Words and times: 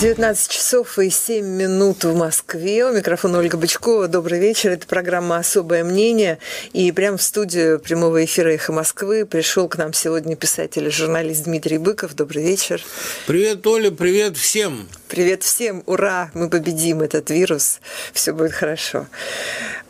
19 0.00 0.48
часов 0.48 0.96
и 1.00 1.10
7 1.10 1.44
минут 1.44 2.04
в 2.04 2.14
Москве. 2.14 2.84
У 2.84 2.92
микрофона 2.92 3.38
Ольга 3.38 3.56
Бычкова. 3.56 4.06
Добрый 4.06 4.38
вечер. 4.38 4.70
Это 4.70 4.86
программа 4.86 5.38
«Особое 5.38 5.82
мнение». 5.82 6.38
И 6.72 6.92
прямо 6.92 7.16
в 7.18 7.22
студию 7.22 7.80
прямого 7.80 8.24
эфира 8.24 8.50
«Эхо 8.50 8.72
Москвы» 8.72 9.26
пришел 9.26 9.68
к 9.68 9.76
нам 9.76 9.92
сегодня 9.92 10.36
писатель 10.36 10.86
и 10.86 10.90
журналист 10.90 11.42
Дмитрий 11.42 11.78
Быков. 11.78 12.14
Добрый 12.14 12.44
вечер. 12.44 12.80
Привет, 13.26 13.66
Оля. 13.66 13.90
Привет 13.90 14.36
всем. 14.36 14.86
Привет 15.08 15.42
всем. 15.42 15.82
Ура! 15.86 16.30
Мы 16.34 16.50
победим 16.50 17.00
этот 17.00 17.30
вирус. 17.30 17.80
Все 18.12 18.32
будет 18.32 18.52
хорошо. 18.52 19.06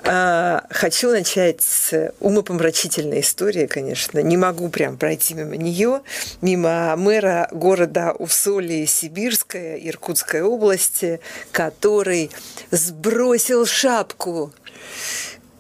А, 0.05 0.65
хочу 0.71 1.11
начать 1.11 1.61
с 1.61 2.13
умопомрачительной 2.21 3.21
истории, 3.21 3.67
конечно. 3.67 4.21
Не 4.21 4.37
могу 4.37 4.69
прям 4.69 4.97
пройти 4.97 5.35
мимо 5.35 5.57
нее, 5.57 6.03
мимо 6.41 6.95
мэра 6.97 7.49
города 7.51 8.13
Усолье 8.13 8.87
Сибирская, 8.87 9.77
Иркутской 9.77 10.43
области, 10.43 11.19
который 11.51 12.31
сбросил 12.71 13.67
шапку 13.67 14.53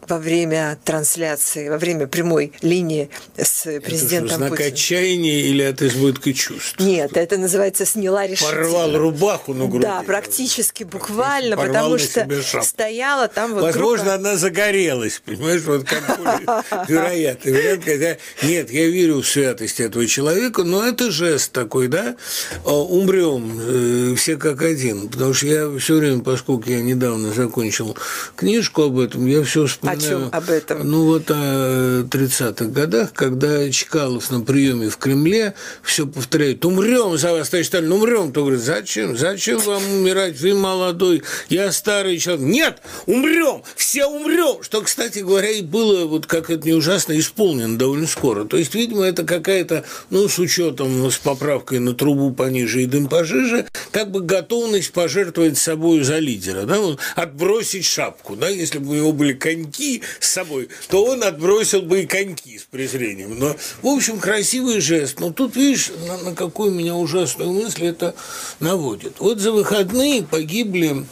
во 0.08 0.18
время 0.18 0.78
трансляции, 0.84 1.68
во 1.68 1.78
время 1.78 2.06
прямой 2.06 2.52
линии 2.62 3.10
с 3.36 3.80
президентом 3.80 4.26
это 4.26 4.28
что, 4.28 4.36
знак 4.38 4.50
Путиным. 4.50 4.72
отчаяния 4.72 5.40
или 5.40 5.62
от 5.62 5.82
избытка 5.82 6.32
чувств? 6.32 6.80
Нет, 6.80 7.16
это 7.16 7.36
называется 7.38 7.86
сняла 7.86 8.26
решительно. 8.26 8.62
Порвал 8.62 8.96
рубаху 8.96 9.54
на 9.54 9.66
груди. 9.66 9.86
Да, 9.86 10.02
практически 10.02 10.84
буквально, 10.84 11.56
Порвал 11.56 11.74
потому 11.74 11.98
что 11.98 12.62
стояла 12.62 13.28
там 13.28 13.54
вот 13.54 13.62
Возможно, 13.62 14.04
группа... 14.04 14.28
она 14.28 14.36
загорелась, 14.36 15.20
понимаешь, 15.24 15.62
вот 15.62 15.84
как 15.84 16.18
вероятно. 16.88 17.50
Нет, 18.42 18.70
я 18.70 18.86
верю 18.88 19.22
в 19.22 19.26
святость 19.26 19.80
этого 19.80 20.06
человека, 20.06 20.64
но 20.64 20.86
это 20.86 21.10
жест 21.10 21.52
такой, 21.52 21.88
да, 21.88 22.16
умрем 22.64 23.58
э, 23.60 24.14
все 24.16 24.36
как 24.36 24.62
один, 24.62 25.08
потому 25.08 25.34
что 25.34 25.46
я 25.46 25.78
все 25.78 25.96
время, 25.96 26.22
поскольку 26.22 26.68
я 26.70 26.80
недавно 26.80 27.32
закончил 27.32 27.96
книжку 28.36 28.82
об 28.84 28.98
этом, 28.98 29.26
я 29.26 29.42
все 29.42 29.66
вспоминаю 29.66 29.97
чем 30.00 30.28
об 30.32 30.50
этом? 30.50 30.88
Ну, 30.88 31.04
вот 31.04 31.30
о 31.30 32.02
30-х 32.02 32.66
годах, 32.66 33.12
когда 33.12 33.70
Чкалов 33.70 34.30
на 34.30 34.40
приеме 34.40 34.88
в 34.88 34.96
Кремле 34.96 35.54
все 35.82 36.06
повторяет, 36.06 36.64
умрем 36.64 37.16
за 37.18 37.32
вас, 37.32 37.48
товарищ 37.48 37.68
Сталин, 37.68 37.92
умрем. 37.92 38.32
То 38.32 38.42
говорит, 38.42 38.60
зачем? 38.60 39.16
Зачем 39.16 39.58
вам 39.60 39.82
умирать? 39.90 40.40
Вы 40.40 40.54
молодой, 40.54 41.22
я 41.48 41.72
старый 41.72 42.18
человек. 42.18 42.44
Нет, 42.44 42.82
умрем, 43.06 43.62
все 43.76 44.06
умрем. 44.06 44.62
Что, 44.62 44.82
кстати 44.82 45.20
говоря, 45.20 45.50
и 45.50 45.62
было, 45.62 46.06
вот 46.06 46.26
как 46.26 46.50
это 46.50 46.66
не 46.66 46.74
ужасно, 46.74 47.18
исполнено 47.18 47.78
довольно 47.78 48.06
скоро. 48.06 48.44
То 48.44 48.56
есть, 48.56 48.74
видимо, 48.74 49.04
это 49.04 49.24
какая-то, 49.24 49.84
ну, 50.10 50.28
с 50.28 50.38
учетом, 50.38 51.10
с 51.10 51.18
поправкой 51.18 51.78
на 51.78 51.94
трубу 51.94 52.32
пониже 52.32 52.82
и 52.82 52.86
дым 52.86 53.08
пожиже, 53.08 53.66
как 53.90 54.10
бы 54.10 54.20
готовность 54.20 54.92
пожертвовать 54.92 55.58
собой 55.58 56.02
за 56.02 56.18
лидера, 56.18 56.62
да, 56.62 56.78
вот, 56.80 56.98
отбросить 57.16 57.84
шапку, 57.84 58.36
да, 58.36 58.48
если 58.48 58.78
бы 58.78 58.90
у 58.90 58.94
него 58.94 59.12
были 59.12 59.32
коньки, 59.32 59.87
с 60.20 60.28
собой, 60.28 60.68
то 60.88 61.04
он 61.04 61.22
отбросил 61.22 61.82
бы 61.82 62.02
и 62.02 62.06
коньки 62.06 62.58
с 62.58 62.64
презрением. 62.64 63.38
Но, 63.38 63.56
в 63.82 63.86
общем, 63.86 64.18
красивый 64.18 64.80
жест. 64.80 65.20
Но 65.20 65.32
тут, 65.32 65.56
видишь, 65.56 65.90
на, 66.06 66.18
на 66.18 66.34
какую 66.34 66.72
меня 66.72 66.94
ужасную 66.94 67.52
мысль 67.52 67.86
это 67.86 68.14
наводит. 68.60 69.14
Вот 69.18 69.38
за 69.38 69.52
выходные 69.52 70.22
погибли 70.22 71.04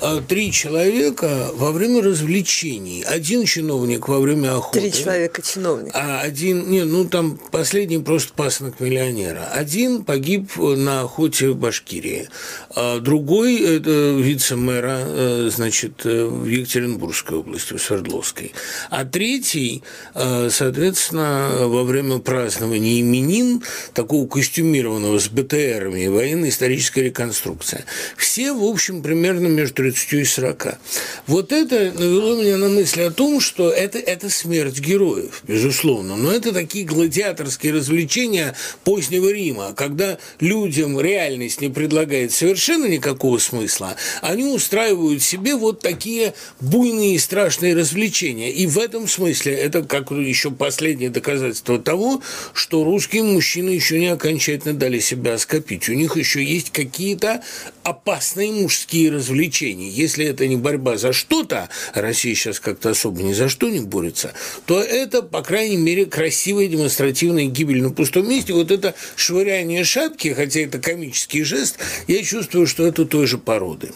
а, 0.00 0.20
три 0.20 0.52
человека 0.52 1.50
во 1.54 1.72
время 1.72 2.02
развлечений. 2.02 3.02
Один 3.02 3.44
чиновник 3.44 4.08
во 4.08 4.20
время 4.20 4.56
охоты. 4.56 4.80
Три 4.80 4.92
человека 4.92 5.42
чиновник. 5.42 5.90
А 5.94 6.20
один, 6.20 6.70
не, 6.70 6.84
ну 6.84 7.06
там 7.06 7.38
последний 7.50 7.98
просто 7.98 8.32
пасынок 8.34 8.80
миллионера. 8.80 9.48
Один 9.52 10.04
погиб 10.04 10.56
на 10.56 11.02
охоте 11.02 11.50
в 11.50 11.56
Башкирии. 11.56 12.28
А 12.74 13.00
другой, 13.00 13.60
это 13.60 14.16
вице-мэра, 14.18 14.98
э, 15.00 15.50
значит, 15.52 16.04
э, 16.04 16.26
в 16.26 16.46
Екатеринбургской 16.46 17.38
области, 17.38 17.74
в 17.74 17.82
Свердловской. 18.16 18.52
А 18.90 19.04
третий, 19.04 19.82
э, 20.14 20.48
соответственно, 20.50 21.50
во 21.66 21.84
время 21.84 22.18
празднования 22.18 23.00
именин, 23.00 23.62
такого 23.94 24.26
костюмированного 24.26 25.18
с 25.18 25.28
БТРами, 25.28 26.06
военно-историческая 26.06 27.02
реконструкция. 27.02 27.84
Все, 28.16 28.52
в 28.52 28.64
общем, 28.64 29.02
примерно 29.02 29.46
между 29.48 29.76
30 29.76 30.12
и 30.14 30.24
40. 30.24 30.78
Вот 31.26 31.52
это 31.52 31.92
навело 31.96 32.36
меня 32.36 32.56
на 32.56 32.68
мысль 32.68 33.02
о 33.02 33.10
том, 33.10 33.40
что 33.40 33.70
это, 33.70 33.98
это 33.98 34.30
смерть 34.30 34.78
героев, 34.78 35.42
безусловно. 35.46 36.16
Но 36.16 36.32
это 36.32 36.52
такие 36.52 36.84
гладиаторские 36.84 37.74
развлечения 37.74 38.54
позднего 38.84 39.30
Рима, 39.30 39.72
когда 39.74 40.18
людям 40.40 41.00
реальность 41.00 41.60
не 41.60 41.68
предлагает 41.68 42.32
совершенно 42.32 42.86
никакого 42.86 43.38
смысла, 43.38 43.96
они 44.22 44.44
устраивают 44.44 45.22
себе 45.22 45.54
вот 45.56 45.80
такие 45.80 46.34
буйные 46.60 47.14
и 47.14 47.18
страшные 47.18 47.74
развлечения. 47.74 48.05
И 48.50 48.66
в 48.66 48.78
этом 48.78 49.08
смысле 49.08 49.54
это 49.54 49.82
как 49.82 50.10
еще 50.10 50.50
последнее 50.50 51.10
доказательство 51.10 51.78
того, 51.78 52.22
что 52.52 52.84
русские 52.84 53.22
мужчины 53.22 53.70
еще 53.70 53.98
не 53.98 54.08
окончательно 54.08 54.74
дали 54.74 54.98
себя 54.98 55.38
скопить. 55.38 55.88
У 55.88 55.92
них 55.92 56.16
еще 56.16 56.42
есть 56.42 56.70
какие-то 56.70 57.42
опасные 57.82 58.52
мужские 58.52 59.10
развлечения. 59.10 59.88
Если 59.88 60.24
это 60.24 60.46
не 60.46 60.56
борьба 60.56 60.96
за 60.96 61.12
что-то, 61.12 61.68
Россия 61.94 62.34
сейчас 62.34 62.60
как-то 62.60 62.90
особо 62.90 63.22
ни 63.22 63.32
за 63.32 63.48
что 63.48 63.68
не 63.68 63.80
борется, 63.80 64.34
то 64.66 64.80
это, 64.80 65.22
по 65.22 65.42
крайней 65.42 65.76
мере, 65.76 66.06
красивая 66.06 66.66
демонстративная 66.66 67.46
гибель 67.46 67.82
на 67.82 67.90
пустом 67.90 68.28
месте. 68.28 68.52
Вот 68.52 68.70
это 68.70 68.94
швыряние 69.16 69.84
шапки, 69.84 70.32
хотя 70.32 70.60
это 70.60 70.78
комический 70.78 71.42
жест, 71.42 71.78
я 72.06 72.22
чувствую, 72.22 72.66
что 72.66 72.86
это 72.86 73.04
той 73.04 73.26
же 73.26 73.38
породы. 73.38 73.90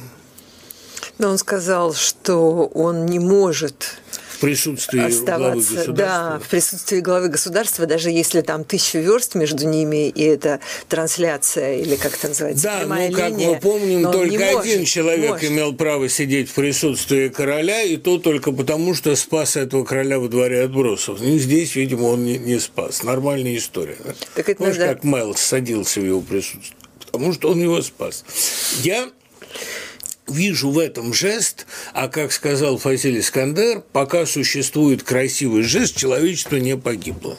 Но 1.21 1.29
он 1.29 1.39
сказал, 1.39 1.93
что 1.93 2.67
он 2.73 3.05
не 3.05 3.19
может 3.19 3.99
присутствии 4.41 5.01
оставаться, 5.01 5.37
главы 5.37 5.57
государства. 5.57 5.95
Да, 5.95 6.39
в 6.39 6.49
присутствии 6.49 7.01
главы 7.01 7.29
государства, 7.29 7.87
даже 7.87 8.11
если 8.11 8.41
там 8.41 8.65
тысячу 8.65 8.99
верст 8.99 9.35
между 9.35 9.69
ними, 9.69 10.09
и 10.09 10.23
это 10.23 10.61
трансляция, 10.89 11.77
или 11.77 11.97
как 11.97 12.17
это 12.17 12.29
называется, 12.29 12.63
Да, 12.63 12.87
ну, 12.87 13.13
как 13.13 13.31
линия, 13.33 13.51
мы 13.51 13.61
помним, 13.61 14.11
только 14.11 14.59
один 14.61 14.79
может, 14.79 14.89
человек 14.89 15.31
может. 15.31 15.51
имел 15.51 15.75
право 15.75 16.09
сидеть 16.09 16.49
в 16.49 16.55
присутствии 16.55 17.29
короля, 17.29 17.83
и 17.83 17.97
то 17.99 18.19
только 18.19 18.51
потому, 18.53 18.95
что 18.95 19.15
спас 19.15 19.57
этого 19.57 19.85
короля 19.85 20.19
во 20.19 20.29
дворе 20.29 20.65
отбросов. 20.65 21.21
Ну, 21.21 21.37
здесь, 21.39 21.77
видимо, 21.77 22.05
он 22.05 22.25
не, 22.25 22.39
не 22.39 22.59
спас. 22.59 23.03
Нормальная 23.03 23.57
история. 23.57 23.99
Так 24.35 24.49
это 24.49 24.59
Помнишь, 24.59 24.79
надо... 24.79 24.95
как 24.95 25.05
Мэл 25.05 25.35
садился 25.35 26.01
в 26.01 26.05
его 26.05 26.21
присутствии? 26.23 26.77
Потому 27.05 27.33
что 27.35 27.51
он 27.51 27.61
его 27.61 27.83
спас. 27.83 28.25
Я 28.83 29.11
вижу 30.31 30.71
в 30.71 30.79
этом 30.79 31.13
жест, 31.13 31.67
а 31.93 32.09
как 32.09 32.33
сказал 32.33 32.79
Фасиль 32.79 33.21
Искандер, 33.21 33.83
пока 33.93 34.27
существует 34.27 35.03
красивый 35.03 35.63
жест, 35.63 35.97
человечество 35.97 36.57
не 36.57 36.77
погибло. 36.77 37.37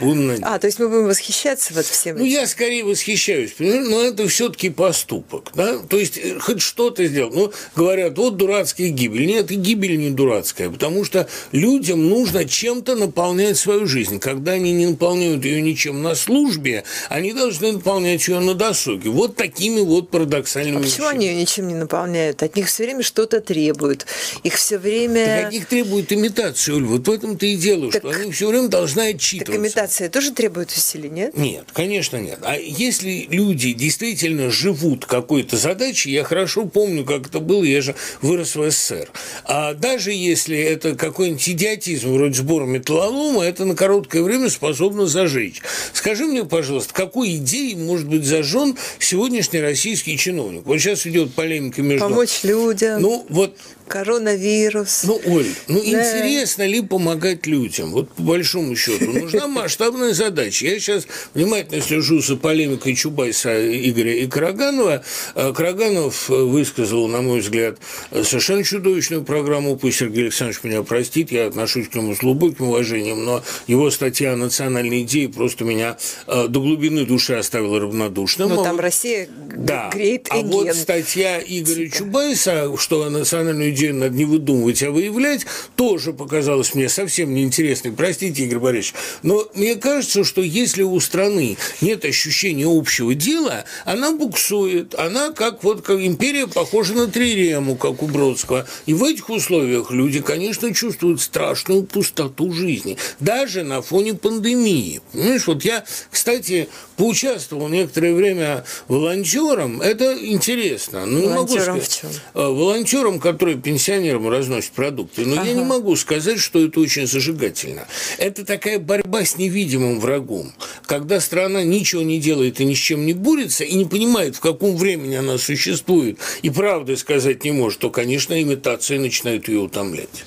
Буду 0.00 0.34
А, 0.42 0.58
то 0.58 0.66
есть 0.66 0.78
мы 0.78 0.88
будем 0.88 1.06
восхищаться 1.06 1.74
вот 1.74 1.84
всем 1.84 2.18
Ну, 2.18 2.24
я 2.24 2.46
скорее 2.46 2.84
восхищаюсь, 2.84 3.54
но 3.58 4.02
это 4.02 4.28
все-таки 4.28 4.70
поступок, 4.70 5.50
да? 5.54 5.78
То 5.78 5.98
есть 5.98 6.18
э, 6.18 6.38
хоть 6.38 6.60
что-то 6.60 7.04
сделал. 7.06 7.32
Ну, 7.32 7.52
говорят, 7.74 8.16
вот 8.16 8.36
дурацкая 8.36 8.88
гибель. 8.88 9.26
Нет, 9.26 9.50
и 9.50 9.56
гибель 9.56 9.98
не 9.98 10.10
дурацкая, 10.10 10.70
потому 10.70 11.04
что 11.04 11.28
людям 11.52 12.08
нужно 12.08 12.44
чем-то 12.44 12.94
наполнять 12.94 13.56
свою 13.56 13.86
жизнь. 13.86 14.20
Когда 14.20 14.52
они 14.52 14.72
не 14.72 14.86
наполняют 14.86 15.44
ее 15.44 15.60
ничем 15.62 16.02
на 16.02 16.14
службе, 16.14 16.84
они 17.08 17.32
должны 17.32 17.72
наполнять 17.72 18.26
ее 18.28 18.38
на 18.40 18.54
досуге. 18.54 19.10
Вот 19.10 19.36
такими 19.36 19.80
вот 19.80 20.10
парадоксальными 20.10 20.76
А 20.76 20.80
почему 20.80 21.06
вещами. 21.06 21.16
они 21.16 21.26
ее 21.26 21.34
ничем 21.40 21.68
не 21.68 21.74
наполняют? 21.74 22.42
От 22.42 22.56
них 22.56 22.68
все 22.68 22.84
время 22.84 23.02
что-то 23.02 23.40
требуют. 23.40 24.06
Их 24.44 24.54
все 24.54 24.78
время... 24.78 25.26
Так 25.26 25.46
от 25.46 25.52
них 25.52 25.66
требуют 25.66 26.12
имитацию, 26.12 26.76
Оль. 26.76 26.84
Вот 26.84 27.08
в 27.08 27.10
этом-то 27.10 27.46
и 27.46 27.56
дело, 27.56 27.90
так... 27.90 28.02
что 28.02 28.10
они 28.10 28.32
все 28.32 28.48
время 28.48 28.68
должны 28.68 29.10
отчитываться 29.10 29.87
медитация 29.88 30.08
тоже 30.08 30.32
требует 30.32 30.70
усилий, 30.70 31.08
нет? 31.08 31.36
Нет, 31.36 31.66
конечно 31.72 32.16
нет. 32.18 32.38
А 32.42 32.56
если 32.56 33.26
люди 33.30 33.72
действительно 33.72 34.50
живут 34.50 35.06
какой-то 35.06 35.56
задачей, 35.56 36.10
я 36.10 36.24
хорошо 36.24 36.66
помню, 36.66 37.04
как 37.04 37.28
это 37.28 37.40
было, 37.40 37.64
я 37.64 37.80
же 37.80 37.94
вырос 38.20 38.56
в 38.56 38.70
СССР. 38.70 39.10
А 39.44 39.74
даже 39.74 40.12
если 40.12 40.58
это 40.58 40.94
какой-нибудь 40.94 41.48
идиотизм 41.48 42.12
вроде 42.12 42.34
сбора 42.34 42.66
металлолома, 42.66 43.44
это 43.44 43.64
на 43.64 43.74
короткое 43.74 44.22
время 44.22 44.50
способно 44.50 45.06
зажечь. 45.06 45.62
Скажи 45.92 46.24
мне, 46.24 46.44
пожалуйста, 46.44 46.92
какой 46.94 47.36
идеей 47.36 47.76
может 47.76 48.08
быть 48.08 48.24
зажжен 48.24 48.76
сегодняшний 48.98 49.60
российский 49.60 50.16
чиновник? 50.16 50.66
Вот 50.66 50.78
сейчас 50.78 51.06
идет 51.06 51.34
полемика 51.34 51.82
между... 51.82 52.08
Помочь 52.08 52.40
людям. 52.42 53.00
Ну, 53.00 53.26
вот 53.28 53.56
коронавирус. 53.88 55.04
Ну, 55.04 55.20
Оль, 55.26 55.46
ну 55.66 55.80
да. 55.80 55.86
интересно 55.88 56.66
ли 56.66 56.80
помогать 56.82 57.46
людям? 57.46 57.92
Вот 57.92 58.12
по 58.12 58.22
большому 58.22 58.76
счету 58.76 59.10
нужна 59.10 59.48
масштабная 59.48 60.12
задача. 60.12 60.66
Я 60.66 60.78
сейчас 60.78 61.06
внимательно 61.34 61.82
слежу 61.82 62.20
за 62.20 62.36
полемикой 62.36 62.94
Чубайса, 62.94 63.50
Игоря 63.88 64.14
и 64.14 64.26
Караганова. 64.26 65.02
А 65.34 65.52
Караганов 65.52 66.28
высказал, 66.28 67.08
на 67.08 67.22
мой 67.22 67.40
взгляд, 67.40 67.78
совершенно 68.10 68.62
чудовищную 68.62 69.24
программу. 69.24 69.76
Пусть 69.76 69.98
Сергей 69.98 70.24
Александрович 70.24 70.62
меня 70.62 70.82
простит, 70.82 71.32
я 71.32 71.46
отношусь 71.46 71.88
к 71.88 71.94
нему 71.94 72.14
с 72.14 72.18
глубоким 72.18 72.68
уважением, 72.68 73.24
но 73.24 73.42
его 73.66 73.90
статья 73.90 74.34
о 74.34 74.36
национальной 74.36 75.02
идее 75.02 75.28
просто 75.28 75.64
меня 75.64 75.96
а, 76.26 76.48
до 76.48 76.60
глубины 76.60 77.04
души 77.04 77.34
оставила 77.34 77.80
равнодушным. 77.80 78.48
Ну, 78.48 78.62
там 78.62 78.78
Россия 78.78 79.28
да. 79.56 79.90
А 80.30 80.36
вот 80.38 80.74
статья 80.74 81.40
Игоря 81.40 81.84
типа. 81.86 81.96
Чубайса, 81.96 82.76
что 82.76 83.08
национальную 83.08 83.72
идею 83.78 83.94
надо 83.94 84.14
не 84.14 84.24
выдумывать, 84.24 84.82
а 84.82 84.90
выявлять, 84.90 85.46
тоже 85.76 86.12
показалось 86.12 86.74
мне 86.74 86.88
совсем 86.88 87.32
неинтересной. 87.32 87.92
Простите, 87.92 88.44
Игорь 88.44 88.58
Борисович, 88.58 88.94
но 89.22 89.46
мне 89.54 89.76
кажется, 89.76 90.24
что 90.24 90.42
если 90.42 90.82
у 90.82 90.98
страны 91.00 91.56
нет 91.80 92.04
ощущения 92.04 92.66
общего 92.66 93.14
дела, 93.14 93.64
она 93.84 94.12
буксует. 94.12 94.94
Она 94.98 95.30
как 95.30 95.62
вот 95.62 95.82
как 95.82 96.00
империя 96.00 96.46
похожа 96.46 96.94
на 96.94 97.06
Трирему, 97.06 97.76
как 97.76 98.02
у 98.02 98.06
Бродского. 98.06 98.66
И 98.86 98.94
в 98.94 99.04
этих 99.04 99.30
условиях 99.30 99.90
люди, 99.90 100.20
конечно, 100.20 100.74
чувствуют 100.74 101.20
страшную 101.20 101.84
пустоту 101.84 102.52
жизни. 102.52 102.96
Даже 103.20 103.62
на 103.62 103.82
фоне 103.82 104.14
пандемии. 104.14 105.00
Понимаешь, 105.12 105.46
вот 105.46 105.64
я, 105.64 105.84
кстати, 106.10 106.68
поучаствовал 106.96 107.68
некоторое 107.68 108.14
время 108.14 108.64
волонтером. 108.88 109.80
Это 109.80 110.16
интересно. 110.26 111.06
Ну, 111.06 111.46
сказать. 111.46 111.82
в 111.82 112.00
чем? 112.00 112.10
А, 112.34 112.50
волонтером, 112.50 113.20
который 113.20 113.56
пенсионерам 113.68 114.26
разносит 114.30 114.70
продукты. 114.70 115.26
Но 115.26 115.34
ага. 115.34 115.44
я 115.44 115.52
не 115.52 115.62
могу 115.62 115.94
сказать, 115.94 116.38
что 116.40 116.64
это 116.64 116.80
очень 116.80 117.06
зажигательно. 117.06 117.86
Это 118.16 118.46
такая 118.46 118.78
борьба 118.78 119.26
с 119.26 119.36
невидимым 119.36 120.00
врагом. 120.00 120.54
Когда 120.86 121.20
страна 121.20 121.62
ничего 121.64 122.00
не 122.00 122.18
делает 122.18 122.60
и 122.60 122.64
ни 122.64 122.72
с 122.72 122.78
чем 122.78 123.04
не 123.04 123.12
борется, 123.12 123.64
и 123.64 123.74
не 123.74 123.84
понимает, 123.84 124.36
в 124.36 124.40
каком 124.40 124.74
времени 124.74 125.16
она 125.16 125.36
существует, 125.36 126.18
и 126.40 126.48
правды 126.48 126.96
сказать 126.96 127.44
не 127.44 127.52
может, 127.52 127.80
то, 127.80 127.90
конечно, 127.90 128.40
имитации 128.40 128.96
начинают 128.96 129.48
ее 129.48 129.58
утомлять. 129.58 130.24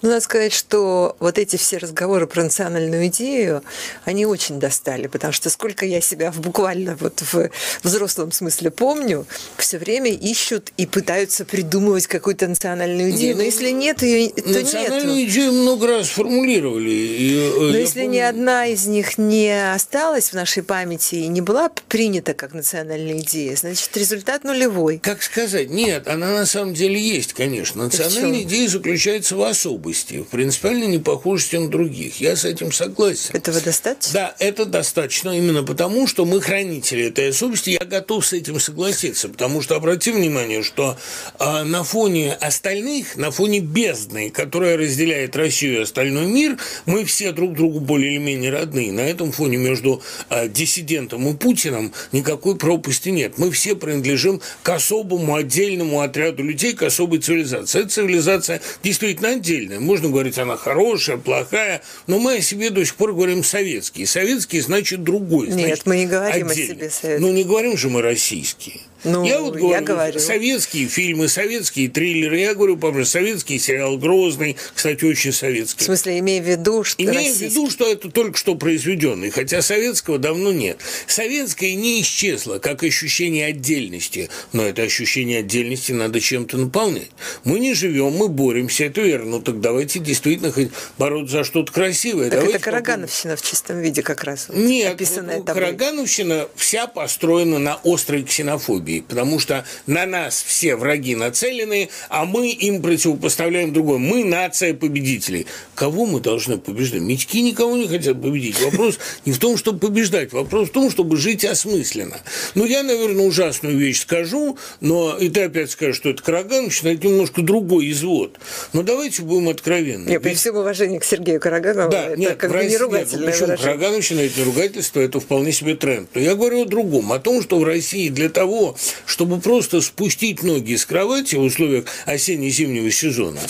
Ну, 0.00 0.10
надо 0.10 0.20
сказать, 0.20 0.52
что 0.52 1.16
вот 1.18 1.36
эти 1.38 1.56
все 1.56 1.78
разговоры 1.78 2.28
про 2.28 2.44
национальную 2.44 3.08
идею, 3.08 3.64
они 4.04 4.24
очень 4.24 4.60
достали, 4.60 5.08
потому 5.08 5.32
что 5.32 5.50
сколько 5.50 5.84
я 5.84 6.00
себя 6.00 6.30
в 6.30 6.38
буквально 6.40 6.96
вот 7.00 7.22
в 7.22 7.50
взрослом 7.82 8.30
смысле 8.30 8.70
помню, 8.70 9.26
все 9.58 9.78
время 9.78 10.12
ищут 10.12 10.72
и 10.76 10.86
пытаются 10.86 11.44
придумывать 11.44 12.06
какую-то 12.06 12.46
национальную 12.46 12.83
идею. 13.10 13.36
Но 13.36 13.42
если 13.42 13.70
нет 13.70 14.02
ее, 14.02 14.30
то 14.30 14.42
нет. 14.42 14.64
Национальную 14.64 15.24
идею 15.24 15.52
много 15.52 15.86
раз 15.86 16.08
формулировали. 16.08 16.90
И, 16.90 17.36
э, 17.36 17.70
Но 17.72 17.76
если 17.76 18.02
помню... 18.02 18.14
ни 18.14 18.18
одна 18.20 18.66
из 18.66 18.86
них 18.86 19.18
не 19.18 19.72
осталась 19.72 20.30
в 20.30 20.34
нашей 20.34 20.62
памяти 20.62 21.16
и 21.16 21.26
не 21.28 21.40
была 21.40 21.70
принята 21.88 22.34
как 22.34 22.54
национальная 22.54 23.18
идея, 23.18 23.56
значит, 23.56 23.96
результат 23.96 24.44
нулевой. 24.44 24.98
Как 24.98 25.22
сказать? 25.22 25.70
Нет, 25.70 26.08
она 26.08 26.32
на 26.32 26.46
самом 26.46 26.74
деле 26.74 27.00
есть, 27.00 27.32
конечно. 27.32 27.84
Национальная 27.84 28.42
идея 28.42 28.68
заключается 28.68 29.36
в 29.36 29.42
особости, 29.42 30.18
в 30.18 30.26
принципиально 30.26 30.84
непохожести 30.84 31.56
на 31.56 31.68
других. 31.68 32.20
Я 32.20 32.36
с 32.36 32.44
этим 32.44 32.72
согласен. 32.72 33.34
Этого 33.34 33.60
достаточно? 33.60 34.12
Да, 34.12 34.34
это 34.38 34.64
достаточно 34.64 35.30
именно 35.30 35.62
потому, 35.62 36.06
что 36.06 36.24
мы 36.24 36.40
хранители 36.40 37.06
этой 37.06 37.30
особости. 37.30 37.70
Я 37.70 37.84
готов 37.84 38.26
с 38.26 38.32
этим 38.32 38.60
согласиться, 38.60 39.28
потому 39.28 39.62
что, 39.62 39.76
обрати 39.76 40.10
внимание, 40.10 40.62
что 40.62 40.96
э, 41.38 41.62
на 41.62 41.84
фоне 41.84 42.34
остальных, 42.34 42.73
на 43.16 43.30
фоне 43.30 43.60
бездны, 43.60 44.30
которая 44.30 44.76
разделяет 44.76 45.36
Россию 45.36 45.78
и 45.78 45.82
остальной 45.82 46.26
мир, 46.26 46.56
мы 46.86 47.04
все 47.04 47.32
друг 47.32 47.54
другу 47.54 47.80
более 47.80 48.12
или 48.14 48.18
менее 48.18 48.50
родные. 48.50 48.92
На 48.92 49.00
этом 49.00 49.32
фоне 49.32 49.56
между 49.56 50.02
э, 50.30 50.48
диссидентом 50.48 51.28
и 51.28 51.34
Путиным 51.34 51.92
никакой 52.12 52.56
пропасти 52.56 53.10
нет. 53.10 53.38
Мы 53.38 53.50
все 53.50 53.74
принадлежим 53.74 54.40
к 54.62 54.68
особому 54.68 55.34
отдельному 55.34 56.00
отряду 56.00 56.42
людей, 56.42 56.74
к 56.74 56.82
особой 56.82 57.18
цивилизации. 57.18 57.80
Эта 57.80 57.88
цивилизация 57.88 58.60
действительно 58.82 59.30
отдельная. 59.30 59.80
Можно 59.80 60.08
говорить, 60.08 60.38
она 60.38 60.56
хорошая, 60.56 61.16
плохая, 61.16 61.82
но 62.06 62.18
мы 62.18 62.36
о 62.36 62.40
себе 62.40 62.70
до 62.70 62.84
сих 62.84 62.94
пор 62.94 63.12
говорим 63.12 63.44
советский. 63.44 64.06
Советский 64.06 64.60
значит 64.60 65.02
другой. 65.02 65.50
Значит, 65.50 65.68
Нет, 65.68 65.80
мы 65.86 65.96
не 65.96 66.06
говорим 66.06 66.46
отдельный. 66.46 66.74
о 66.74 66.76
себе 66.76 66.90
советский. 66.90 67.26
Ну, 67.26 67.32
не 67.32 67.44
говорим 67.44 67.76
же 67.76 67.90
мы 67.90 68.02
российские. 68.02 68.80
Ну, 69.04 69.24
я 69.24 69.40
вот 69.40 69.54
говорю, 69.54 69.70
я 69.70 69.80
говорю, 69.82 70.18
советские 70.18 70.88
фильмы, 70.88 71.28
советские 71.28 71.88
триллеры. 71.88 72.40
Я 72.40 72.54
говорю, 72.54 72.78
помню, 72.78 73.04
советский 73.04 73.58
сериал 73.58 73.98
«Грозный», 73.98 74.56
кстати, 74.74 75.04
очень 75.04 75.32
советский. 75.32 75.82
В 75.82 75.86
смысле, 75.86 76.18
имея 76.20 76.42
в 76.42 76.46
виду, 76.48 76.84
что 76.84 77.02
Имея 77.02 77.32
в 77.32 77.36
виду, 77.36 77.70
что 77.70 77.90
это 77.90 78.10
только 78.10 78.38
что 78.38 78.54
произведенный, 78.54 79.30
хотя 79.30 79.60
советского 79.60 80.18
давно 80.18 80.52
нет. 80.52 80.78
Советское 81.06 81.74
не 81.74 82.00
исчезло, 82.00 82.58
как 82.58 82.82
ощущение 82.82 83.46
отдельности, 83.46 84.30
но 84.52 84.64
это 84.64 84.82
ощущение 84.82 85.40
отдельности 85.40 85.92
надо 85.92 86.20
чем-то 86.20 86.56
наполнять. 86.56 87.10
Мы 87.44 87.60
не 87.60 87.74
живем, 87.74 88.12
мы 88.12 88.28
боремся, 88.28 88.84
это 88.84 89.02
верно. 89.02 89.32
Ну 89.32 89.40
так 89.42 89.60
давайте 89.60 89.98
действительно 89.98 90.50
хоть 90.50 90.70
бороться 90.96 91.38
за 91.38 91.44
что-то 91.44 91.72
красивое. 91.72 92.30
Так 92.30 92.40
давайте 92.40 92.56
это 92.56 92.64
Карагановщина 92.64 93.34
попробуем. 93.34 93.36
в 93.38 93.50
чистом 93.50 93.80
виде 93.80 94.02
как 94.02 94.24
раз. 94.24 94.48
Вот, 94.48 94.56
нет, 94.56 94.98
Карагановщина 95.46 96.48
вся 96.56 96.86
построена 96.86 97.58
на 97.58 97.80
острой 97.84 98.22
ксенофобии 98.22 98.93
России, 98.94 99.00
потому 99.00 99.38
что 99.38 99.64
на 99.86 100.06
нас 100.06 100.42
все 100.46 100.76
враги 100.76 101.14
нацелены, 101.14 101.88
а 102.08 102.24
мы 102.24 102.50
им 102.50 102.82
противопоставляем 102.82 103.72
другое. 103.72 103.98
Мы 103.98 104.24
нация 104.24 104.74
победителей. 104.74 105.46
Кого 105.74 106.06
мы 106.06 106.20
должны 106.20 106.58
побеждать? 106.58 107.00
Мечки 107.00 107.42
никого 107.42 107.76
не 107.76 107.88
хотят 107.88 108.20
победить. 108.20 108.60
Вопрос 108.62 108.98
не 109.24 109.32
в 109.32 109.38
том, 109.38 109.56
чтобы 109.56 109.78
побеждать, 109.78 110.32
вопрос 110.32 110.68
в 110.68 110.72
том, 110.72 110.90
чтобы 110.90 111.16
жить 111.16 111.44
осмысленно. 111.44 112.20
Ну, 112.54 112.64
я, 112.64 112.82
наверное, 112.82 113.26
ужасную 113.26 113.76
вещь 113.76 114.00
скажу, 114.00 114.56
но 114.80 115.16
и 115.18 115.28
ты 115.28 115.42
опять 115.44 115.70
скажешь, 115.70 115.96
что 115.96 116.10
это 116.10 116.22
Карагановщина, 116.22 116.90
это 116.90 117.06
немножко 117.06 117.42
другой 117.42 117.90
извод. 117.90 118.38
Но 118.72 118.82
давайте 118.82 119.22
будем 119.22 119.48
откровенны. 119.48 120.10
Нет, 120.10 120.22
при 120.22 120.34
всем 120.34 120.56
уважении 120.56 120.98
к 120.98 121.04
Сергею 121.04 121.40
Караганову, 121.40 121.90
да, 121.90 122.06
это 122.06 122.20
нет, 122.20 122.36
как 122.36 122.52
бы 122.52 122.64
не 122.64 122.76
ругательное 122.76 123.26
нет, 123.26 123.40
почему? 123.40 123.56
Карагановщина– 123.56 124.20
это 124.20 124.38
не 124.38 124.44
ругательство, 124.44 125.00
это 125.00 125.20
вполне 125.20 125.52
себе 125.52 125.74
тренд. 125.74 126.08
Но 126.14 126.20
я 126.20 126.34
говорю 126.34 126.62
о 126.62 126.64
другом, 126.64 127.12
о 127.12 127.18
том, 127.18 127.42
что 127.42 127.58
в 127.58 127.64
России 127.64 128.08
для 128.08 128.28
того, 128.28 128.76
чтобы 129.06 129.40
просто 129.40 129.80
спустить 129.80 130.42
ноги 130.42 130.76
с 130.76 130.84
кровати 130.84 131.36
в 131.36 131.42
условиях 131.42 131.84
осенне-зимнего 132.06 132.90
сезона, 132.90 133.40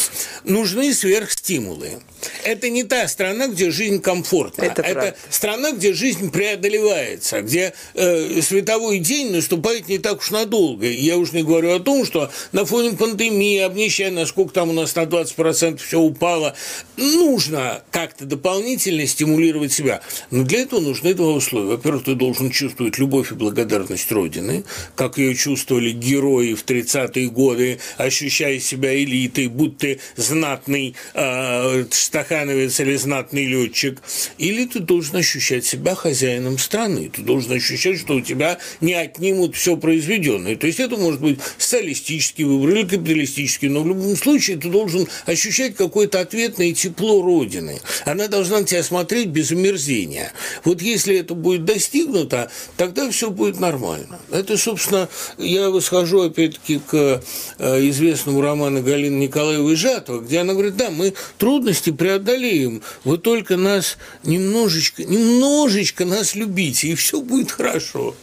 нужны 0.44 0.92
сверхстимулы. 0.92 2.00
Это 2.44 2.70
не 2.70 2.84
та 2.84 3.06
страна, 3.08 3.48
где 3.48 3.70
жизнь 3.70 4.00
комфортна. 4.00 4.64
Это, 4.64 4.82
это 4.82 5.16
страна, 5.30 5.72
где 5.72 5.92
жизнь 5.92 6.30
преодолевается, 6.30 7.42
где 7.42 7.74
э, 7.94 8.40
световой 8.42 8.98
день 8.98 9.32
наступает 9.32 9.88
не 9.88 9.98
так 9.98 10.20
уж 10.20 10.30
надолго. 10.30 10.86
Я 10.86 11.16
уж 11.18 11.32
не 11.32 11.42
говорю 11.42 11.74
о 11.74 11.80
том, 11.80 12.04
что 12.04 12.30
на 12.52 12.64
фоне 12.64 12.92
пандемии, 12.96 13.58
обнищая, 13.58 14.10
насколько 14.10 14.52
там 14.52 14.70
у 14.70 14.72
нас 14.72 14.94
на 14.94 15.02
20% 15.02 15.78
все 15.78 16.00
упало, 16.00 16.54
нужно 16.96 17.82
как-то 17.90 18.24
дополнительно 18.24 19.06
стимулировать 19.06 19.72
себя. 19.72 20.00
Но 20.30 20.44
для 20.44 20.60
этого 20.60 20.80
нужны 20.80 21.14
два 21.14 21.32
условия. 21.32 21.76
Во-первых, 21.76 22.04
ты 22.04 22.14
должен 22.14 22.50
чувствовать 22.50 22.98
любовь 22.98 23.32
и 23.32 23.34
благодарность 23.34 24.10
Родины, 24.10 24.64
как 24.94 25.18
ее 25.18 25.23
чувствовали 25.32 25.90
герои 25.90 26.54
в 26.54 26.64
30-е 26.64 27.28
годы, 27.30 27.78
ощущая 27.96 28.58
себя 28.60 28.94
элитой, 28.94 29.46
будь 29.48 29.78
ты 29.78 30.00
знатный 30.16 30.94
э, 31.14 31.84
стахановец 31.90 32.80
или 32.80 32.96
знатный 32.96 33.46
летчик, 33.46 34.02
или 34.38 34.66
ты 34.66 34.80
должен 34.80 35.16
ощущать 35.16 35.64
себя 35.64 35.94
хозяином 35.94 36.58
страны, 36.58 37.10
ты 37.14 37.22
должен 37.22 37.52
ощущать, 37.52 37.98
что 37.98 38.16
у 38.16 38.20
тебя 38.20 38.58
не 38.80 38.94
отнимут 38.94 39.56
все 39.56 39.76
произведенное. 39.76 40.56
То 40.56 40.66
есть 40.66 40.80
это 40.80 40.96
может 40.96 41.20
быть 41.20 41.38
социалистический 41.58 42.44
выбор 42.44 42.70
или 42.70 42.82
капиталистический, 42.82 43.68
но 43.68 43.82
в 43.82 43.88
любом 43.88 44.16
случае 44.16 44.56
ты 44.56 44.68
должен 44.68 45.08
ощущать 45.26 45.76
какое-то 45.76 46.20
ответное 46.20 46.72
тепло 46.72 47.22
Родины. 47.22 47.80
Она 48.04 48.28
должна 48.28 48.62
тебя 48.64 48.82
смотреть 48.82 49.28
без 49.28 49.50
омерзения. 49.52 50.32
Вот 50.64 50.82
если 50.82 51.16
это 51.16 51.34
будет 51.34 51.64
достигнуто, 51.64 52.50
тогда 52.76 53.10
все 53.10 53.30
будет 53.30 53.60
нормально. 53.60 54.20
Это, 54.30 54.56
собственно, 54.56 55.03
я 55.38 55.70
восхожу 55.70 56.22
опять-таки 56.22 56.78
к 56.78 57.22
э, 57.58 57.88
известному 57.88 58.40
роману 58.40 58.82
Галины 58.82 59.16
Николаевой 59.16 59.76
Жатова, 59.76 60.20
где 60.20 60.40
она 60.40 60.52
говорит, 60.52 60.76
да, 60.76 60.90
мы 60.90 61.14
трудности 61.38 61.90
преодолеем, 61.90 62.82
вы 63.04 63.18
только 63.18 63.56
нас 63.56 63.96
немножечко, 64.22 65.04
немножечко 65.04 66.04
нас 66.04 66.34
любите, 66.34 66.88
и 66.88 66.94
все 66.94 67.20
будет 67.20 67.50
хорошо. 67.50 68.14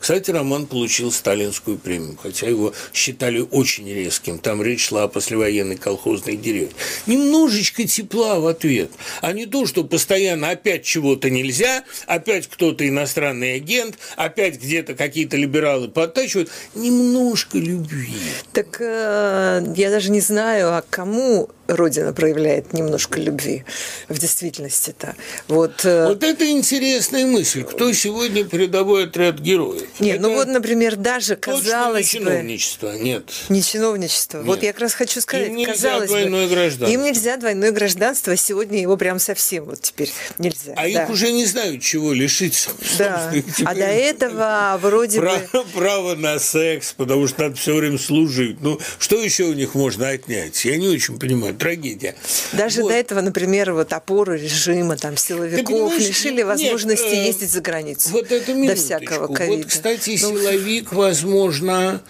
Кстати, 0.00 0.30
роман 0.30 0.66
получил 0.66 1.12
сталинскую 1.12 1.76
премию, 1.76 2.18
хотя 2.20 2.48
его 2.48 2.72
считали 2.94 3.46
очень 3.50 3.86
резким. 3.86 4.38
Там 4.38 4.62
речь 4.62 4.86
шла 4.86 5.04
о 5.04 5.08
послевоенной 5.08 5.76
колхозной 5.76 6.36
деревне. 6.36 6.74
Немножечко 7.06 7.86
тепла 7.86 8.40
в 8.40 8.46
ответ, 8.46 8.90
а 9.20 9.32
не 9.32 9.44
то, 9.44 9.66
что 9.66 9.84
постоянно 9.84 10.50
опять 10.50 10.84
чего-то 10.84 11.28
нельзя, 11.28 11.84
опять 12.06 12.46
кто-то 12.46 12.88
иностранный 12.88 13.54
агент, 13.54 13.98
опять 14.16 14.60
где-то 14.60 14.94
какие-то 14.94 15.36
либералы 15.36 15.88
подтачивают. 15.88 16.50
Немножко 16.74 17.58
любви. 17.58 18.14
Так 18.52 18.80
э, 18.80 19.62
я 19.76 19.90
даже 19.90 20.10
не 20.10 20.20
знаю, 20.20 20.74
а 20.74 20.82
кому 20.88 21.50
Родина 21.74 22.12
проявляет 22.12 22.72
немножко 22.72 23.20
любви 23.20 23.64
в 24.08 24.18
действительности-то. 24.18 25.14
Вот, 25.48 25.84
э, 25.84 26.06
вот 26.08 26.22
это 26.22 26.48
интересная 26.50 27.26
мысль. 27.26 27.64
Кто 27.64 27.92
сегодня 27.92 28.44
передовой 28.44 29.04
отряд 29.04 29.38
героев? 29.38 29.88
Нет, 29.98 30.16
это 30.16 30.22
ну 30.22 30.34
вот, 30.34 30.48
например, 30.48 30.96
даже 30.96 31.36
казалось 31.36 32.12
не 32.12 32.20
чиновничество, 32.20 32.92
бы... 32.92 32.98
нет. 32.98 33.30
Не 33.48 33.62
чиновничество. 33.62 34.38
Нет. 34.38 34.46
Вот 34.46 34.62
я 34.62 34.72
как 34.72 34.82
раз 34.82 34.94
хочу 34.94 35.20
сказать, 35.20 35.48
им 35.48 35.56
нельзя 35.56 35.72
казалось 35.72 36.08
двойное 36.08 36.48
бы, 36.48 36.54
гражданство. 36.54 36.94
Им 36.94 37.02
нельзя 37.02 37.36
двойное 37.36 37.72
гражданство, 37.72 38.36
сегодня 38.36 38.80
его 38.80 38.96
прям 38.96 39.18
совсем 39.18 39.64
вот 39.64 39.80
теперь 39.80 40.10
нельзя. 40.38 40.72
А 40.76 40.82
да. 40.82 40.88
их 40.88 41.10
уже 41.10 41.32
не 41.32 41.44
знают, 41.44 41.82
чего 41.82 42.12
лишиться. 42.12 42.70
Да. 42.98 43.32
А 43.64 43.74
до 43.74 43.86
этого 43.86 44.78
вроде 44.80 45.20
право, 45.20 45.38
бы... 45.52 45.64
Право 45.74 46.14
на 46.14 46.38
секс, 46.38 46.92
потому 46.96 47.28
что 47.28 47.42
надо 47.42 47.56
все 47.56 47.74
время 47.74 47.98
служить. 47.98 48.60
Ну, 48.60 48.80
что 48.98 49.22
еще 49.22 49.44
у 49.44 49.52
них 49.52 49.74
можно 49.74 50.08
отнять? 50.08 50.64
Я 50.64 50.76
не 50.76 50.88
очень 50.88 51.18
понимаю 51.18 51.54
трагедия. 51.60 52.14
Даже 52.52 52.82
вот. 52.82 52.88
до 52.88 52.94
этого, 52.94 53.20
например, 53.20 53.72
вот 53.72 53.92
опору 53.92 54.34
режима, 54.34 54.96
там, 54.96 55.16
силовиков 55.16 55.96
лишили 55.98 56.42
возможности 56.42 57.04
нет, 57.04 57.14
э, 57.14 57.26
ездить 57.26 57.50
за 57.50 57.60
границу. 57.60 58.08
Вот 58.10 58.32
это 58.32 58.54
До 58.54 58.74
всякого 58.74 59.32
ковида. 59.32 59.56
Вот, 59.58 59.66
кстати, 59.66 60.18
ну, 60.22 60.38
силовик, 60.38 60.92
возможно, 60.92 62.02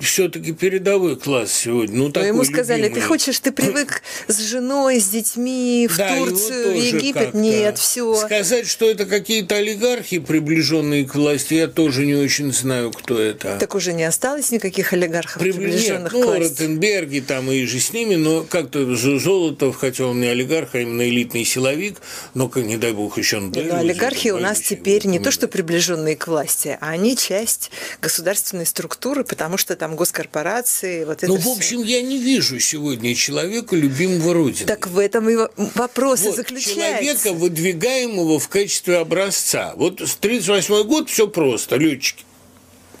все-таки 0.00 0.52
передовой 0.52 1.16
класс 1.16 1.52
сегодня. 1.52 1.96
Ну, 1.96 2.10
Но 2.14 2.20
ему 2.24 2.44
сказали, 2.44 2.82
любимый. 2.82 3.00
ты 3.00 3.06
хочешь, 3.06 3.38
ты 3.38 3.52
привык 3.52 4.02
с 4.26 4.38
женой, 4.38 5.00
с 5.00 5.08
детьми 5.08 5.88
в 5.90 5.96
да, 5.96 6.16
Турцию, 6.16 6.72
в 6.72 6.76
Египет. 6.76 7.34
Нет, 7.34 7.78
все. 7.78 8.14
Сказать, 8.14 8.66
что 8.66 8.88
это 8.88 9.06
какие-то 9.06 9.56
олигархи, 9.56 10.18
приближенные 10.18 11.04
к 11.04 11.14
власти, 11.14 11.54
я 11.54 11.68
тоже 11.68 12.06
не 12.06 12.14
очень 12.14 12.52
знаю, 12.52 12.92
кто 12.92 13.18
это. 13.20 13.56
Так 13.58 13.74
уже 13.74 13.92
не 13.92 14.04
осталось 14.04 14.50
никаких 14.50 14.92
олигархов, 14.92 15.40
Прибли... 15.40 15.64
приближенных 15.64 16.12
Нет, 16.12 16.24
ну, 16.24 16.32
к 16.32 16.36
власти. 16.38 16.62
Ротенберги 16.62 17.20
там 17.20 17.50
и 17.50 17.64
же 17.64 17.80
с 17.80 17.92
ними, 17.92 18.14
но 18.16 18.44
как-то 18.44 18.96
Золотов, 18.96 19.76
хотя 19.76 20.06
он 20.06 20.20
не 20.20 20.26
олигарх, 20.26 20.74
а 20.74 20.80
именно 20.80 21.08
элитный 21.08 21.44
силовик, 21.44 22.00
но, 22.34 22.50
не 22.56 22.76
дай 22.76 22.92
бог, 22.92 23.18
еще 23.18 23.38
он 23.38 23.50
Но 23.50 23.76
олигархи 23.76 24.28
у 24.28 24.38
нас 24.38 24.60
теперь 24.60 25.06
не 25.06 25.18
то, 25.18 25.30
что 25.30 25.48
приближенные 25.48 26.16
к 26.16 26.26
власти, 26.26 26.76
а 26.80 26.90
они 26.90 27.16
часть 27.16 27.70
государственной 28.00 28.66
структуры, 28.66 29.24
потому 29.24 29.56
что 29.56 29.76
там 29.76 29.87
там 29.88 29.96
госкорпорации. 29.96 31.04
Вот 31.04 31.22
ну, 31.22 31.36
в 31.36 31.48
общем, 31.48 31.82
я 31.82 32.02
не 32.02 32.18
вижу 32.18 32.60
сегодня 32.60 33.14
человека, 33.14 33.74
любимого 33.74 34.34
Родины. 34.34 34.66
Так 34.66 34.86
в 34.86 34.98
этом 34.98 35.28
и 35.30 35.36
вопрос 35.74 36.20
вот, 36.22 36.34
и 36.34 36.36
заключается. 36.36 36.74
Человека, 36.74 37.32
выдвигаемого 37.32 38.38
в 38.38 38.48
качестве 38.48 38.98
образца. 38.98 39.72
Вот 39.76 40.00
с 40.00 40.16
1938 40.16 40.86
год 40.86 41.08
все 41.08 41.26
просто, 41.26 41.76
летчики. 41.76 42.24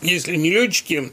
Если 0.00 0.36
не 0.36 0.50
летчики, 0.50 1.12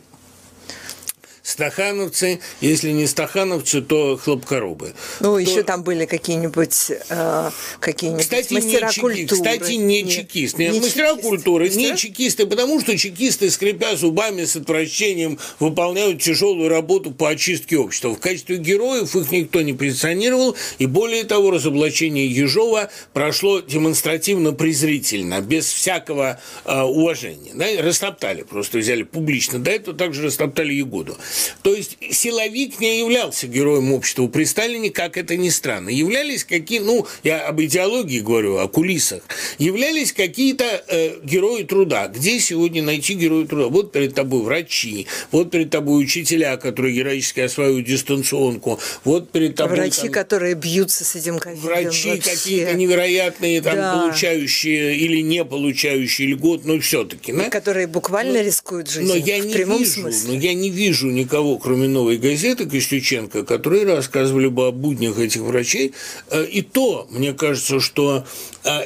стахановцы, 1.45 2.39
если 2.59 2.89
не 2.89 3.05
стахановцы, 3.05 3.81
то 3.81 4.17
хлопкоробы. 4.17 4.93
Ну, 5.19 5.33
то... 5.33 5.39
еще 5.39 5.61
там 5.61 5.83
были 5.83 6.05
какие-нибудь 6.05 6.91
э, 7.09 7.49
какие 7.79 8.17
кстати, 8.17 8.51
мастера 8.51 8.87
не 8.87 8.91
чеки... 8.91 9.01
культуры. 9.01 9.27
Кстати, 9.27 9.71
не 9.73 10.01
Нет, 10.01 10.11
чекисты. 10.11 10.67
Не 10.67 10.79
мастера 10.79 11.09
чекисты. 11.09 11.29
культуры, 11.29 11.65
Мастера? 11.65 11.91
не 11.91 11.97
чекисты, 11.97 12.47
потому 12.47 12.81
что 12.81 12.97
чекисты, 12.97 13.51
скрипя 13.51 13.95
зубами 13.95 14.43
с 14.43 14.55
отвращением, 14.55 15.37
выполняют 15.59 16.19
тяжелую 16.19 16.67
работу 16.67 17.11
по 17.11 17.29
очистке 17.29 17.77
общества. 17.77 18.09
В 18.09 18.19
качестве 18.19 18.57
героев 18.57 19.15
их 19.15 19.31
никто 19.31 19.61
не 19.61 19.73
позиционировал, 19.73 20.55
и 20.79 20.87
более 20.87 21.25
того, 21.25 21.51
разоблачение 21.51 22.25
Ежова 22.25 22.89
прошло 23.13 23.59
демонстративно 23.59 24.51
презрительно, 24.51 25.41
без 25.41 25.67
всякого 25.67 26.39
э, 26.65 26.81
уважения. 26.81 27.51
Да? 27.53 27.67
Растоптали, 27.83 28.41
просто 28.41 28.79
взяли 28.79 29.03
публично. 29.03 29.59
До 29.59 29.69
этого 29.69 29.95
также 29.95 30.23
растоптали 30.23 30.73
Егоду. 30.73 31.15
То 31.63 31.73
есть 31.73 31.97
силовик 32.11 32.79
не 32.79 32.99
являлся 32.99 33.47
героем 33.47 33.91
общества 33.93 34.27
при 34.27 34.45
Сталине, 34.45 34.89
как 34.89 35.17
это 35.17 35.35
ни 35.37 35.49
странно. 35.49 35.89
Являлись 35.89 36.43
какие, 36.43 36.79
ну, 36.79 37.05
я 37.23 37.47
об 37.47 37.61
идеологии 37.61 38.19
говорю, 38.19 38.57
о 38.57 38.67
кулисах, 38.67 39.23
являлись 39.57 40.13
какие-то 40.13 40.83
э, 40.87 41.19
герои 41.23 41.63
труда. 41.63 42.07
Где 42.07 42.39
сегодня 42.39 42.83
найти 42.83 43.13
героя 43.13 43.45
труда? 43.45 43.67
Вот 43.67 43.91
перед 43.91 44.13
тобой 44.13 44.41
врачи, 44.41 45.07
вот 45.31 45.51
перед 45.51 45.69
тобой 45.69 46.03
учителя, 46.03 46.57
которые 46.57 46.95
героически 46.95 47.41
осваивают 47.41 47.85
дистанционку, 47.85 48.79
вот 49.03 49.31
перед 49.31 49.55
тобой... 49.55 49.77
Врачи, 49.77 50.03
там, 50.03 50.11
которые 50.11 50.55
бьются 50.55 51.03
с 51.03 51.15
этим 51.15 51.39
ковидом 51.39 51.63
Врачи 51.63 52.17
какие-то 52.19 52.73
невероятные, 52.73 53.61
там, 53.61 53.75
да. 53.75 53.93
получающие 53.93 54.95
или 54.95 55.21
не 55.21 55.43
получающие 55.43 56.27
льгот, 56.29 56.65
но 56.65 56.79
все-таки. 56.79 57.33
Да? 57.33 57.49
Которые 57.49 57.87
буквально 57.87 58.39
но, 58.39 58.41
рискуют 58.41 58.89
жизнью, 58.89 59.15
но 59.15 59.15
я 59.15 59.41
в 59.41 59.45
не 59.45 59.53
прямом 59.53 59.79
вижу, 59.79 60.01
смысле. 60.01 60.29
Но 60.29 60.39
я 60.39 60.53
не 60.53 60.69
вижу 60.69 61.07
никого, 61.25 61.57
кроме 61.57 61.87
новой 61.87 62.17
газеты 62.17 62.65
Костюченко, 62.65 63.43
которые 63.43 63.85
рассказывали 63.85 64.47
бы 64.47 64.67
о 64.67 64.71
буднях 64.71 65.17
этих 65.17 65.41
врачей. 65.41 65.93
Э, 66.29 66.45
и 66.45 66.61
то, 66.61 67.07
мне 67.09 67.33
кажется, 67.33 67.79
что 67.79 68.25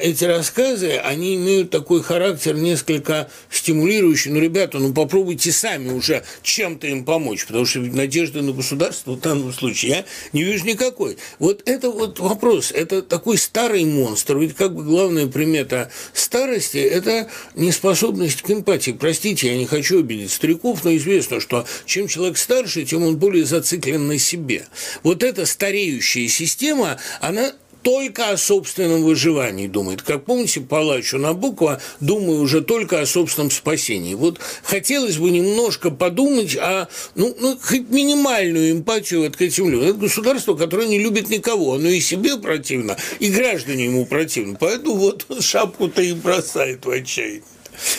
эти 0.00 0.24
рассказы, 0.24 0.96
они 0.96 1.36
имеют 1.36 1.70
такой 1.70 2.02
характер 2.02 2.54
несколько 2.54 3.30
стимулирующий. 3.50 4.30
Ну, 4.30 4.40
ребята, 4.40 4.78
ну 4.78 4.92
попробуйте 4.92 5.52
сами 5.52 5.90
уже 5.90 6.24
чем-то 6.42 6.86
им 6.86 7.04
помочь, 7.04 7.46
потому 7.46 7.64
что 7.64 7.80
надежды 7.80 8.42
на 8.42 8.52
государство 8.52 9.12
в 9.12 9.20
данном 9.20 9.52
случае 9.52 9.90
я 9.90 10.04
не 10.32 10.42
вижу 10.42 10.66
никакой. 10.66 11.16
Вот 11.38 11.62
это 11.66 11.90
вот 11.90 12.18
вопрос, 12.18 12.72
это 12.72 13.02
такой 13.02 13.38
старый 13.38 13.84
монстр, 13.84 14.36
ведь 14.38 14.54
как 14.54 14.74
бы 14.74 14.84
главная 14.84 15.26
примета 15.26 15.90
старости– 16.12 16.78
это 16.78 17.28
неспособность 17.54 18.42
к 18.42 18.50
эмпатии. 18.50 18.92
Простите, 18.92 19.48
я 19.48 19.56
не 19.56 19.66
хочу 19.66 20.00
обидеть 20.00 20.32
стариков, 20.32 20.84
но 20.84 20.94
известно, 20.96 21.40
что 21.40 21.66
чем 21.86 22.08
человек 22.08 22.36
старше, 22.36 22.84
тем 22.84 23.02
он 23.02 23.16
более 23.16 23.44
зациклен 23.44 24.06
на 24.06 24.18
себе. 24.18 24.66
Вот 25.02 25.22
эта 25.22 25.46
стареющая 25.46 26.28
система, 26.28 26.98
она 27.20 27.52
только 27.82 28.30
о 28.30 28.36
собственном 28.36 29.02
выживании 29.02 29.66
думает. 29.66 30.02
Как 30.02 30.24
помните, 30.24 30.60
палач 30.60 31.14
у 31.14 31.18
Набокова, 31.18 31.80
думаю 32.00 32.40
уже 32.40 32.60
только 32.60 33.00
о 33.00 33.06
собственном 33.06 33.50
спасении. 33.50 34.14
Вот 34.14 34.38
хотелось 34.62 35.16
бы 35.16 35.30
немножко 35.30 35.90
подумать 35.90 36.56
о, 36.56 36.88
ну, 37.14 37.34
ну 37.40 37.58
хоть 37.60 37.88
минимальную 37.88 38.72
эмпатию 38.72 39.22
вот 39.22 39.36
к 39.36 39.42
этим 39.42 39.70
людям. 39.70 39.88
Это 39.88 39.98
государство, 39.98 40.54
которое 40.54 40.88
не 40.88 40.98
любит 40.98 41.28
никого. 41.30 41.74
Оно 41.74 41.88
и 41.88 42.00
себе 42.00 42.36
противно, 42.36 42.96
и 43.18 43.30
граждане 43.30 43.86
ему 43.86 44.06
противно. 44.06 44.56
Поэтому 44.58 44.94
вот 44.96 45.26
шапку-то 45.40 46.02
и 46.02 46.12
бросает 46.12 46.84
в 46.84 46.90
отчаяние. 46.90 47.42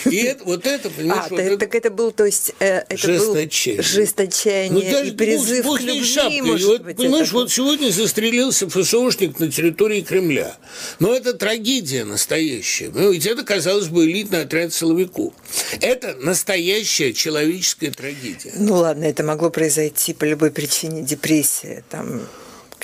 И 0.04 0.16
это, 0.16 0.44
вот 0.44 0.66
это, 0.66 0.90
понимаешь, 0.90 1.24
а, 1.26 1.28
вот 1.30 1.40
это, 1.40 1.58
так 1.58 1.74
это 1.74 1.90
был, 1.90 2.12
то 2.12 2.24
есть, 2.24 2.52
э, 2.58 2.78
это 2.88 2.96
жесточение, 2.96 3.78
был 3.78 3.88
жесточение 3.88 4.92
ну, 4.92 5.04
и 5.04 5.10
призыв 5.12 5.66
к 5.66 5.80
любви, 5.80 6.04
шапкой. 6.04 6.40
может 6.42 6.66
вот, 6.66 6.82
быть. 6.82 6.96
Понимаешь, 6.96 7.28
это... 7.28 7.36
вот 7.36 7.52
сегодня 7.52 7.90
застрелился 7.90 8.68
ФСОшник 8.68 9.38
на 9.38 9.50
территории 9.50 10.02
Кремля. 10.02 10.56
Но 10.98 11.14
это 11.14 11.34
трагедия 11.34 12.04
настоящая. 12.04 12.90
Ну, 12.94 13.12
ведь 13.12 13.26
это, 13.26 13.42
казалось 13.44 13.88
бы, 13.88 14.04
элитный 14.04 14.42
отряд 14.42 14.72
силовиков. 14.72 15.32
Это 15.80 16.14
настоящая 16.20 17.12
человеческая 17.12 17.90
трагедия. 17.90 18.52
Ну 18.56 18.76
ладно, 18.76 19.04
это 19.04 19.22
могло 19.22 19.50
произойти 19.50 20.14
по 20.14 20.24
любой 20.24 20.50
причине, 20.50 21.02
депрессия, 21.02 21.84
там 21.90 22.22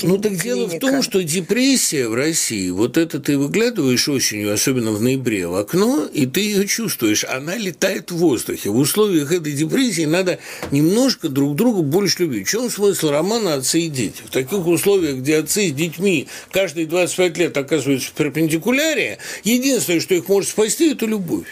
ну 0.03 0.19
так 0.19 0.37
дело 0.37 0.67
в 0.67 0.79
том, 0.79 1.03
что 1.03 1.23
депрессия 1.23 2.09
в 2.09 2.15
России, 2.15 2.71
вот 2.71 2.97
это 2.97 3.19
ты 3.19 3.39
выглядываешь 3.39 4.09
осенью, 4.09 4.53
особенно 4.53 4.93
в 4.93 5.03
ноябре, 5.03 5.47
в 5.47 5.55
окно, 5.55 6.09
и 6.13 6.27
ты 6.27 6.41
ее 6.41 6.67
чувствуешь, 6.67 7.25
она 7.25 7.57
летает 7.57 8.11
в 8.11 8.17
воздухе. 8.17 8.71
В 8.71 8.77
условиях 8.77 9.33
этой 9.33 9.53
депрессии 9.53 10.05
надо 10.05 10.39
немножко 10.71 11.29
друг 11.29 11.57
друга 11.57 11.83
больше 11.83 12.23
любить. 12.23 12.49
В 12.49 12.51
чем 12.51 12.71
смысл 12.71 13.11
романа 13.11 13.55
«Отцы 13.55 13.81
и 13.81 13.89
дети»? 13.89 14.23
В 14.25 14.31
таких 14.31 14.67
условиях, 14.67 15.17
где 15.19 15.39
отцы 15.39 15.69
с 15.69 15.73
детьми 15.73 16.29
каждые 16.51 16.87
25 16.87 17.39
лет 17.39 17.57
оказываются 17.57 18.09
в 18.09 18.13
перпендикуляре, 18.13 19.19
единственное, 19.45 20.01
что 20.01 20.15
их 20.15 20.29
может 20.29 20.51
спасти, 20.51 20.93
это 20.93 21.07
любовь. 21.07 21.47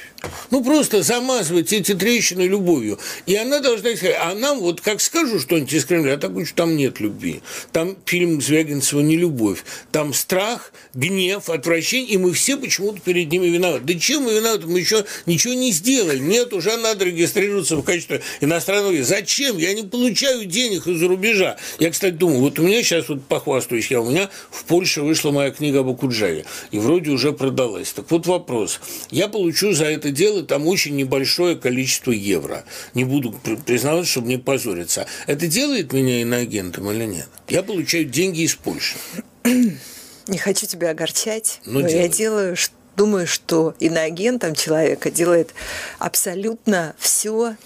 Ну, 0.50 0.62
просто 0.62 1.02
замазывать 1.02 1.72
эти 1.72 1.94
трещины 1.94 2.42
любовью. 2.42 2.98
И 3.26 3.34
она 3.36 3.60
должна 3.60 3.94
сказать, 3.96 4.16
а 4.20 4.34
нам 4.34 4.60
вот 4.60 4.80
как 4.80 5.00
скажу 5.00 5.38
что-нибудь 5.40 5.72
из 5.72 5.84
Кремля, 5.84 6.14
а 6.14 6.16
так 6.16 6.32
что 6.46 6.54
там 6.54 6.76
нет 6.76 7.00
любви. 7.00 7.40
Там 7.72 7.96
фильм 8.04 8.36
Звягинцева 8.40 9.00
«Не 9.00 9.16
любовь». 9.16 9.64
Там 9.93 10.14
страх, 10.14 10.73
гнев, 10.95 11.49
отвращение, 11.49 12.14
и 12.14 12.16
мы 12.16 12.33
все 12.33 12.57
почему-то 12.57 13.00
перед 13.00 13.31
ними 13.31 13.47
виноваты. 13.47 13.85
Да 13.85 13.99
чем 13.99 14.25
мы 14.25 14.35
виноваты? 14.35 14.66
Мы 14.66 14.81
еще 14.81 15.05
ничего 15.26 15.55
не 15.55 15.73
сделали. 15.73 16.19
Нет, 16.19 16.52
уже 16.52 16.76
надо 16.76 17.05
регистрироваться 17.05 17.76
в 17.76 17.83
качестве 17.83 18.23
иностранного. 18.40 19.02
Зачем? 19.02 19.59
Я 19.59 19.75
не 19.75 19.83
получаю 19.83 20.47
денег 20.47 20.87
из-за 20.87 21.09
рубежа. 21.09 21.57
Я, 21.78 21.90
кстати, 21.90 22.14
думаю, 22.14 22.40
вот 22.40 22.59
у 22.59 22.62
меня 22.62 22.83
сейчас 22.83 23.09
вот 23.09 23.25
похвастаюсь 23.25 23.90
я, 23.90 24.00
у 24.00 24.11
меня 24.11 24.31
в 24.50 24.64
Польше 24.64 25.02
вышла 25.02 25.31
моя 25.31 25.50
книга 25.50 25.81
об 25.81 25.88
Акуджаве, 25.88 26.45
и 26.71 26.78
вроде 26.78 27.11
уже 27.11 27.33
продалась. 27.33 27.93
Так 27.93 28.11
вот 28.11 28.26
вопрос. 28.26 28.81
Я 29.11 29.28
получу 29.28 29.73
за 29.73 29.85
это 29.87 30.11
дело 30.11 30.43
там 30.43 30.66
очень 30.66 30.97
небольшое 30.97 31.57
количество 31.57 32.11
евро. 32.11 32.64
Не 32.95 33.05
буду 33.05 33.33
признаваться, 33.64 34.11
чтобы 34.11 34.28
не 34.28 34.38
позориться. 34.38 35.07
Это 35.26 35.47
делает 35.47 35.93
меня 35.93 36.21
иноагентом 36.21 36.90
или 36.90 37.05
нет? 37.05 37.28
Я 37.49 37.62
получаю 37.62 38.05
деньги 38.05 38.25
из 38.33 38.54
Польши. 38.54 38.97
Не 39.45 40.38
хочу 40.38 40.66
тебя 40.66 40.90
огорчать, 40.90 41.61
но, 41.64 41.80
но 41.80 41.88
я 41.88 42.09
делаю, 42.09 42.56
думаю, 42.97 43.26
что 43.26 43.75
иноагентом 43.78 44.54
человека 44.54 45.11
делает 45.11 45.54
абсолютно 45.99 46.95
все, 46.99 47.56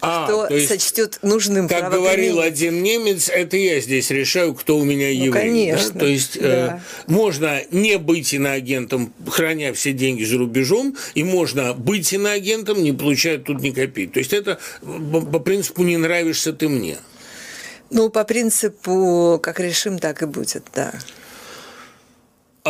а, 0.00 0.46
есть, 0.50 0.68
сочтет 0.68 1.18
нужным 1.22 1.68
Как 1.68 1.90
говорил 1.90 2.40
один 2.40 2.82
немец, 2.82 3.28
это 3.28 3.56
я 3.56 3.80
здесь 3.80 4.10
решаю, 4.10 4.54
кто 4.54 4.78
у 4.78 4.84
меня 4.84 5.08
ну, 5.08 5.26
еврей. 5.26 5.42
Конечно. 5.42 5.92
Да? 5.92 6.00
То 6.00 6.06
есть 6.06 6.40
да. 6.40 6.82
э, 7.08 7.10
можно 7.12 7.60
не 7.70 7.98
быть 7.98 8.32
иноагентом, 8.32 9.12
храня 9.28 9.72
все 9.72 9.92
деньги 9.92 10.24
за 10.24 10.38
рубежом, 10.38 10.96
и 11.14 11.24
можно 11.24 11.74
быть 11.74 12.12
иноагентом, 12.12 12.82
не 12.82 12.92
получая 12.92 13.38
тут 13.38 13.60
ни 13.60 13.70
копейки. 13.70 14.12
То 14.12 14.18
есть 14.20 14.32
это 14.32 14.58
по 14.80 15.40
принципу 15.40 15.82
«не 15.82 15.96
нравишься 15.96 16.52
ты 16.52 16.68
мне». 16.68 16.98
Ну, 17.90 18.10
по 18.10 18.24
принципу, 18.24 19.40
как 19.42 19.60
решим, 19.60 19.98
так 19.98 20.22
и 20.22 20.26
будет, 20.26 20.64
да. 20.74 20.92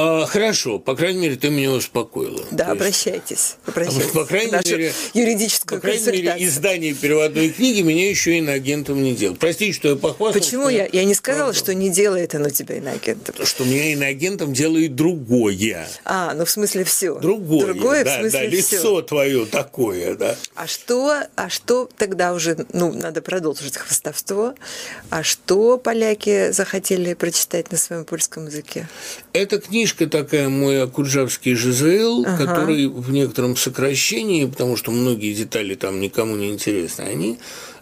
А, 0.01 0.27
хорошо, 0.27 0.79
по 0.79 0.95
крайней 0.95 1.23
мере, 1.23 1.35
ты 1.35 1.51
меня 1.51 1.73
успокоила. 1.73 2.45
Да, 2.53 2.67
То 2.67 2.73
обращайтесь. 2.73 3.57
обращайтесь. 3.67 4.11
По 4.13 4.25
крайней 4.25 4.53
Нашу 4.53 4.69
мере, 4.71 4.93
юридическую 5.13 5.81
по 5.81 5.89
крайней 5.89 6.07
мере, 6.07 6.35
издание 6.39 6.95
переводной 6.95 7.51
книги 7.51 7.81
меня 7.81 8.09
еще 8.09 8.39
иноагентом 8.39 9.03
не 9.03 9.17
делает. 9.17 9.41
Простите, 9.41 9.73
что 9.73 9.89
я 9.89 9.97
похвастался. 9.97 10.39
Почему 10.39 10.69
я? 10.69 10.89
Я 10.93 11.05
не 11.05 11.15
сказала, 11.15 11.47
правда. 11.47 11.59
что 11.59 11.75
не 11.75 11.91
делает 11.91 12.33
оно 12.37 12.49
тебя 12.51 12.77
иноагентом. 12.77 13.35
Что 13.45 13.65
меня 13.65 13.93
иноагентом 13.93 14.53
делает 14.53 14.95
другое. 14.95 15.89
А, 16.05 16.33
ну 16.35 16.45
в 16.45 16.51
смысле 16.51 16.85
все. 16.85 17.19
Другое. 17.19 17.67
Другое, 17.67 18.05
да, 18.05 18.19
в 18.19 18.21
смысле 18.21 18.39
да, 18.39 18.47
лицо 18.47 18.77
все. 18.77 19.03
твое 19.03 19.47
такое, 19.47 20.15
да. 20.15 20.37
А 20.55 20.69
что, 20.69 21.25
а 21.35 21.49
что 21.49 21.91
тогда 21.97 22.35
уже, 22.35 22.57
ну, 22.73 22.93
надо 22.93 23.21
продолжить 23.21 23.77
хвостовство. 23.77 24.55
А 25.11 25.25
что 25.25 25.77
поляки 25.77 26.53
захотели 26.53 27.15
прочитать 27.15 27.73
на 27.73 27.79
своем 27.79 28.05
польском 28.05 28.47
языке? 28.47 28.89
Эта 29.33 29.59
книжка 29.89 30.07
такая 30.07 30.49
«Мой 30.49 30.83
акуджавский 30.83 31.55
ЖЗЛ», 31.55 32.25
ага. 32.27 32.37
который 32.37 32.89
в 32.89 33.11
некотором 33.11 33.57
сокращении, 33.57 34.45
потому 34.45 34.77
что 34.77 34.91
многие 34.91 35.33
детали 35.33 35.75
там 35.75 36.01
никому 36.01 36.37
не 36.37 36.51
интересны, 36.51 37.03
они 37.03 37.39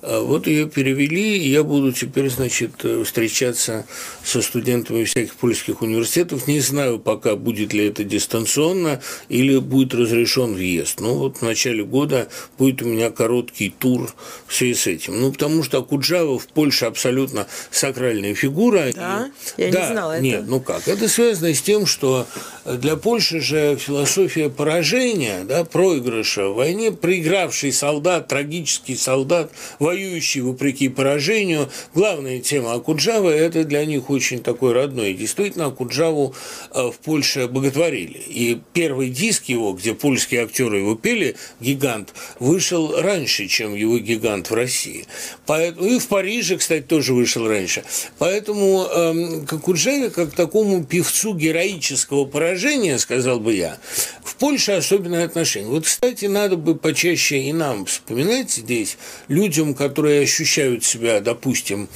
вот 0.06 0.46
ее 0.46 0.68
перевели, 0.68 1.38
и 1.38 1.50
я 1.50 1.64
буду 1.64 1.92
теперь, 1.92 2.30
значит, 2.30 2.84
встречаться 3.04 3.84
со 4.22 4.40
студентами 4.40 5.04
всяких 5.04 5.34
польских 5.34 5.82
университетов. 5.82 6.46
Не 6.46 6.60
знаю 6.60 6.98
пока, 6.98 7.34
будет 7.34 7.72
ли 7.72 7.88
это 7.88 8.04
дистанционно 8.04 9.00
или 9.28 9.58
будет 9.58 9.94
разрешен 9.94 10.54
въезд. 10.54 11.00
Но 11.00 11.14
вот 11.14 11.38
в 11.38 11.42
начале 11.42 11.84
года 11.84 12.28
будет 12.56 12.82
у 12.82 12.86
меня 12.86 13.10
короткий 13.10 13.70
тур 13.70 14.14
в 14.46 14.54
связи 14.54 14.74
с 14.74 14.86
этим. 14.86 15.20
Ну, 15.20 15.32
потому 15.32 15.62
что 15.62 15.78
Акуджава 15.78 16.38
в 16.38 16.46
Польше 16.46 16.84
абсолютно 16.86 17.46
сакральная 17.70 18.34
фигура. 18.34 18.92
Да? 18.94 19.30
И... 19.56 19.62
Я 19.62 19.72
да, 19.72 19.80
не 19.80 19.92
знала 19.92 20.20
Нет, 20.20 20.40
это. 20.42 20.50
ну 20.50 20.60
как? 20.60 20.86
Это 20.86 21.08
связано 21.08 21.52
с 21.52 21.62
тем, 21.62 21.86
что 21.86 22.26
для 22.64 22.96
Польши 22.96 23.40
же 23.40 23.76
философия 23.76 24.50
поражения, 24.50 25.44
да, 25.44 25.64
проигрыша 25.64 26.48
в 26.48 26.54
войне, 26.54 26.92
проигравший 26.92 27.72
солдат, 27.72 28.28
трагический 28.28 28.96
солдат, 28.96 29.50
воюет 29.78 29.95
воюющий 29.96 30.42
вопреки 30.42 30.88
поражению. 30.88 31.70
Главная 31.94 32.40
тема 32.40 32.74
Акуджавы– 32.74 33.30
это 33.32 33.64
для 33.64 33.84
них 33.86 34.10
очень 34.10 34.42
такой 34.42 34.72
родной. 34.72 35.12
И 35.12 35.14
действительно, 35.14 35.66
Акуджаву 35.66 36.34
э, 36.74 36.90
в 36.90 36.98
Польше 36.98 37.48
боготворили. 37.48 38.18
И 38.18 38.60
первый 38.74 39.08
диск 39.08 39.44
его, 39.46 39.72
где 39.72 39.94
польские 39.94 40.42
актеры 40.42 40.78
его 40.78 40.96
пели, 40.96 41.36
«Гигант», 41.60 42.12
вышел 42.38 43.00
раньше, 43.00 43.46
чем 43.46 43.74
его 43.74 43.98
«Гигант» 43.98 44.50
в 44.50 44.54
России. 44.54 45.06
Поэтому, 45.46 45.86
и 45.86 45.98
в 45.98 46.06
Париже, 46.08 46.58
кстати, 46.58 46.82
тоже 46.82 47.14
вышел 47.14 47.48
раньше. 47.48 47.82
Поэтому 48.18 48.86
э, 48.86 49.46
к 49.46 49.52
Акуджаве, 49.54 50.10
как 50.10 50.32
такому 50.32 50.84
певцу 50.84 51.34
героического 51.34 52.26
поражения, 52.26 52.98
сказал 52.98 53.40
бы 53.40 53.54
я, 53.54 53.78
в 54.22 54.36
Польше 54.36 54.72
особенное 54.72 55.24
отношение. 55.24 55.70
Вот, 55.70 55.84
кстати, 55.84 56.26
надо 56.26 56.56
бы 56.56 56.74
почаще 56.74 57.38
и 57.38 57.52
нам 57.54 57.86
вспоминать 57.86 58.50
здесь 58.50 58.98
людям, 59.28 59.74
которые 59.76 60.22
ощущают 60.22 60.84
себя, 60.84 61.20
допустим, 61.20 61.88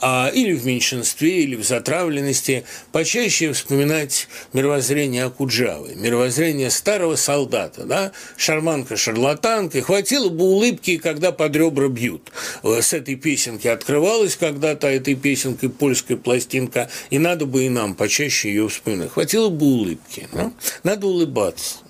а, 0.00 0.30
или 0.32 0.52
в 0.52 0.66
меньшинстве, 0.66 1.42
или 1.42 1.54
в 1.54 1.64
затравленности, 1.64 2.64
почаще 2.92 3.52
вспоминать 3.52 4.28
мировоззрение 4.52 5.24
Акуджавы, 5.24 5.94
мировоззрение 5.94 6.70
старого 6.70 7.16
солдата, 7.16 7.84
да, 7.84 8.12
шарманка-шарлатанка, 8.36 9.82
хватило 9.82 10.28
бы 10.28 10.44
улыбки, 10.44 10.96
когда 10.96 11.32
под 11.32 11.54
ребра 11.56 11.88
бьют. 11.88 12.32
Э, 12.62 12.80
с 12.82 12.92
этой 12.92 13.16
песенки 13.16 13.68
открывалась 13.68 14.36
когда-то 14.36 14.88
этой 14.88 15.14
песенкой 15.14 15.70
польская 15.70 16.16
пластинка, 16.16 16.90
и 17.10 17.18
надо 17.18 17.46
бы 17.46 17.64
и 17.64 17.68
нам 17.68 17.94
почаще 17.94 18.48
ее 18.48 18.68
вспоминать. 18.68 19.12
Хватило 19.12 19.48
бы 19.48 19.66
улыбки. 19.66 20.28
Да? 20.32 20.52
Надо 20.82 21.06
улыбаться. 21.06 21.85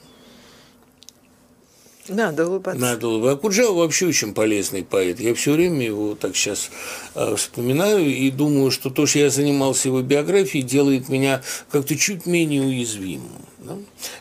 Надо 2.08 2.48
улыбаться. 2.48 2.80
Надо 2.80 3.08
улыбаться. 3.08 3.38
А 3.38 3.40
Куджава 3.40 3.72
вообще 3.72 4.06
очень 4.06 4.34
полезный 4.34 4.84
поэт. 4.84 5.20
Я 5.20 5.34
все 5.34 5.52
время 5.52 5.84
его 5.84 6.14
так 6.14 6.36
сейчас 6.36 6.70
э, 7.14 7.34
вспоминаю 7.36 8.06
и 8.06 8.30
думаю, 8.30 8.70
что 8.70 8.90
то, 8.90 9.06
что 9.06 9.18
я 9.18 9.30
занимался 9.30 9.88
его 9.88 10.02
биографией, 10.02 10.64
делает 10.64 11.08
меня 11.08 11.42
как-то 11.70 11.96
чуть 11.96 12.26
менее 12.26 12.62
уязвимым. 12.62 13.32
Да? 13.58 13.76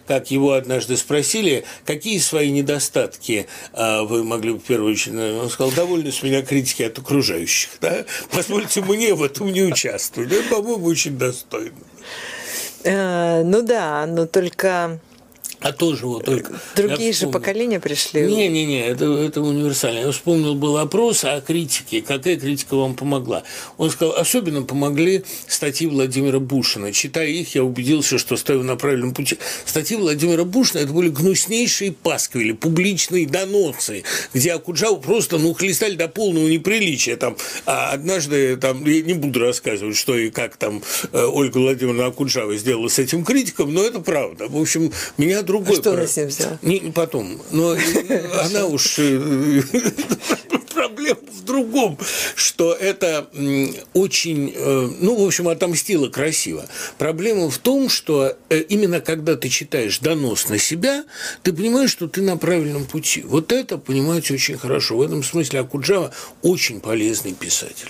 Как 0.08 0.32
его 0.32 0.54
однажды 0.54 0.98
спросили, 0.98 1.66
какие 1.86 2.18
свои 2.18 2.52
недостатки 2.52 3.48
э, 3.74 4.02
вы 4.02 4.24
могли 4.24 4.54
бы 4.54 4.60
в 4.60 4.64
первую 4.64 4.94
очередь... 4.94 5.16
Он 5.42 5.50
сказал, 5.50 5.72
довольно 5.74 6.12
с 6.12 6.24
меня 6.24 6.42
критики 6.42 6.84
от 6.84 6.98
окружающих. 6.98 7.70
Да? 7.82 8.06
Позвольте 8.32 8.82
мне 8.82 9.14
в 9.14 9.24
этом 9.24 9.52
не 9.52 9.64
участвовать. 9.64 10.32
Это, 10.32 10.50
по-моему, 10.50 10.86
очень 10.86 11.18
достойно. 11.18 11.76
Э, 12.84 13.44
ну 13.44 13.62
да, 13.62 14.06
но 14.08 14.26
только 14.26 15.00
а 15.66 15.74
тоже 15.74 16.06
вот 16.06 16.26
только... 16.26 16.54
Другие 16.76 17.12
же 17.12 17.26
поколения 17.26 17.80
пришли. 17.80 18.22
Не-не-не, 18.22 18.86
это, 18.86 19.06
это 19.06 19.42
универсально. 19.42 20.06
Я 20.06 20.12
вспомнил 20.12 20.54
был 20.54 20.78
опрос 20.78 21.24
о 21.24 21.42
критике, 21.42 22.04
какая 22.04 22.38
критика 22.38 22.76
вам 22.76 22.94
помогла. 22.94 23.42
Он 23.80 23.90
сказал, 23.90 24.16
особенно 24.16 24.62
помогли 24.62 25.24
статьи 25.48 25.88
Владимира 25.88 26.40
Бушина. 26.40 26.94
Читая 26.94 27.30
их, 27.30 27.56
я 27.56 27.64
убедился, 27.64 28.20
что 28.20 28.38
стою 28.38 28.62
на 28.62 28.76
правильном 28.76 29.16
пути. 29.16 29.40
Статьи 29.66 29.98
Владимира 29.98 30.44
Бушина– 30.44 30.82
это 30.82 30.94
были 30.94 31.10
гнуснейшие 31.10 31.94
пасквили, 31.94 32.52
публичные 32.52 33.26
доносы, 33.26 34.04
где 34.36 34.54
Акуджаву 34.54 34.98
просто, 34.98 35.40
ну, 35.40 35.56
хлестали 35.56 35.96
до 35.96 36.08
полного 36.08 36.48
неприличия. 36.48 37.18
Там, 37.18 37.38
а 37.66 37.90
однажды, 37.90 38.56
там, 38.58 38.86
я 38.86 39.02
не 39.02 39.14
буду 39.14 39.40
рассказывать, 39.40 39.98
что 39.98 40.16
и 40.16 40.30
как 40.30 40.58
там 40.58 40.84
э, 41.12 41.26
Ольга 41.26 41.58
Владимировна 41.58 42.06
Акуджава 42.06 42.56
сделала 42.56 42.88
с 42.88 43.00
этим 43.00 43.26
критиком, 43.26 43.74
но 43.74 43.84
это 43.84 44.00
правда. 44.00 44.48
В 44.48 44.62
общем, 44.62 44.92
меня 45.18 45.42
друг 45.42 45.55
другой. 45.56 45.78
А 45.78 45.82
что 45.82 45.94
она 45.94 46.08
с 46.08 46.18
ним 46.18 46.28
взяла? 46.28 46.60
Не, 46.62 46.80
потом. 46.94 47.42
Но 47.52 47.76
она 48.44 48.66
уж 48.66 49.00
э, 49.00 49.62
проблема 50.74 51.20
в 51.32 51.44
другом, 51.44 51.98
что 52.36 52.74
это 52.74 53.28
очень, 53.94 54.54
э, 54.56 54.90
ну, 55.00 55.16
в 55.16 55.26
общем, 55.26 55.48
отомстила 55.48 56.10
красиво. 56.10 56.66
Проблема 56.98 57.50
в 57.50 57.58
том, 57.58 57.90
что 57.90 58.36
э, 58.50 58.60
именно 58.62 59.02
когда 59.02 59.36
ты 59.36 59.50
читаешь 59.50 60.00
донос 60.00 60.50
на 60.50 60.58
себя, 60.58 61.06
ты 61.44 61.54
понимаешь, 61.54 61.92
что 61.92 62.08
ты 62.08 62.22
на 62.22 62.38
правильном 62.38 62.86
пути. 62.86 63.22
Вот 63.22 63.52
это 63.52 63.78
понимать 63.78 64.30
очень 64.32 64.58
хорошо. 64.58 64.98
В 64.98 65.02
этом 65.02 65.24
смысле 65.24 65.62
Акуджава 65.62 66.12
очень 66.42 66.80
полезный 66.82 67.34
писатель. 67.34 67.90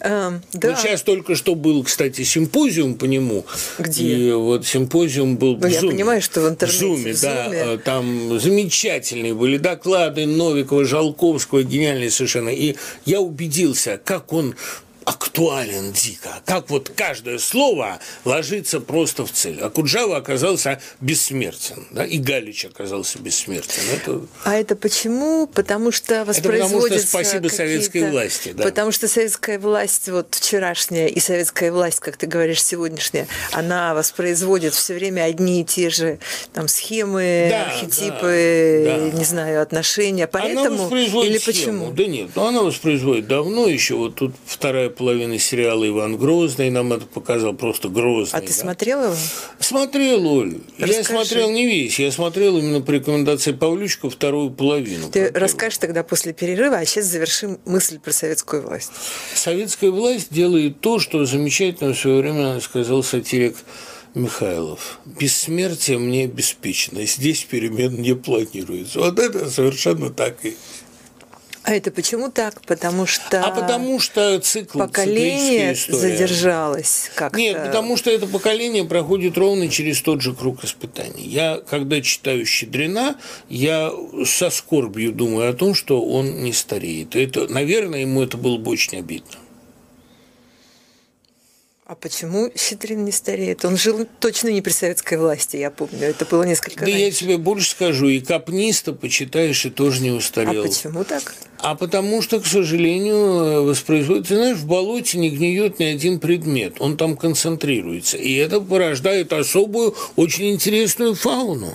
Эм, 0.00 0.42
да. 0.52 0.70
Вот 0.70 0.78
сейчас 0.78 1.02
только 1.02 1.34
что 1.34 1.54
был, 1.54 1.82
кстати, 1.82 2.22
симпозиум 2.22 2.94
по 2.94 3.06
нему. 3.06 3.46
Где? 3.78 4.04
И 4.04 4.32
вот 4.32 4.66
симпозиум 4.66 5.36
был 5.36 5.56
ну, 5.56 5.68
в 5.68 5.70
Я 5.70 5.80
понимаю, 5.80 6.20
что 6.20 6.42
в 6.42 6.48
интернете. 6.48 6.78
В 6.78 6.80
Зуме, 6.80 7.12
в 7.14 7.20
да. 7.22 7.46
Э, 7.50 7.78
там 7.78 8.38
замечательные 8.38 9.34
были 9.34 9.56
доклады 9.56 10.26
Новикова, 10.26 10.84
Жалковского, 10.84 11.62
гениальные 11.62 12.10
совершенно. 12.10 12.50
И 12.50 12.76
я 13.04 13.20
убедился, 13.20 13.98
как 14.04 14.32
он 14.32 14.54
актуален 15.06 15.92
дико, 15.92 16.42
как 16.44 16.68
вот 16.68 16.90
каждое 16.94 17.38
слово 17.38 18.00
ложится 18.24 18.80
просто 18.80 19.24
в 19.24 19.30
цель. 19.30 19.60
А 19.60 19.70
Куджава 19.70 20.16
оказался 20.16 20.80
бессмертен, 21.00 21.86
да, 21.92 22.04
и 22.04 22.18
Галич 22.18 22.64
оказался 22.64 23.20
бессмертен. 23.20 23.82
Это... 23.94 24.20
А 24.42 24.56
это 24.56 24.74
почему? 24.74 25.46
Потому 25.46 25.92
что 25.92 26.24
воспроизводится... 26.24 26.66
Это 26.66 26.82
потому 26.82 26.98
что 26.98 27.08
спасибо 27.08 27.48
советской 27.48 28.10
власти, 28.10 28.52
да. 28.52 28.64
Потому 28.64 28.90
что 28.90 29.06
советская 29.06 29.60
власть, 29.60 30.08
вот 30.08 30.34
вчерашняя, 30.34 31.06
и 31.06 31.20
советская 31.20 31.70
власть, 31.70 32.00
как 32.00 32.16
ты 32.16 32.26
говоришь, 32.26 32.62
сегодняшняя, 32.64 33.28
она 33.52 33.94
воспроизводит 33.94 34.74
все 34.74 34.94
время 34.94 35.22
одни 35.22 35.60
и 35.60 35.64
те 35.64 35.88
же 35.88 36.18
там 36.52 36.66
схемы, 36.66 37.46
да, 37.48 37.66
архетипы, 37.66 38.82
да, 38.84 38.98
да. 38.98 39.16
не 39.16 39.24
знаю, 39.24 39.62
отношения. 39.62 40.26
Поэтому 40.26 40.86
она 40.86 40.96
или 40.96 41.38
схему. 41.38 41.44
почему? 41.46 41.90
Да 41.92 42.06
нет, 42.06 42.30
но 42.34 42.48
она 42.48 42.62
воспроизводит 42.62 43.28
давно 43.28 43.68
еще. 43.68 43.94
Вот 43.94 44.16
тут 44.16 44.34
вторая 44.44 44.90
половина 44.96 45.38
сериала 45.38 45.86
«Иван 45.86 46.16
Грозный», 46.16 46.70
нам 46.70 46.92
это 46.92 47.06
показал 47.06 47.54
просто 47.54 47.88
Грозный. 47.88 48.38
А 48.38 48.40
ты 48.40 48.48
да? 48.48 48.52
смотрел 48.52 49.04
его? 49.04 49.16
Смотрел, 49.58 50.26
Оль. 50.26 50.58
Расскажи. 50.78 50.92
Я 50.92 51.04
смотрел 51.04 51.50
не 51.50 51.66
весь, 51.66 51.98
я 51.98 52.10
смотрел 52.10 52.58
именно 52.58 52.80
по 52.80 52.90
рекомендации 52.90 53.52
Павлючка 53.52 54.10
вторую 54.10 54.50
половину. 54.50 55.10
Ты 55.10 55.30
расскажешь 55.32 55.78
тогда 55.78 56.02
после 56.02 56.32
перерыва, 56.32 56.78
а 56.78 56.84
сейчас 56.84 57.06
завершим 57.06 57.58
мысль 57.64 57.98
про 57.98 58.12
советскую 58.12 58.62
власть. 58.62 58.90
Советская 59.34 59.90
власть 59.90 60.28
делает 60.30 60.80
то, 60.80 60.98
что 60.98 61.24
замечательно 61.24 61.92
в 61.92 61.98
свое 61.98 62.20
время 62.22 62.60
сказал 62.60 63.02
сатирик 63.02 63.56
Михайлов. 64.16 64.98
Бессмертие 65.04 65.98
мне 65.98 66.24
обеспечено. 66.24 67.04
Здесь 67.04 67.44
перемен 67.44 68.00
не 68.00 68.14
планируется. 68.14 68.98
Вот 69.00 69.18
это 69.18 69.50
совершенно 69.50 70.08
так 70.08 70.42
и 70.42 70.56
а 71.66 71.74
это 71.74 71.90
почему 71.90 72.30
так? 72.30 72.60
Потому 72.62 73.06
что... 73.06 73.42
А 73.42 73.50
потому 73.50 73.98
что 73.98 74.38
цикл, 74.38 74.78
поколение 74.78 75.74
задержалось 75.74 77.10
как-то. 77.16 77.36
Нет, 77.36 77.60
потому 77.66 77.96
что 77.96 78.08
это 78.08 78.28
поколение 78.28 78.84
проходит 78.84 79.36
ровно 79.36 79.68
через 79.68 80.00
тот 80.00 80.22
же 80.22 80.32
круг 80.32 80.62
испытаний. 80.62 81.24
Я, 81.24 81.60
когда 81.68 82.00
читаю 82.00 82.46
«Щедрина», 82.46 83.16
я 83.48 83.92
со 84.24 84.50
скорбью 84.50 85.10
думаю 85.10 85.50
о 85.50 85.54
том, 85.54 85.74
что 85.74 86.00
он 86.00 86.44
не 86.44 86.52
стареет. 86.52 87.16
Это, 87.16 87.48
наверное, 87.48 88.02
ему 88.02 88.22
это 88.22 88.36
было 88.36 88.58
бы 88.58 88.70
очень 88.70 89.00
обидно. 89.00 89.36
А 91.88 91.94
почему 91.94 92.50
Щедрин 92.56 93.04
не 93.04 93.12
стареет? 93.12 93.64
Он 93.64 93.76
жил 93.76 94.08
точно 94.18 94.48
не 94.48 94.60
при 94.60 94.72
советской 94.72 95.18
власти, 95.18 95.56
я 95.56 95.70
помню. 95.70 96.00
Это 96.08 96.24
было 96.24 96.42
несколько 96.42 96.80
Да 96.80 96.86
раньше. 96.86 96.98
я 96.98 97.10
тебе 97.12 97.38
больше 97.38 97.70
скажу, 97.70 98.08
и 98.08 98.18
капниста 98.18 98.92
почитаешь, 98.92 99.64
и 99.64 99.70
тоже 99.70 100.02
не 100.02 100.10
устарел. 100.10 100.64
А 100.64 100.66
почему 100.66 101.04
так? 101.04 101.36
А 101.60 101.76
потому 101.76 102.22
что, 102.22 102.40
к 102.40 102.46
сожалению, 102.46 103.62
воспроизводится, 103.62 104.34
знаешь, 104.34 104.56
в 104.58 104.66
болоте 104.66 105.18
не 105.18 105.30
гниет 105.30 105.78
ни 105.78 105.84
один 105.84 106.18
предмет, 106.18 106.80
он 106.80 106.96
там 106.96 107.16
концентрируется. 107.16 108.16
И 108.16 108.34
это 108.34 108.60
порождает 108.60 109.32
особую, 109.32 109.94
очень 110.16 110.50
интересную 110.50 111.14
фауну. 111.14 111.72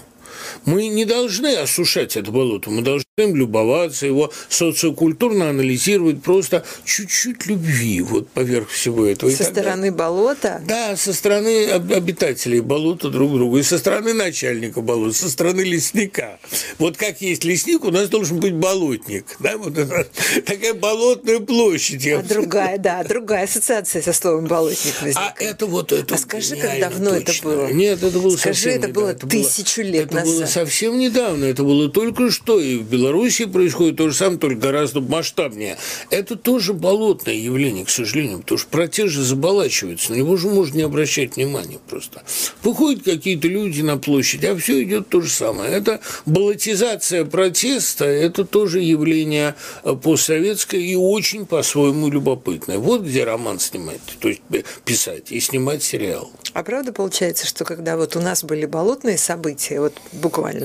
Мы 0.65 0.87
не 0.87 1.05
должны 1.05 1.55
осушать 1.55 2.17
это 2.17 2.31
болото, 2.31 2.69
мы 2.69 2.81
должны 2.81 3.05
им 3.17 3.35
любоваться, 3.35 4.05
его 4.05 4.31
социокультурно 4.49 5.49
анализировать, 5.49 6.21
просто 6.21 6.63
чуть-чуть 6.85 7.45
любви 7.45 8.01
вот 8.01 8.29
поверх 8.29 8.69
всего 8.69 9.05
этого. 9.05 9.31
Со 9.31 9.43
стороны 9.43 9.91
болота? 9.91 10.61
Да, 10.67 10.95
со 10.95 11.13
стороны 11.13 11.67
обитателей 11.67 12.61
болота 12.61 13.09
друг 13.09 13.33
друга, 13.33 13.59
и 13.59 13.63
со 13.63 13.77
стороны 13.77 14.13
начальника 14.13 14.81
болота, 14.81 15.13
со 15.13 15.29
стороны 15.29 15.61
лесника. 15.61 16.39
Вот 16.79 16.97
как 16.97 17.21
есть 17.21 17.43
лесник, 17.43 17.83
у 17.83 17.91
нас 17.91 18.09
должен 18.09 18.39
быть 18.39 18.53
болотник. 18.53 19.25
Да, 19.39 19.57
вот 19.57 19.77
это 19.77 20.07
такая 20.45 20.73
болотная 20.73 21.39
площадь. 21.39 22.07
А 22.07 22.21
другая, 22.21 22.77
да, 22.77 23.03
другая 23.03 23.45
ассоциация 23.45 24.01
со 24.01 24.13
словом 24.13 24.45
болотник 24.45 25.01
возникает. 25.01 25.35
А 25.39 25.43
это 25.43 25.65
вот 25.65 25.91
это. 25.91 26.15
А 26.15 26.17
скажи, 26.17 26.55
как 26.55 26.79
давно 26.79 27.11
точно. 27.11 27.29
это 27.29 27.43
было? 27.43 27.67
Нет, 27.67 28.03
это 28.03 28.19
было 28.19 28.37
Скажи, 28.37 28.69
это 28.71 28.87
было 28.87 29.13
тысячу 29.13 29.81
лет 29.81 30.05
это 30.05 30.15
назад. 30.15 30.35
было 30.35 30.40
совсем 30.47 30.97
недавно, 30.97 31.45
это 31.45 31.63
было 31.63 31.89
только 31.89 32.31
что, 32.31 32.59
и 32.59 32.77
в 32.77 32.83
Беларуси 32.83 33.45
происходит 33.45 33.97
то 33.97 34.09
же 34.09 34.15
самое, 34.15 34.39
только 34.39 34.59
гораздо 34.59 35.01
масштабнее. 35.01 35.77
Это 36.09 36.35
тоже 36.35 36.73
болотное 36.73 37.35
явление, 37.35 37.85
к 37.85 37.89
сожалению, 37.89 38.39
потому 38.39 38.57
что 38.57 38.69
протеж 38.69 39.11
же 39.11 39.23
заболачивается, 39.23 40.11
на 40.11 40.17
него 40.17 40.37
же 40.37 40.49
можно 40.49 40.77
не 40.77 40.83
обращать 40.83 41.35
внимания 41.35 41.79
просто. 41.89 42.23
Выходят 42.63 43.03
какие-то 43.03 43.47
люди 43.47 43.81
на 43.81 43.97
площадь, 43.97 44.43
а 44.45 44.55
все 44.55 44.83
идет 44.83 45.09
то 45.09 45.21
же 45.21 45.29
самое. 45.29 45.71
Это 45.71 45.99
болотизация 46.25 47.25
протеста, 47.25 48.05
это 48.05 48.45
тоже 48.45 48.79
явление 48.79 49.55
э, 49.83 49.95
постсоветское 49.95 50.79
и 50.79 50.95
очень 50.95 51.45
по-своему 51.45 52.09
любопытное. 52.09 52.77
Вот 52.77 53.01
где 53.03 53.23
роман 53.23 53.59
снимать, 53.59 54.01
то 54.19 54.27
есть 54.27 54.41
писать 54.85 55.31
и 55.31 55.39
снимать 55.39 55.83
сериал. 55.83 56.31
А 56.53 56.63
правда 56.63 56.91
получается, 56.91 57.47
что 57.47 57.63
когда 57.63 57.97
вот 57.97 58.15
у 58.15 58.21
нас 58.21 58.43
были 58.43 58.65
болотные 58.65 59.17
события, 59.17 59.79
вот 59.79 59.93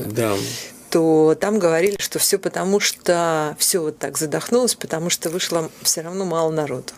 да 0.06 0.36
то 0.96 1.36
там 1.38 1.58
говорили, 1.58 1.96
что 1.98 2.18
все 2.18 2.38
потому, 2.38 2.80
что 2.80 3.54
все 3.58 3.80
вот 3.80 3.98
так 3.98 4.16
задохнулось, 4.16 4.74
потому 4.74 5.10
что 5.10 5.28
вышло 5.30 5.70
все 5.82 6.00
равно 6.00 6.24
мало 6.24 6.50
народу. 6.50 6.92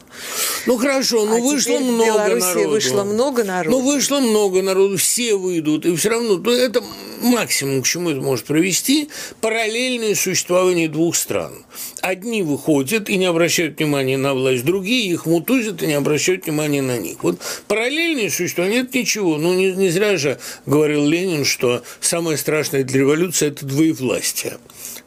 Ну 0.66 0.76
хорошо, 0.78 1.24
ну 1.24 1.38
а 1.38 1.40
вышло 1.40 1.78
много 1.78 2.36
в 2.36 2.38
народу. 2.38 2.70
вышло 2.70 3.02
много 3.04 3.44
народу. 3.44 3.70
Ну 3.70 3.80
вышло 3.84 4.20
много 4.20 4.62
народу, 4.62 4.96
все 4.98 5.34
выйдут, 5.34 5.86
и 5.86 5.96
все 5.96 6.10
равно 6.10 6.36
то 6.36 6.52
это 6.52 6.82
максимум, 7.22 7.82
к 7.82 7.86
чему 7.86 8.10
это 8.10 8.20
может 8.20 8.44
привести, 8.44 9.08
параллельное 9.40 10.14
существование 10.14 10.88
двух 10.88 11.16
стран. 11.16 11.64
Одни 12.00 12.42
выходят 12.42 13.08
и 13.10 13.16
не 13.16 13.26
обращают 13.26 13.78
внимания 13.78 14.16
на 14.16 14.34
власть, 14.34 14.64
другие 14.64 15.10
их 15.10 15.26
мутузят 15.26 15.82
и 15.82 15.86
не 15.86 15.94
обращают 15.94 16.46
внимания 16.46 16.82
на 16.82 16.96
них. 16.96 17.24
Вот 17.24 17.40
параллельное 17.66 18.30
существование– 18.30 18.80
это 18.82 18.98
ничего. 18.98 19.36
Ну, 19.36 19.54
не, 19.54 19.72
не 19.72 19.90
зря 19.90 20.16
же 20.16 20.38
говорил 20.64 21.06
Ленин, 21.06 21.44
что 21.44 21.82
самое 22.00 22.36
страшное 22.36 22.84
для 22.84 23.00
революции– 23.00 23.48
это 23.48 23.66
двоевластие. 23.66 24.58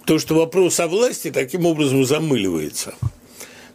То, 0.05 0.19
что 0.19 0.35
вопрос 0.35 0.79
о 0.79 0.87
власти 0.87 1.31
таким 1.31 1.65
образом 1.65 2.03
замыливается. 2.03 2.93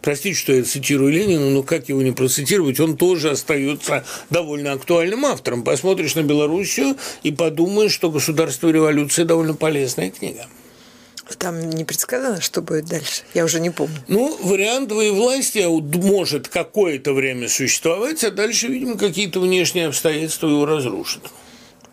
Простите, 0.02 0.36
что 0.36 0.52
я 0.52 0.62
цитирую 0.62 1.10
Ленина, 1.10 1.50
но 1.50 1.62
как 1.62 1.88
его 1.88 2.02
не 2.02 2.12
процитировать, 2.12 2.78
он 2.78 2.96
тоже 2.96 3.30
остается 3.30 4.04
довольно 4.30 4.72
актуальным 4.72 5.24
автором. 5.24 5.64
Посмотришь 5.64 6.14
на 6.14 6.22
Белоруссию 6.22 6.96
и 7.22 7.32
подумаешь, 7.32 7.92
что 7.92 8.10
«Государство 8.10 8.68
и 8.68 8.72
революция» 8.72 9.24
довольно 9.24 9.54
полезная 9.54 10.10
книга. 10.10 10.46
Там 11.38 11.70
не 11.70 11.84
предсказано, 11.84 12.40
что 12.40 12.62
будет 12.62 12.86
дальше. 12.86 13.22
Я 13.34 13.44
уже 13.44 13.60
не 13.60 13.70
помню. 13.70 13.96
Ну, 14.06 14.36
вариант 14.42 14.88
двоевластия 14.88 15.68
может 15.68 16.48
какое-то 16.48 17.12
время 17.12 17.48
существовать, 17.48 18.22
а 18.22 18.30
дальше, 18.30 18.68
видимо, 18.68 18.96
какие-то 18.96 19.40
внешние 19.40 19.88
обстоятельства 19.88 20.48
его 20.48 20.66
разрушат. 20.66 21.22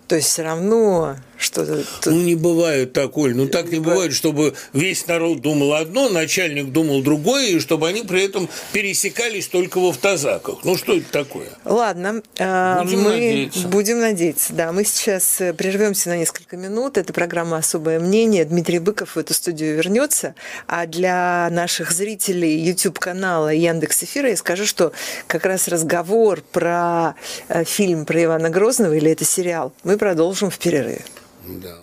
То 0.07 0.15
есть 0.15 0.27
все 0.27 0.43
равно 0.43 1.15
что-то... 1.43 1.83
Ну, 2.05 2.21
не 2.21 2.35
бывает 2.35 2.93
так, 2.93 3.17
Оль, 3.17 3.35
ну 3.35 3.47
так 3.47 3.71
не 3.71 3.79
бывает, 3.79 4.13
чтобы 4.13 4.53
весь 4.73 5.05
народ 5.07 5.41
думал 5.41 5.73
одно, 5.73 6.09
начальник 6.09 6.71
думал 6.71 7.01
другое, 7.01 7.47
и 7.47 7.59
чтобы 7.59 7.87
они 7.87 8.01
при 8.01 8.23
этом 8.23 8.49
пересекались 8.71 9.47
только 9.47 9.79
в 9.79 9.85
автозаках. 9.87 10.63
Ну, 10.63 10.77
что 10.77 10.97
это 10.97 11.11
такое? 11.11 11.47
Ладно, 11.65 12.21
а, 12.39 12.83
будем 12.83 13.01
мы 13.01 13.11
надеяться. 13.11 13.67
будем 13.67 13.99
надеяться. 13.99 14.53
Да, 14.53 14.71
мы 14.71 14.85
сейчас 14.85 15.41
э, 15.41 15.53
прервемся 15.53 16.09
на 16.09 16.17
несколько 16.17 16.57
минут. 16.57 16.97
Это 16.97 17.13
программа 17.13 17.57
«Особое 17.57 17.99
мнение». 17.99 18.45
Дмитрий 18.45 18.79
Быков 18.79 19.15
в 19.15 19.19
эту 19.19 19.33
студию 19.33 19.75
вернется. 19.75 20.35
А 20.67 20.85
для 20.85 21.49
наших 21.51 21.91
зрителей 21.91 22.57
YouTube-канала 22.59 23.53
Яндекс 23.53 24.03
Эфира 24.03 24.29
я 24.29 24.37
скажу, 24.37 24.65
что 24.65 24.91
как 25.27 25.45
раз 25.45 25.67
разговор 25.67 26.41
про 26.51 27.15
э, 27.49 27.63
фильм 27.63 28.05
про 28.05 28.23
Ивана 28.23 28.49
Грозного, 28.49 28.93
или 28.93 29.11
это 29.11 29.25
сериал, 29.25 29.73
мы 29.83 29.97
продолжим 29.97 30.49
в 30.49 30.57
перерыве. 30.57 31.03
Да. 31.47 31.77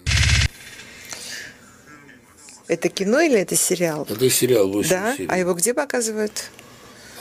Это 2.68 2.88
кино 2.88 3.20
или 3.20 3.38
это 3.38 3.56
сериал? 3.56 4.06
Это 4.08 4.30
сериал 4.30 4.68
8 4.70 4.90
Да? 4.90 5.16
серий. 5.16 5.28
А 5.28 5.38
его 5.38 5.54
где 5.54 5.74
показывают? 5.74 6.50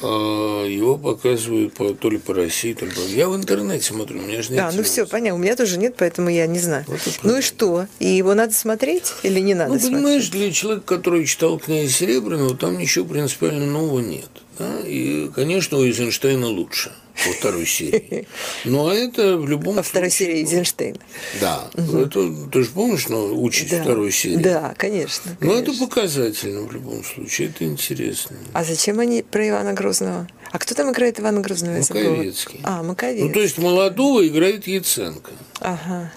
А, 0.01 0.63
его 0.65 0.97
показывают 0.97 1.73
по, 1.73 1.93
то 1.93 2.09
ли 2.09 2.17
по 2.19 2.33
России, 2.33 2.73
то 2.73 2.85
ли 2.85 2.91
по... 2.91 2.99
Я 2.99 3.27
в 3.27 3.35
интернете 3.35 3.83
смотрю, 3.83 4.19
у 4.19 4.21
меня 4.21 4.41
же 4.41 4.51
нет. 4.51 4.57
Да, 4.57 4.71
ну 4.71 4.83
все, 4.83 5.05
понятно. 5.05 5.39
У 5.39 5.41
меня 5.41 5.55
тоже 5.55 5.77
нет, 5.77 5.95
поэтому 5.97 6.29
я 6.29 6.47
не 6.47 6.59
знаю. 6.59 6.85
Вот 6.87 7.01
ну 7.23 7.39
и 7.39 7.41
что? 7.41 7.87
И 7.99 8.07
его 8.07 8.33
надо 8.35 8.53
смотреть 8.53 9.11
или 9.23 9.39
не 9.39 9.55
надо 9.55 9.73
ну, 9.73 9.79
смотреть? 9.79 9.97
понимаешь, 9.97 10.29
для 10.29 10.51
человека, 10.51 10.85
который 10.85 11.25
читал 11.25 11.59
князя 11.59 11.91
Серебряного, 11.91 12.55
там 12.55 12.77
ничего 12.77 13.05
принципиально 13.05 13.65
нового 13.65 13.99
нет. 13.99 14.29
Да? 14.57 14.79
И, 14.85 15.29
конечно, 15.33 15.79
у 15.79 15.83
Эйзенштейна 15.83 16.47
лучше 16.47 16.93
во 17.25 17.33
второй 17.33 17.65
серии. 17.65 18.27
Ну, 18.65 18.87
а 18.87 18.93
это 18.93 19.37
в 19.37 19.47
любом 19.47 19.75
Во 19.75 19.83
второй 19.83 20.09
серии 20.09 20.41
Эйзенштейна. 20.41 20.99
Да. 21.39 21.69
Угу. 21.75 21.97
Это, 21.97 22.33
ты 22.51 22.63
же 22.63 22.69
помнишь, 22.69 23.07
но 23.07 23.25
учить 23.41 23.69
да. 23.71 23.81
второй 23.81 24.11
серии? 24.11 24.37
Да, 24.37 24.73
конечно, 24.77 25.35
конечно. 25.39 25.39
Ну, 25.41 25.53
это 25.53 25.73
показательно 25.73 26.61
в 26.61 26.71
любом 26.71 27.03
случае, 27.03 27.49
это 27.49 27.65
интересно. 27.65 28.37
А 28.53 28.63
зачем 28.63 28.99
они 28.99 29.23
про 29.23 29.47
Ивана 29.47 29.73
Грозного? 29.73 30.27
А 30.51 30.59
кто 30.59 30.75
там 30.75 30.91
играет 30.91 31.19
Ивана 31.19 31.41
Грозного? 31.41 31.77
Маковецкий. 31.77 32.59
А, 32.63 32.83
Маковецкий. 32.83 33.27
Ну, 33.27 33.33
то 33.33 33.39
есть 33.39 33.57
молодого 33.57 34.27
играет 34.27 34.67
Яценко. 34.67 35.31
Ага. 35.59 36.11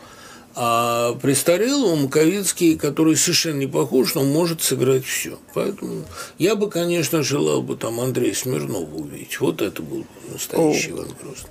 А 0.55 1.15
престарелого 1.15 1.97
Маковецкий, 1.97 2.77
который 2.77 3.17
совершенно 3.17 3.59
не 3.59 3.67
похож, 3.67 4.15
но 4.15 4.23
может 4.23 4.63
сыграть 4.63 5.05
все. 5.05 5.39
Поэтому 5.55 6.05
я 6.39 6.57
бы, 6.57 6.69
конечно, 6.69 7.23
желал 7.23 7.63
бы 7.63 7.77
там 7.77 8.01
Андрея 8.01 8.35
Смирнова 8.35 8.95
увидеть. 8.95 9.41
Вот 9.41 9.63
это 9.63 9.83
был 9.83 10.05
настоящий 10.31 10.91
О. 10.91 10.97
Иван 10.97 11.09
Грозный. 11.23 11.51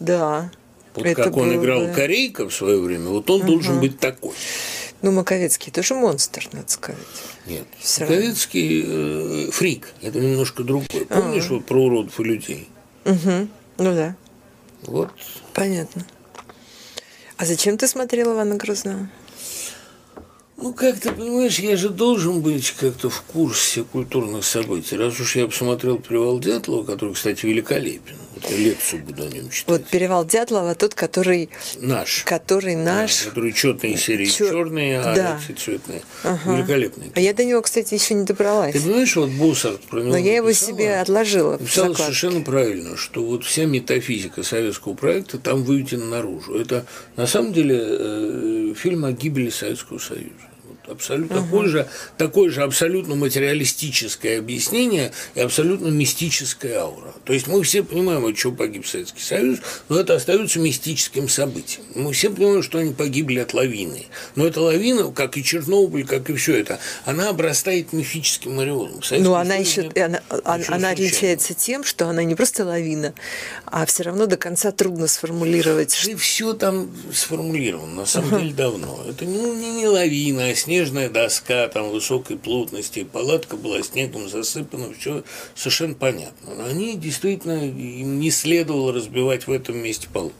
Да. 0.00 0.50
Вот 0.94 1.06
это 1.06 1.22
как 1.22 1.36
он 1.36 1.54
играл 1.54 1.86
бы... 1.86 1.92
Корейка 1.92 2.48
в 2.48 2.54
свое 2.54 2.80
время, 2.80 3.08
вот 3.10 3.30
он 3.30 3.40
угу. 3.40 3.52
должен 3.52 3.80
быть 3.80 3.98
такой. 3.98 4.34
Ну, 5.02 5.12
Маковецкий 5.12 5.72
тоже 5.72 5.94
монстр, 5.94 6.46
надо 6.52 6.70
сказать. 6.70 7.00
Нет, 7.46 7.64
Все 7.78 8.02
Маковецкий 8.02 8.84
э, 8.86 9.50
фрик, 9.50 9.88
это 10.02 10.20
немножко 10.20 10.62
другой. 10.62 11.06
Помнишь 11.08 11.46
а 11.48 11.54
вот 11.54 11.64
про 11.64 11.82
уродов 11.82 12.20
и 12.20 12.24
людей? 12.24 12.68
Угу. 13.06 13.48
Ну 13.78 13.94
да. 13.94 14.14
Вот. 14.82 15.10
Понятно. 15.54 16.04
А 17.40 17.46
зачем 17.46 17.78
ты 17.78 17.86
смотрел 17.88 18.34
Ивана 18.34 18.56
Грозного? 18.56 19.08
Ну, 20.58 20.74
как 20.74 21.00
ты 21.00 21.10
понимаешь, 21.10 21.58
я 21.58 21.74
же 21.74 21.88
должен 21.88 22.42
быть 22.42 22.72
как-то 22.72 23.08
в 23.08 23.22
курсе 23.22 23.82
культурных 23.82 24.44
событий. 24.44 24.98
Раз 24.98 25.18
уж 25.18 25.36
я 25.36 25.46
посмотрел 25.46 25.96
«Перевал 25.96 26.38
Дятлова», 26.38 26.84
который, 26.84 27.14
кстати, 27.14 27.46
великолепен. 27.46 28.16
Вот 28.34 28.48
я 28.50 28.56
лекцию 28.56 29.02
буду 29.02 29.24
о 29.24 29.28
нем 29.28 29.50
читать. 29.50 29.68
Вот 29.68 29.86
«Перевал 29.88 30.24
Дятлова» 30.24 30.74
тот, 30.74 30.94
который... 30.94 31.50
Наш. 31.80 32.22
Который 32.24 32.76
наш. 32.76 33.24
Да, 33.24 33.30
который 33.30 33.52
четные 33.52 33.96
серии, 33.96 34.26
Чер... 34.26 34.50
черные, 34.50 35.00
а 35.00 35.14
да. 35.14 35.40
цветные. 35.56 36.02
Ага. 36.22 36.56
Великолепный. 36.56 37.12
А 37.14 37.20
я 37.20 37.34
до 37.34 37.44
него, 37.44 37.60
кстати, 37.62 37.94
еще 37.94 38.14
не 38.14 38.24
добралась. 38.24 38.72
Ты 38.72 38.80
понимаешь, 38.80 39.16
вот 39.16 39.30
Боссарт 39.30 39.80
про 39.82 40.00
него 40.00 40.10
Но 40.10 40.16
я 40.16 40.36
его 40.36 40.52
себе 40.52 41.00
отложила. 41.00 41.52
Написала 41.52 41.94
совершенно 41.94 42.42
правильно, 42.42 42.96
что 42.96 43.24
вот 43.24 43.44
вся 43.44 43.64
метафизика 43.64 44.42
советского 44.42 44.94
проекта 44.94 45.38
там 45.38 45.64
выведена 45.64 46.06
наружу. 46.06 46.54
Это, 46.54 46.86
на 47.16 47.26
самом 47.26 47.52
деле, 47.52 47.78
э, 47.80 48.74
фильм 48.76 49.04
о 49.04 49.12
гибели 49.12 49.50
Советского 49.50 49.98
Союза 49.98 50.49
абсолютно 50.90 51.38
угу. 51.38 51.44
такое, 51.44 51.68
же, 51.68 51.88
такое 52.16 52.50
же 52.50 52.62
абсолютно 52.62 53.14
материалистическое 53.14 54.38
объяснение 54.38 55.12
и 55.34 55.40
абсолютно 55.40 55.88
мистическая 55.88 56.80
аура. 56.80 57.14
То 57.24 57.32
есть 57.32 57.46
мы 57.46 57.62
все 57.62 57.82
понимаем, 57.82 58.24
от 58.26 58.36
чего 58.36 58.52
погиб 58.52 58.86
Советский 58.86 59.22
Союз, 59.22 59.58
но 59.88 59.98
это 59.98 60.14
остается 60.14 60.58
мистическим 60.58 61.28
событием. 61.28 61.84
Мы 61.94 62.12
все 62.12 62.30
понимаем, 62.30 62.62
что 62.62 62.78
они 62.78 62.92
погибли 62.92 63.38
от 63.40 63.54
лавины. 63.54 64.06
Но 64.34 64.46
эта 64.46 64.60
лавина, 64.60 65.10
как 65.12 65.36
и 65.36 65.44
Чернобыль, 65.44 66.06
как 66.06 66.30
и 66.30 66.34
все 66.34 66.56
это, 66.56 66.78
она 67.04 67.28
обрастает 67.28 67.92
мифическим 67.92 68.58
ореолом. 68.58 69.00
Ну, 69.10 69.34
она 69.34 69.56
еще 69.56 69.90
она, 69.96 70.20
она, 70.44 70.64
она 70.68 70.90
отличается 70.90 71.54
тем, 71.54 71.84
что 71.84 72.08
она 72.08 72.22
не 72.22 72.34
просто 72.34 72.64
лавина, 72.64 73.14
а 73.66 73.86
все 73.86 74.04
равно 74.04 74.26
до 74.26 74.36
конца 74.36 74.72
трудно 74.72 75.06
сформулировать. 75.06 76.06
И 76.06 76.14
все 76.14 76.54
там 76.54 76.90
сформулировано, 77.12 77.94
на 77.94 78.06
самом 78.06 78.40
деле, 78.40 78.52
давно. 78.52 79.04
Это 79.08 79.24
ну, 79.24 79.54
не, 79.54 79.70
не 79.72 79.86
лавина, 79.86 80.46
а 80.46 80.54
снег 80.54 80.79
снежная 80.80 81.10
доска 81.10 81.68
там 81.68 81.90
высокой 81.90 82.38
плотности, 82.38 83.04
палатка 83.04 83.56
была 83.56 83.82
снегом 83.82 84.30
засыпана, 84.30 84.94
все 84.98 85.24
совершенно 85.54 85.94
понятно. 85.94 86.54
Но 86.54 86.64
они 86.64 86.96
действительно, 86.96 87.68
им 87.68 88.18
не 88.18 88.30
следовало 88.30 88.94
разбивать 88.94 89.46
в 89.46 89.52
этом 89.52 89.76
месте 89.76 90.08
палатку. 90.10 90.38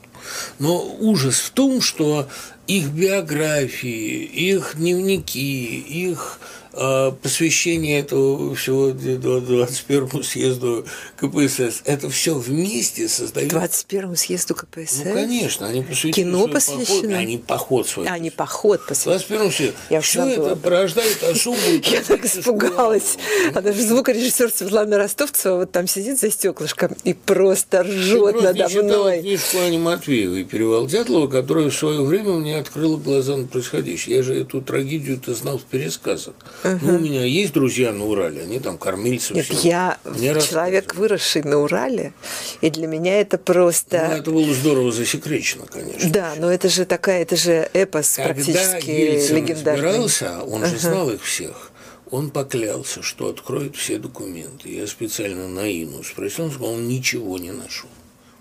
Но 0.58 0.82
ужас 0.98 1.40
в 1.40 1.50
том, 1.50 1.82
что 1.82 2.26
их 2.66 2.88
биографии, 2.88 4.24
их 4.24 4.76
дневники, 4.76 5.78
их 5.78 6.40
посвящение 6.72 8.00
этого 8.00 8.54
всего 8.54 8.90
21 8.90 10.22
съезду 10.22 10.86
КПСС, 11.16 11.82
это 11.84 12.08
все 12.10 12.34
вместе 12.34 13.08
создает... 13.08 13.48
21 13.48 14.16
съезду 14.16 14.54
КПСС? 14.54 15.02
Ну, 15.04 15.12
конечно, 15.12 15.66
они 15.66 15.82
посвящены 15.82 16.12
Кино 16.12 16.48
посвящено? 16.48 16.86
Поход, 16.86 17.04
они 17.12 17.38
поход 17.38 17.88
свой. 17.88 18.06
А, 18.06 18.12
они 18.12 18.30
поход 18.30 18.86
посвящены. 18.86 19.18
21 19.18 19.52
съезду. 19.52 19.76
Я 19.90 20.00
все 20.00 20.26
это 20.26 20.56
порождает 20.56 21.22
особую... 21.22 21.82
Я 21.90 22.02
так 22.02 22.24
испугалась. 22.24 23.16
А 23.54 23.60
даже 23.60 23.82
звукорежиссер 23.82 24.50
Светлана 24.50 24.98
Ростовцева 24.98 25.56
вот 25.56 25.72
там 25.72 25.86
сидит 25.86 26.20
за 26.20 26.30
стеклышком 26.30 26.96
и 27.04 27.14
просто 27.14 27.82
ржет 27.82 28.42
надо 28.42 28.68
мной. 28.68 29.20
книжку 29.20 29.58
Ани 29.58 29.78
Матвеевой 29.78 30.44
«Перевал 30.44 30.86
Дятлова», 30.86 31.26
которая 31.26 31.70
в 31.70 31.74
свое 31.74 32.02
время 32.02 32.34
мне 32.34 32.58
открыла 32.58 32.96
глаза 32.96 33.36
на 33.36 33.46
происходящее. 33.46 34.16
Я 34.16 34.22
же 34.22 34.34
эту 34.34 34.60
трагедию-то 34.60 35.34
знал 35.34 35.58
в 35.58 35.64
пересказах. 35.64 36.34
Uh-huh. 36.62 36.78
Ну, 36.82 36.96
у 36.96 36.98
меня 36.98 37.24
есть 37.24 37.52
друзья 37.52 37.92
на 37.92 38.04
Урале, 38.04 38.42
они 38.42 38.60
там 38.60 38.76
кормильцы. 38.76 39.32
Нет, 39.32 39.46
все. 39.46 39.68
я 39.68 39.98
Мне 40.04 40.38
человек, 40.40 40.94
выросший 40.94 41.42
на 41.42 41.58
Урале, 41.58 42.12
и 42.60 42.68
для 42.70 42.86
меня 42.86 43.20
это 43.20 43.38
просто... 43.38 44.08
Ну, 44.10 44.16
это 44.16 44.30
было 44.30 44.54
здорово 44.54 44.92
засекречено, 44.92 45.66
конечно. 45.66 46.10
Да, 46.10 46.34
но 46.36 46.52
это 46.52 46.68
же 46.68 46.84
такая, 46.84 47.22
это 47.22 47.36
же 47.36 47.68
эпос 47.72 48.16
Когда 48.16 48.34
практически 48.34 48.90
Ельцин 48.90 49.36
легендарный. 49.36 49.82
разбирался, 49.82 50.42
он 50.42 50.66
же 50.66 50.78
знал 50.78 51.10
их 51.10 51.22
всех. 51.22 51.70
Он 52.10 52.30
поклялся, 52.30 53.02
что 53.02 53.28
откроет 53.28 53.76
все 53.76 53.98
документы. 53.98 54.68
Я 54.68 54.86
специально 54.86 55.48
на 55.48 55.66
Ину 55.66 56.02
спросил, 56.02 56.46
он 56.46 56.50
сказал, 56.50 56.72
он 56.72 56.88
ничего 56.88 57.38
не 57.38 57.52
нашел. 57.52 57.88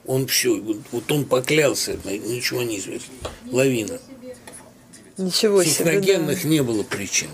Он 0.05 0.25
все, 0.25 0.59
вот 0.91 1.11
он 1.11 1.23
поклялся, 1.23 1.95
ничего 2.03 2.63
не 2.63 2.79
известно. 2.79 3.13
Лавина. 3.51 3.99
Ничего 5.17 5.63
себе. 5.63 5.73
Техногенных 5.73 6.41
да. 6.41 6.49
не 6.49 6.63
было 6.63 6.81
причин. 6.83 7.29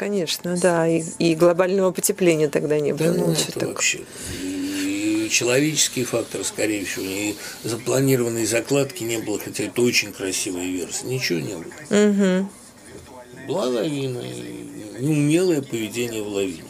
Конечно, 0.00 0.56
да. 0.56 0.88
И, 0.88 1.02
и 1.18 1.34
глобального 1.34 1.92
потепления 1.92 2.48
тогда 2.48 2.80
не 2.80 2.94
было. 2.94 3.12
Да, 3.12 3.20
ну, 3.20 3.32
это 3.32 3.52
так. 3.52 3.68
вообще. 3.68 4.00
И 4.42 5.28
человеческий 5.30 6.04
фактор, 6.04 6.42
скорее 6.42 6.86
всего, 6.86 7.04
и 7.04 7.34
запланированной 7.64 8.46
закладки 8.46 9.02
не 9.02 9.18
было, 9.18 9.38
хотя 9.38 9.64
это 9.64 9.82
очень 9.82 10.14
красивая 10.14 10.64
версия. 10.64 11.04
Ничего 11.04 11.40
не 11.40 11.52
было. 11.52 12.40
Угу. 12.40 13.46
Была 13.46 13.64
лавина, 13.66 14.22
неумелое 15.00 15.60
поведение 15.60 16.22
в 16.22 16.28
лавине. 16.28 16.64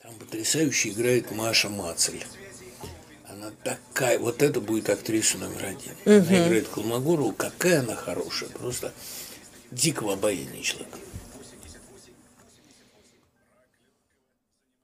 Там 0.00 0.14
потрясающе 0.14 0.90
играет 0.90 1.32
Маша 1.32 1.68
Мацель 1.68 2.24
она 3.48 3.56
такая, 3.64 4.18
вот 4.18 4.42
это 4.42 4.60
будет 4.60 4.90
актриса 4.90 5.38
номер 5.38 5.64
один. 5.66 5.92
Угу. 6.04 6.28
Она 6.28 6.46
играет 6.46 6.68
Колмогорову, 6.68 7.32
какая 7.32 7.80
она 7.80 7.94
хорошая, 7.94 8.48
просто 8.50 8.92
дикого 9.70 10.14
обаяния 10.14 10.62
человек. 10.62 10.94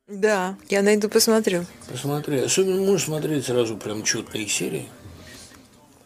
Да, 0.07 0.57
я 0.69 0.83
найду, 0.83 1.09
посмотрю. 1.09 1.65
Посмотри. 1.91 2.41
Особенно 2.41 2.83
можешь 2.83 3.07
смотреть 3.07 3.47
сразу 3.47 3.77
прям 3.79 4.03
четные 4.03 4.47
серии. 4.47 4.89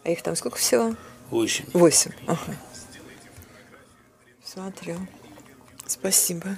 А 0.05 0.11
их 0.11 0.23
там 0.23 0.37
сколько 0.37 0.57
всего? 0.57 0.95
Восемь. 1.31 1.65
Восемь. 1.73 2.13
Ага. 2.27 2.57
Смотрю. 4.45 4.97
Спасибо. 5.87 6.57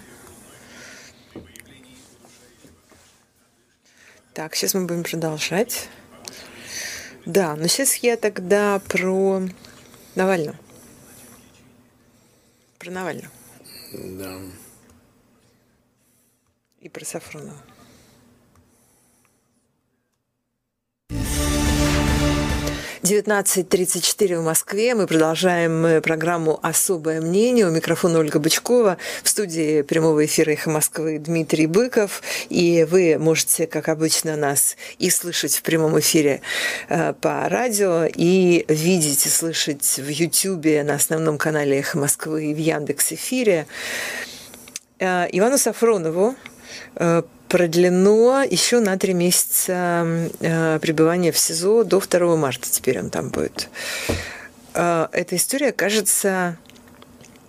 Так, 4.40 4.54
сейчас 4.54 4.72
мы 4.72 4.86
будем 4.86 5.02
продолжать. 5.02 5.90
Да, 7.26 7.56
но 7.56 7.66
сейчас 7.66 7.96
я 7.96 8.16
тогда 8.16 8.80
про 8.88 9.42
Навального. 10.14 10.56
Про 12.78 12.90
Навального. 12.90 13.30
Да. 13.92 14.38
И 16.80 16.88
про 16.88 17.04
Сафронова. 17.04 17.62
19.34 23.10 24.38
в 24.38 24.44
Москве. 24.44 24.94
Мы 24.94 25.08
продолжаем 25.08 25.84
э, 25.84 26.00
программу 26.00 26.60
«Особое 26.62 27.20
мнение». 27.20 27.66
У 27.66 27.70
микрофона 27.72 28.20
Ольга 28.20 28.38
Бычкова. 28.38 28.98
В 29.24 29.28
студии 29.28 29.82
прямого 29.82 30.24
эфира 30.24 30.52
«Эхо 30.52 30.70
Москвы» 30.70 31.18
Дмитрий 31.18 31.66
Быков. 31.66 32.22
И 32.50 32.86
вы 32.88 33.18
можете, 33.18 33.66
как 33.66 33.88
обычно, 33.88 34.36
нас 34.36 34.76
и 35.00 35.10
слышать 35.10 35.56
в 35.56 35.62
прямом 35.62 35.98
эфире 35.98 36.40
э, 36.88 37.12
по 37.14 37.48
радио, 37.48 38.04
и 38.04 38.64
видеть 38.68 39.26
и 39.26 39.28
слышать 39.28 39.98
в 39.98 40.08
Ютьюбе 40.08 40.84
на 40.84 40.94
основном 40.94 41.36
канале 41.36 41.80
«Эхо 41.80 41.98
Москвы» 41.98 42.52
и 42.52 42.54
в 42.54 42.58
Яндекс.Эфире. 42.58 43.66
Э, 45.00 45.26
Ивану 45.32 45.58
Сафронову 45.58 46.36
продлено 47.50 48.44
еще 48.48 48.78
на 48.78 48.96
три 48.96 49.12
месяца 49.12 50.30
э, 50.38 50.78
пребывания 50.80 51.32
в 51.32 51.38
СИЗО 51.38 51.82
до 51.84 52.00
2 52.00 52.36
марта. 52.36 52.70
Теперь 52.70 53.00
он 53.00 53.10
там 53.10 53.28
будет. 53.28 53.68
Э, 54.72 55.08
эта 55.12 55.36
история 55.36 55.72
кажется 55.72 56.56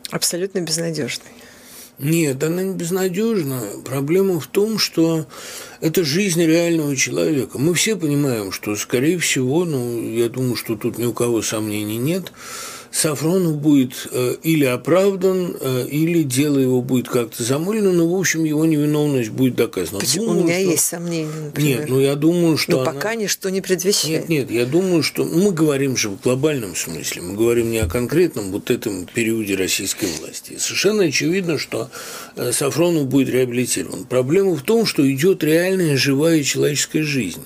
абсолютно 0.09 0.59
безнадежной. 0.59 1.29
Нет, 1.99 2.43
она 2.43 2.63
не 2.63 2.73
безнадежна. 2.73 3.61
Проблема 3.85 4.39
в 4.39 4.47
том, 4.47 4.79
что 4.79 5.27
это 5.81 6.03
жизнь 6.03 6.43
реального 6.43 6.95
человека. 6.95 7.59
Мы 7.59 7.75
все 7.75 7.95
понимаем, 7.95 8.51
что, 8.51 8.75
скорее 8.75 9.19
всего, 9.19 9.65
ну, 9.65 10.01
я 10.01 10.29
думаю, 10.29 10.55
что 10.55 10.75
тут 10.75 10.97
ни 10.97 11.05
у 11.05 11.13
кого 11.13 11.43
сомнений 11.43 11.97
нет, 11.97 12.33
Сафронов 12.91 13.58
будет 13.58 14.08
э, 14.12 14.36
или 14.43 14.65
оправдан, 14.65 15.56
э, 15.60 15.88
или 15.89 16.23
дело 16.23 16.60
его 16.60 16.82
будет 16.82 17.08
как-то 17.08 17.41
замылено, 17.41 17.93
но, 17.93 18.08
в 18.08 18.19
общем, 18.19 18.43
его 18.43 18.65
невиновность 18.65 19.30
будет 19.30 19.56
доказана. 19.56 19.99
Почему? 19.99 20.25
Думаю, 20.25 20.41
У 20.41 20.43
меня 20.45 20.60
что... 20.60 20.71
есть 20.71 20.86
сомнения, 20.86 21.32
например. 21.45 21.80
Нет, 21.80 21.89
ну 21.89 21.99
я 22.01 22.15
думаю, 22.15 22.58
что 22.58 22.71
Но 22.73 22.82
она... 22.82 22.91
пока 22.91 23.15
ничто 23.15 23.49
не 23.49 23.62
предвещает. 23.62 24.27
Нет, 24.27 24.49
нет, 24.49 24.51
я 24.51 24.65
думаю, 24.65 25.04
что... 25.04 25.23
Ну, 25.23 25.45
мы 25.45 25.51
говорим 25.51 25.95
же 25.95 26.10
в 26.10 26.19
глобальном 26.19 26.75
смысле, 26.75 27.21
мы 27.21 27.36
говорим 27.36 27.71
не 27.71 27.77
о 27.77 27.88
конкретном 27.88 28.51
вот 28.51 28.69
этом 28.69 29.06
периоде 29.06 29.56
российской 29.56 30.10
власти. 30.19 30.58
Совершенно 30.60 31.04
очевидно, 31.04 31.58
что 31.58 31.89
э, 32.36 32.51
Сафронов 32.51 33.08
будет 33.08 33.30
реабилитирован. 33.30 34.04
Проблема 34.04 34.56
в 34.56 34.63
том, 34.63 34.86
что 34.86 35.10
идет 35.10 35.43
реальная 35.43 35.95
живая 35.95 36.43
человеческая 36.43 37.04
жизнь. 37.04 37.41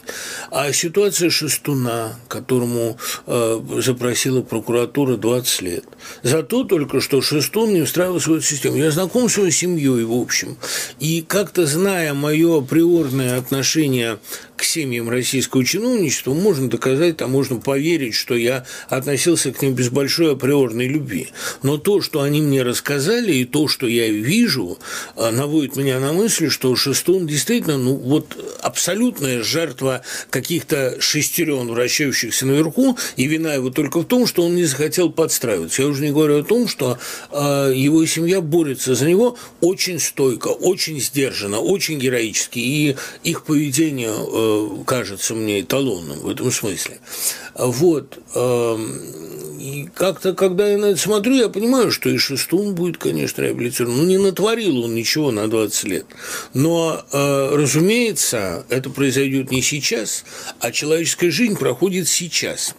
А 0.49 0.73
ситуация 0.73 1.29
Шестуна, 1.29 2.19
которому 2.27 2.97
запросила 3.25 4.41
прокуратура 4.41 5.17
20 5.17 5.34
20 5.35 5.61
лет. 5.61 5.85
Зато 6.23 6.63
только 6.63 7.01
что 7.01 7.21
Шестун 7.21 7.73
не 7.73 7.81
устраивался 7.81 8.29
в 8.29 8.33
эту 8.35 8.43
систему. 8.43 8.77
Я 8.77 8.91
знаком 8.91 9.29
с 9.29 9.37
его 9.37 9.49
семьей, 9.49 10.03
в 10.03 10.13
общем. 10.13 10.57
И 10.99 11.21
как-то 11.27 11.65
зная 11.65 12.13
мое 12.13 12.59
априорное 12.59 13.37
отношение 13.37 14.19
к 14.55 14.63
семьям 14.63 15.09
российского 15.09 15.65
чиновничества 15.65 16.33
можно 16.33 16.69
доказать, 16.69 17.21
а 17.21 17.27
можно 17.27 17.57
поверить, 17.57 18.15
что 18.15 18.35
я 18.35 18.65
относился 18.89 19.51
к 19.51 19.61
ним 19.61 19.73
без 19.73 19.89
большой 19.89 20.33
априорной 20.33 20.87
любви. 20.87 21.29
Но 21.63 21.77
то, 21.77 22.01
что 22.01 22.21
они 22.21 22.41
мне 22.41 22.63
рассказали, 22.63 23.33
и 23.33 23.45
то, 23.45 23.67
что 23.67 23.87
я 23.87 24.07
вижу, 24.09 24.77
а, 25.15 25.31
наводит 25.31 25.75
меня 25.75 25.99
на 25.99 26.13
мысль, 26.13 26.49
что 26.49 26.75
Шестун 26.75 27.27
действительно, 27.27 27.77
ну 27.77 27.95
вот 27.95 28.37
абсолютная 28.61 29.43
жертва 29.43 30.01
каких-то 30.29 30.97
шестерен, 30.99 31.67
вращающихся 31.67 32.45
наверху, 32.45 32.97
и 33.17 33.25
вина 33.25 33.53
его 33.53 33.69
только 33.69 33.99
в 33.99 34.05
том, 34.05 34.25
что 34.27 34.43
он 34.43 34.55
не 34.55 34.65
захотел 34.65 35.11
подстраиваться. 35.11 35.81
Я 35.81 35.87
уже 35.87 36.03
не 36.03 36.11
говорю 36.11 36.39
о 36.39 36.43
том, 36.43 36.67
что 36.67 36.97
э, 37.31 37.73
его 37.75 38.05
семья 38.05 38.41
борется 38.41 38.95
за 38.95 39.05
него 39.07 39.37
очень 39.61 39.99
стойко, 39.99 40.47
очень 40.47 40.99
сдержанно, 40.99 41.59
очень 41.59 41.99
героически, 41.99 42.59
и 42.59 42.95
их 43.23 43.43
поведение 43.43 44.11
э, 44.11 44.44
кажется 44.85 45.33
мне 45.33 45.61
эталонным 45.61 46.19
в 46.19 46.29
этом 46.29 46.51
смысле. 46.51 46.99
Вот. 47.55 48.19
Э, 48.33 48.77
и 49.59 49.89
как-то, 49.93 50.33
когда 50.33 50.67
я 50.67 50.77
на 50.77 50.85
это 50.85 50.99
смотрю, 50.99 51.35
я 51.35 51.49
понимаю, 51.49 51.91
что 51.91 52.09
и 52.09 52.17
Шестун 52.17 52.75
будет, 52.75 52.97
конечно, 52.97 53.41
реабилитирован. 53.41 53.97
Ну, 53.97 54.03
не 54.05 54.17
натворил 54.17 54.83
он 54.83 54.95
ничего 54.95 55.31
на 55.31 55.47
20 55.47 55.83
лет. 55.85 56.05
Но, 56.53 57.03
э, 57.11 57.55
разумеется, 57.55 58.65
это 58.69 58.89
произойдет 58.89 59.51
не 59.51 59.61
сейчас, 59.61 60.23
а 60.59 60.71
человеческая 60.71 61.31
жизнь 61.31 61.57
проходит 61.57 62.07
сейчас 62.07 62.75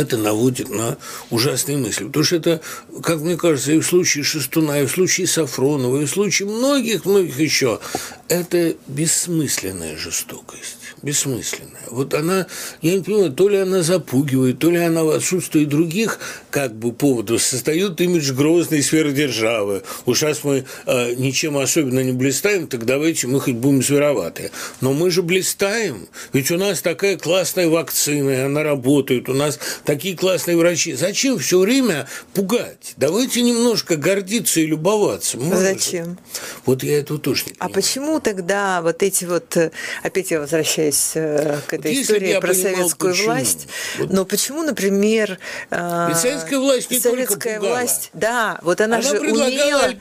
это 0.00 0.16
наводит 0.16 0.70
на 0.70 0.96
ужасные 1.30 1.76
мысли. 1.76 2.04
Потому 2.04 2.24
что 2.24 2.36
это, 2.36 2.60
как 3.02 3.20
мне 3.20 3.36
кажется, 3.36 3.72
и 3.72 3.78
в 3.78 3.86
случае 3.86 4.24
Шестуна, 4.24 4.82
и 4.82 4.86
в 4.86 4.90
случае 4.90 5.26
Сафронова, 5.26 6.00
и 6.00 6.06
в 6.06 6.10
случае 6.10 6.48
многих-многих 6.48 7.38
еще, 7.38 7.80
это 8.28 8.74
бессмысленная 8.86 9.96
жестокость 9.96 10.80
бессмысленная. 11.02 11.80
Вот 11.88 12.14
она, 12.14 12.46
я 12.82 12.96
не 12.96 13.02
понимаю, 13.02 13.32
то 13.32 13.48
ли 13.48 13.56
она 13.56 13.82
запугивает, 13.82 14.58
то 14.58 14.70
ли 14.70 14.78
она 14.78 15.04
в 15.04 15.10
отсутствии 15.10 15.64
других 15.64 16.18
как 16.50 16.74
бы 16.74 16.92
поводов 16.92 17.42
создает 17.42 18.00
имидж 18.00 18.32
грозной 18.32 18.82
сверхдержавы. 18.82 19.82
Уж 20.06 20.22
раз 20.22 20.44
мы 20.44 20.64
э, 20.86 21.14
ничем 21.14 21.56
особенно 21.56 22.00
не 22.00 22.12
блистаем, 22.12 22.66
так 22.66 22.84
давайте 22.84 23.26
мы 23.26 23.40
хоть 23.40 23.54
будем 23.54 23.82
звероваты. 23.82 24.50
Но 24.80 24.92
мы 24.92 25.10
же 25.10 25.22
блистаем, 25.22 26.08
ведь 26.32 26.50
у 26.50 26.58
нас 26.58 26.82
такая 26.82 27.16
классная 27.16 27.68
вакцина, 27.68 28.30
и 28.30 28.36
она 28.36 28.62
работает, 28.62 29.28
у 29.28 29.34
нас 29.34 29.58
такие 29.90 30.16
классные 30.16 30.56
врачи. 30.56 30.94
Зачем 30.94 31.38
все 31.40 31.58
время 31.58 32.06
пугать? 32.32 32.94
Давайте 32.96 33.42
немножко 33.42 33.96
гордиться 33.96 34.60
и 34.60 34.66
любоваться. 34.66 35.36
Может. 35.36 35.58
Зачем? 35.58 36.18
Вот 36.64 36.84
я 36.84 37.00
этого 37.00 37.18
тоже 37.18 37.44
а 37.60 37.68
почему 37.68 38.20
тогда 38.20 38.80
вот 38.80 39.02
эти 39.02 39.26
вот, 39.26 39.54
э, 39.58 39.70
опять 40.02 40.30
я 40.30 40.40
возвращаюсь 40.40 41.12
э, 41.14 41.58
к 41.66 41.74
этой 41.74 41.92
Если 41.92 42.14
истории 42.14 42.40
про 42.40 42.54
советскую 42.54 43.12
почему. 43.12 43.26
власть. 43.26 43.68
Вот. 43.98 44.10
Но 44.10 44.24
почему, 44.24 44.62
например, 44.62 45.38
э, 45.70 46.06
Ведь 46.08 46.16
советская 46.16 46.58
власть 46.58 46.90
не 46.90 46.98
советская 46.98 47.58
только 47.60 47.68
власть, 47.68 48.10
да, 48.14 48.58
вот 48.62 48.80
она, 48.80 48.96
она 48.96 49.02
же 49.02 49.20
умела, 49.20 49.92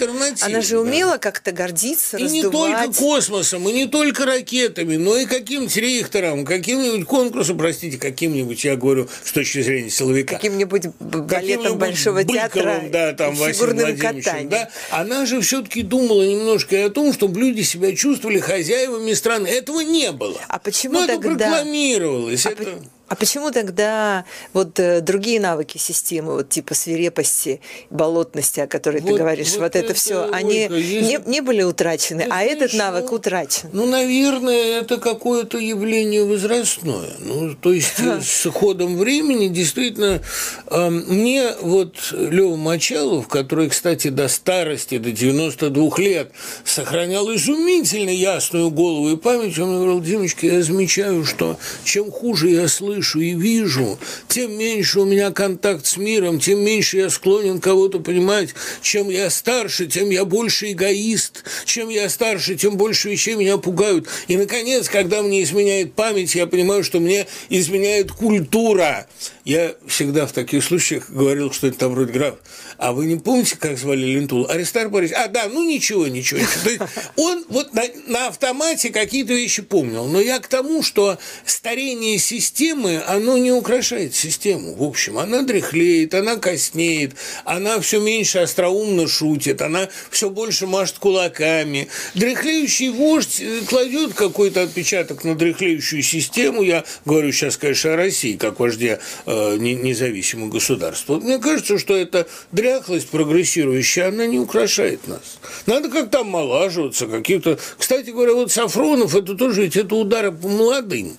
она 0.42 0.62
же 0.62 0.80
умела 0.80 1.12
да. 1.14 1.18
как-то 1.18 1.52
гордиться, 1.52 2.16
и 2.16 2.24
раздувать. 2.24 2.46
не 2.46 2.52
только 2.84 2.98
космосом, 2.98 3.68
и 3.68 3.74
не 3.74 3.88
только 3.88 4.26
ракетами, 4.26 4.96
но 4.96 5.18
и 5.18 5.26
каким-нибудь 5.26 5.76
рейхтером, 5.76 6.46
каким-нибудь 6.46 7.06
конкурсом, 7.06 7.58
простите, 7.58 7.98
каким-нибудь, 7.98 8.64
я 8.64 8.78
говорю, 8.78 9.10
с 9.26 9.34
точки 9.34 9.62
зрения 9.62 9.90
силовика, 9.90 10.36
каким-нибудь 10.36 10.88
балетом 11.00 11.78
большого 11.78 12.24
Быковым, 12.24 12.40
театра, 12.40 12.82
да, 12.90 13.14
там 13.14 13.36
Василием 13.36 13.98
катанием. 13.98 14.50
да, 14.50 14.70
она 14.92 15.26
же 15.26 15.42
все-таки 15.42 15.82
думала 15.82 16.24
немножко 16.24 16.78
и 16.78 16.80
о 16.80 16.90
том, 16.90 17.12
чтобы 17.12 17.40
люди 17.42 17.49
себя 17.58 17.96
чувствовали 17.96 18.40
хозяевами 18.40 19.14
страны. 19.14 19.48
Этого 19.48 19.82
не 19.82 20.12
было. 20.12 20.40
А 20.48 20.60
почему 20.60 21.00
ну, 21.00 21.08
тогда... 21.08 21.30
это 21.30 21.38
прокламировалось. 21.38 22.46
А 22.46 22.52
это... 22.52 22.82
А 23.10 23.16
почему 23.16 23.50
тогда 23.50 24.24
вот 24.54 24.80
э, 24.80 25.02
другие 25.02 25.40
навыки 25.40 25.80
системы, 25.80 26.34
вот 26.34 26.50
типа 26.50 26.76
свирепости, 26.76 27.60
болотности, 27.90 28.60
о 28.60 28.68
которой 28.68 29.02
вот, 29.02 29.10
ты 29.10 29.18
говоришь, 29.18 29.54
вот, 29.54 29.62
вот 29.62 29.76
это, 29.76 29.80
это 29.80 29.94
все, 29.96 30.30
они 30.32 30.68
если... 30.70 31.02
не, 31.02 31.20
не 31.26 31.42
были 31.42 31.64
утрачены, 31.64 32.22
это 32.22 32.36
а 32.36 32.44
этот 32.44 32.76
навык 32.76 33.12
утрачен? 33.12 33.70
Ну, 33.74 33.88
наверное, 33.88 34.80
это 34.80 34.98
какое-то 34.98 35.58
явление 35.58 36.24
возрастное. 36.24 37.10
Ну, 37.20 37.56
то 37.56 37.74
есть 37.74 37.96
с 37.98 38.48
ходом 38.52 38.98
времени 38.98 39.48
действительно 39.48 40.22
э, 40.68 40.90
мне 40.90 41.56
вот 41.62 41.96
Лева 42.12 42.58
Мочалов, 42.58 43.28
который, 43.28 43.70
кстати, 43.70 44.10
до 44.10 44.28
старости, 44.28 45.00
до 45.00 45.12
92 45.12 45.90
лет 45.98 46.32
сохранял 46.64 47.34
изумительно 47.34 48.12
ясную 48.12 48.70
голову 48.70 49.10
и 49.10 49.18
память, 49.18 49.58
он 49.58 49.70
мне 49.70 49.78
говорил, 49.78 50.00
Димочка, 50.00 50.46
я 50.46 50.62
замечаю, 50.62 51.26
что 51.26 51.58
чем 51.84 52.12
хуже 52.12 52.50
я 52.50 52.68
слышу, 52.68 52.99
слышу 53.00 53.20
и 53.22 53.34
вижу, 53.34 53.98
тем 54.28 54.58
меньше 54.58 55.00
у 55.00 55.06
меня 55.06 55.32
контакт 55.32 55.86
с 55.86 55.98
миром, 55.98 56.40
тем 56.40 56.60
меньше 56.60 56.98
я 56.98 57.10
склонен 57.10 57.60
кого-то 57.60 58.00
понимать. 58.00 58.50
Чем 58.82 59.10
я 59.10 59.30
старше, 59.30 59.88
тем 59.88 60.10
я 60.10 60.26
больше 60.26 60.72
эгоист. 60.72 61.44
Чем 61.66 61.90
я 61.90 62.10
старше, 62.10 62.56
тем 62.56 62.78
больше 62.78 63.10
вещей 63.10 63.36
меня 63.36 63.58
пугают. 63.58 64.08
И, 64.28 64.38
наконец, 64.38 64.90
когда 64.90 65.22
мне 65.22 65.44
изменяет 65.44 65.94
память, 65.94 66.36
я 66.36 66.46
понимаю, 66.46 66.84
что 66.84 67.00
мне 67.00 67.28
изменяет 67.50 68.12
культура. 68.12 69.08
Я 69.46 69.76
всегда 69.88 70.26
в 70.26 70.32
таких 70.32 70.64
случаях 70.64 71.10
говорил, 71.10 71.52
что 71.52 71.68
это 71.68 71.80
там 71.80 71.94
вроде 71.94 72.12
граф. 72.12 72.36
А 72.80 72.94
вы 72.94 73.08
не 73.08 73.18
помните, 73.18 73.58
как 73.60 73.78
звали 73.78 74.06
Лентул? 74.06 74.50
Аристар 74.50 74.88
Борис. 74.88 75.12
А, 75.12 75.28
да, 75.28 75.50
ну 75.50 75.68
ничего, 75.68 76.08
ничего. 76.08 76.40
То 76.64 76.70
есть 76.70 76.82
он 77.18 77.44
вот 77.50 77.74
на, 77.74 77.84
на 78.08 78.28
автомате 78.28 78.90
какие-то 78.90 79.34
вещи 79.34 79.62
помнил. 79.62 80.06
Но 80.06 80.22
я 80.22 80.40
к 80.40 80.48
тому, 80.48 80.82
что 80.82 81.18
старение 81.46 82.18
системы 82.18 83.04
оно 83.06 83.38
не 83.38 83.52
украшает 83.52 84.16
систему. 84.16 84.76
В 84.76 84.84
общем, 84.84 85.18
она 85.18 85.42
дряхлеет, 85.42 86.14
она 86.14 86.38
коснеет, 86.38 87.16
она 87.44 87.82
все 87.82 88.00
меньше 88.00 88.40
остроумно 88.40 89.10
шутит, 89.10 89.62
она 89.62 89.90
все 90.10 90.30
больше 90.30 90.66
машет 90.66 91.00
кулаками. 91.00 91.90
Дряхлеющий 92.16 92.90
вождь 92.90 93.42
э, 93.42 93.60
кладет 93.68 94.14
какой-то 94.14 94.64
отпечаток 94.64 95.26
на 95.26 95.36
дряхлеющую 95.36 96.02
систему. 96.02 96.64
Я 96.64 96.86
говорю 97.04 97.34
сейчас, 97.34 97.58
конечно, 97.58 97.94
о 97.94 97.98
России, 97.98 98.38
как 98.38 98.62
вождя 98.62 99.00
э, 99.26 99.58
независимого 99.58 100.50
государства. 100.50 101.20
Мне 101.20 101.40
кажется, 101.40 101.78
что 101.78 101.98
эта 101.98 102.26
дряхлость 102.70 103.10
прогрессирующая, 103.10 104.10
она 104.10 104.28
не 104.28 104.40
украшает 104.40 105.08
нас. 105.08 105.40
Надо 105.66 105.90
как-то 105.90 106.22
омолаживаться, 106.22 107.08
какие-то... 107.08 107.58
Кстати 107.78 108.12
говоря, 108.12 108.34
вот 108.34 108.52
Сафронов, 108.52 109.16
это 109.16 109.36
тоже 109.36 109.64
ведь 109.64 109.76
это 109.76 109.96
удары 109.96 110.32
по 110.32 110.48
молодым. 110.48 111.18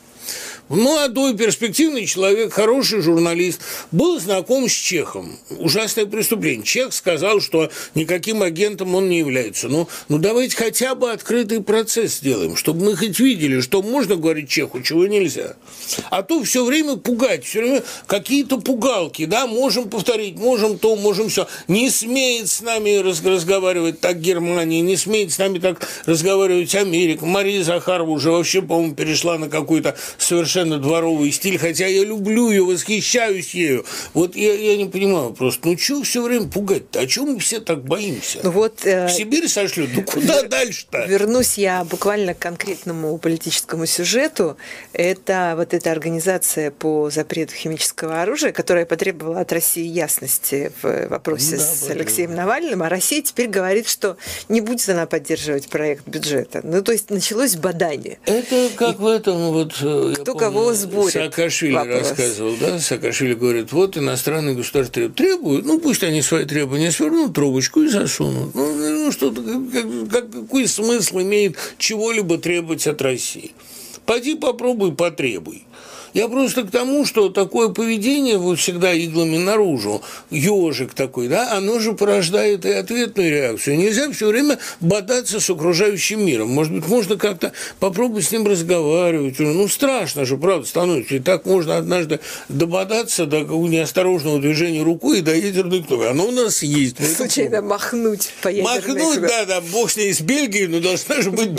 Молодой, 0.70 1.37
перспективный 1.37 2.06
человек, 2.06 2.52
хороший 2.52 3.00
журналист, 3.00 3.61
был 3.90 4.20
знаком 4.20 4.68
с 4.68 4.72
Чехом. 4.72 5.37
Ужасное 5.59 6.06
преступление. 6.06 6.64
Чех 6.64 6.94
сказал, 6.94 7.40
что 7.40 7.70
никаким 7.96 8.40
агентом 8.40 8.94
он 8.94 9.09
не 9.09 9.18
является. 9.18 9.66
Ну, 9.66 9.88
ну 10.09 10.18
давайте 10.18 10.56
хотя 10.56 10.94
бы 10.94 11.11
открытый 11.11 11.61
процесс 11.61 12.18
сделаем, 12.18 12.54
чтобы 12.54 12.85
мы 12.85 12.94
хоть 12.94 13.18
видели, 13.18 13.61
что 13.61 13.83
можно 13.83 14.14
говорить 14.14 14.48
Чеху, 14.48 14.80
чего 14.80 15.09
нельзя. 15.09 15.56
А 16.09 16.22
то 16.22 16.40
все 16.44 16.64
время 16.64 16.94
пугать, 16.94 17.44
все 17.44 17.62
время 17.62 17.83
какие-то 18.06 18.61
пугалки, 18.61 19.24
да, 19.24 19.48
можем 19.48 19.90
повторить, 19.90 20.37
можем 20.37 20.78
то, 20.78 20.94
можем 20.94 21.30
все. 21.30 21.48
Не 21.66 21.90
смеет 21.90 22.48
с 22.48 22.61
нами 22.61 22.98
разговаривать 22.98 23.98
так 23.98 24.20
Германия, 24.20 24.83
не 24.83 24.96
смеет 24.96 25.33
с 25.33 25.38
нами 25.38 25.59
так 25.59 25.85
разговаривать 26.06 26.76
Америка. 26.76 27.26
Мария 27.26 27.64
Захарова 27.64 28.11
уже 28.11 28.30
вообще, 28.30 28.62
по-моему, 28.62 28.94
перешла 28.94 29.37
на 29.37 29.48
какой-то 29.48 29.96
совершенно 30.16 30.60
совершенно 30.61 30.79
дворовый 30.79 31.33
стиль, 31.33 31.59
хотя 31.59 31.87
я 31.87 32.05
люблю 32.05 32.51
ее, 32.51 32.62
восхищаюсь 32.64 33.55
ею. 33.55 33.85
Вот 34.14 34.37
я, 34.37 34.55
я 34.55 34.77
не 34.77 34.87
понимаю 34.87 35.33
просто, 35.33 35.68
ну 35.68 35.77
чего 35.77 36.03
все 36.03 36.23
время 36.23 36.49
пугать-то? 36.49 37.01
О 37.01 37.07
чем 37.07 37.33
мы 37.33 37.38
все 37.38 37.61
так 37.61 37.85
боимся? 37.85 38.40
Ну 38.42 38.51
вот... 38.51 38.85
Э, 38.85 39.07
В 39.07 39.11
Сибирь 39.11 39.49
сошлют? 39.49 39.90
Ну 39.94 40.03
куда 40.03 40.42
дальше-то? 40.42 41.07
Вернусь 41.07 41.59
я 41.59 41.85
буквально 41.85 42.35
к 42.35 42.38
конкретному 42.38 43.16
политическому 43.18 43.87
сюжету. 43.87 44.57
Это 44.92 45.55
вот 45.57 45.75
эта 45.75 45.90
организация 45.90 46.70
по 46.70 47.11
запрету 47.11 47.55
химического 47.55 48.23
оружия, 48.23 48.53
которая 48.53 48.87
потребовала 48.87 49.40
от 49.40 49.53
России 49.53 49.87
ясности 49.87 50.73
в 50.83 51.09
вопросе 51.09 51.57
ну, 51.57 51.59
да, 51.59 51.64
с 51.64 51.90
Алексеем 51.90 52.35
Навальным, 52.35 52.83
а 52.83 52.88
Россия 52.88 53.23
теперь 53.23 53.49
говорит, 53.49 53.88
что 53.88 54.16
не 54.49 54.61
будет 54.61 54.88
она 54.88 55.07
поддерживать 55.07 55.68
проект 55.68 56.07
бюджета. 56.07 56.61
Ну, 56.64 56.83
то 56.83 56.92
есть 56.92 57.11
началось 57.11 57.57
бадание. 57.57 58.18
Это 58.27 58.68
как 58.77 58.96
И 58.96 58.99
в 58.99 59.07
этом 59.07 59.53
вот... 59.53 59.75
Э, 59.83 60.14
Кто 60.18 60.35
кого 60.35 60.50
сборит. 60.75 61.13
Саакашвили 61.13 61.75
вопрос. 61.75 62.09
рассказывал, 62.11 62.57
да, 62.61 62.79
Саакашвили 62.79 63.35
говорит, 63.35 63.73
вот 63.73 63.97
иностранные 63.97 64.55
государства 64.55 65.09
требуют, 65.09 65.65
ну 65.65 65.79
пусть 65.81 66.03
они 66.03 66.23
свои 66.23 66.45
требования 66.45 66.91
свернут, 66.91 67.35
трубочку 67.35 67.83
и 67.83 67.89
засунут. 67.89 68.55
Ну, 68.55 68.75
ну 68.75 69.13
что 69.13 69.33
как, 69.33 70.11
как, 70.11 70.31
какой 70.31 70.67
смысл 70.69 71.21
имеет 71.21 71.57
чего-либо 71.79 72.39
требовать 72.39 72.87
от 72.87 73.01
России? 73.03 73.53
Пойди 74.07 74.35
попробуй, 74.35 74.93
потребуй. 74.93 75.65
Я 76.14 76.29
просто 76.29 76.62
к 76.62 76.70
тому, 76.70 77.07
что 77.07 77.29
такое 77.29 77.68
поведение 77.68 78.38
вот 78.38 78.59
всегда 78.59 78.92
иглами 78.92 79.38
наружу, 79.38 80.03
ежик 80.31 80.94
такой, 80.94 81.29
да, 81.29 81.53
оно 81.57 81.79
же 81.79 81.92
порождает 81.92 82.64
и 82.64 82.70
ответную 82.70 83.31
реакцию. 83.31 83.79
Нельзя 83.79 84.11
все 84.12 84.29
время 84.29 84.59
бодаться 84.81 85.40
с 85.40 85.51
окружающим 85.51 86.25
миром. 86.25 86.49
Может 86.49 86.73
быть, 86.73 86.88
можно 86.88 87.16
как-то 87.16 87.53
попробовать 87.79 88.25
с 88.25 88.33
ним 88.33 88.46
разговаривать. 88.46 89.38
Ну, 89.38 89.68
страшно 89.68 90.25
же, 90.25 90.37
правда, 90.37 90.66
становится. 90.66 91.14
И 91.14 91.20
так 91.20 91.46
можно 91.46 91.77
однажды 91.77 92.20
дободаться 92.49 93.27
до 93.27 93.40
неосторожного 93.40 94.40
движения 94.40 94.83
рукой 94.83 95.18
и 95.20 95.23
до 95.23 95.35
ядерной 95.35 95.83
крови. 95.83 96.07
Оно 96.07 96.27
у 96.27 96.33
нас 96.33 96.62
есть. 96.62 96.96
Случайно 97.16 97.62
махнуть 97.62 98.31
по 98.42 98.49
ядерной 98.49 98.94
Махнуть, 99.01 99.20
да, 99.20 99.44
да, 99.44 99.61
бог 99.61 99.90
с 99.90 99.96
ней 99.96 100.11
из 100.11 100.20
Бельгии, 100.20 100.66
но 100.66 100.81
должна 100.81 101.20
же 101.23 101.31
быть 101.31 101.51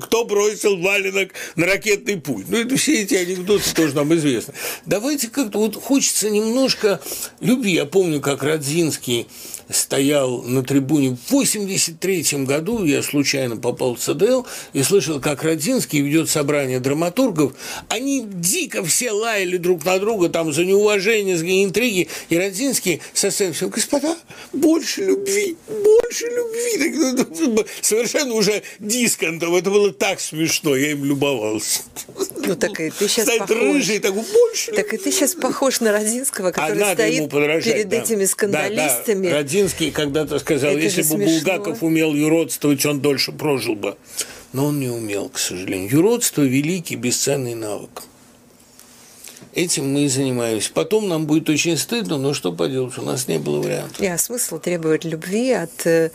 кто 0.00 0.24
бросил 0.24 0.76
валенок 0.80 1.30
на 1.56 1.66
ракетный 1.66 2.16
путь. 2.16 2.46
Ну, 2.48 2.58
это 2.58 2.76
все 2.76 3.02
эти 3.02 3.14
анекдоты 3.14 3.64
тоже 3.74 3.94
нам 4.00 4.14
известны. 4.14 4.54
Давайте 4.86 5.28
как-то 5.28 5.58
вот 5.58 5.76
хочется 5.76 6.30
немножко 6.30 7.00
любви. 7.40 7.74
Я 7.74 7.86
помню, 7.86 8.20
как 8.20 8.42
Радзинский 8.42 9.26
стоял 9.72 10.42
на 10.42 10.62
трибуне 10.62 11.16
в 11.26 11.30
83 11.30 12.44
году, 12.44 12.84
я 12.84 13.02
случайно 13.02 13.56
попал 13.56 13.94
в 13.94 14.00
ЦДЛ 14.00 14.44
и 14.72 14.82
слышал, 14.82 15.20
как 15.20 15.44
Родзинский 15.44 16.00
ведет 16.00 16.28
собрание 16.28 16.80
драматургов, 16.80 17.52
они 17.88 18.24
дико 18.26 18.84
все 18.84 19.12
лаяли 19.12 19.56
друг 19.56 19.84
на 19.84 19.98
друга 19.98 20.28
там 20.28 20.52
за 20.52 20.64
неуважение, 20.64 21.36
за 21.36 21.46
интриги, 21.46 22.08
и 22.28 22.36
Родзинский 22.36 23.00
со 23.12 23.30
сцены 23.30 23.52
все, 23.52 23.68
господа, 23.68 24.16
больше 24.52 25.04
любви, 25.04 25.56
больше 25.68 26.26
любви, 26.26 26.90
ну, 26.90 27.26
ну, 27.38 27.64
совершенно 27.80 28.34
уже 28.34 28.62
дисконтом, 28.78 29.54
это 29.54 29.70
было 29.70 29.92
так 29.92 30.20
смешно, 30.20 30.76
я 30.76 30.92
им 30.92 31.04
любовался. 31.04 31.82
Ну 32.46 32.56
так 32.56 32.80
и 32.80 32.90
ты 32.90 33.08
сейчас 33.08 33.28
похож. 33.38 33.56
Рыжий, 33.90 34.00
такой, 34.00 34.22
больше 34.32 34.72
Так 34.72 34.92
и 34.94 34.96
ты 34.96 35.12
сейчас 35.12 35.34
похож 35.34 35.80
на 35.80 35.92
Родзинского, 35.92 36.52
который 36.52 36.82
а 36.82 36.94
стоит 36.94 37.30
перед 37.30 37.88
да. 37.88 37.96
этими 37.96 38.24
скандалистами. 38.24 39.26
Да, 39.26 39.30
да. 39.30 39.38
Родзинский 39.38 39.90
когда-то 39.90 40.38
сказал, 40.38 40.72
Это 40.72 40.80
если 40.80 41.02
бы 41.02 41.24
Булгаков 41.24 41.82
умел 41.82 42.14
юродствовать, 42.14 42.84
он 42.86 43.00
дольше 43.00 43.32
прожил 43.32 43.74
бы. 43.74 43.96
Но 44.52 44.66
он 44.66 44.80
не 44.80 44.88
умел, 44.88 45.28
к 45.28 45.38
сожалению. 45.38 45.90
Юродство– 45.90 46.42
великий, 46.42 46.96
бесценный 46.96 47.54
навык. 47.54 48.02
Этим 49.52 49.92
мы 49.92 50.04
и 50.04 50.08
занимаемся. 50.08 50.70
Потом 50.72 51.08
нам 51.08 51.26
будет 51.26 51.48
очень 51.48 51.76
стыдно, 51.76 52.18
но 52.18 52.34
что 52.34 52.52
поделать, 52.52 52.96
у 52.98 53.02
нас 53.02 53.26
не 53.26 53.38
было 53.38 53.60
вариантов. 53.60 54.00
Я 54.00 54.16
смысл 54.16 54.58
требовать 54.58 55.04
любви 55.04 55.50
от 55.52 55.86
э, 55.86 56.10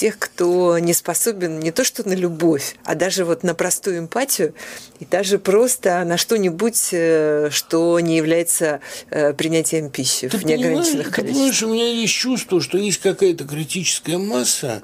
тех, 0.00 0.18
кто 0.18 0.78
не 0.78 0.94
способен 0.94 1.60
не 1.60 1.72
то 1.72 1.84
что 1.84 2.08
на 2.08 2.14
любовь, 2.14 2.76
а 2.84 2.94
даже 2.94 3.26
вот 3.26 3.42
на 3.42 3.54
простую 3.54 3.98
эмпатию 3.98 4.54
и 4.98 5.04
даже 5.04 5.38
просто 5.38 6.02
на 6.06 6.16
что-нибудь, 6.16 6.88
э, 6.92 7.50
что 7.52 8.00
не 8.00 8.16
является 8.16 8.80
э, 9.10 9.34
принятием 9.34 9.90
пищи 9.90 10.30
ты 10.30 10.38
в 10.38 10.46
неограниченных 10.46 11.10
количествах. 11.10 11.16
Ты 11.16 11.22
понимаешь, 11.34 11.62
у 11.62 11.68
меня 11.74 11.86
есть 11.92 12.14
чувство, 12.14 12.62
что 12.62 12.78
есть 12.78 12.96
какая-то 13.00 13.44
критическая 13.44 14.16
масса, 14.16 14.80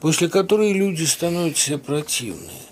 после 0.00 0.28
которой 0.28 0.72
люди 0.72 1.02
становятся 1.02 1.76
противные 1.76 2.69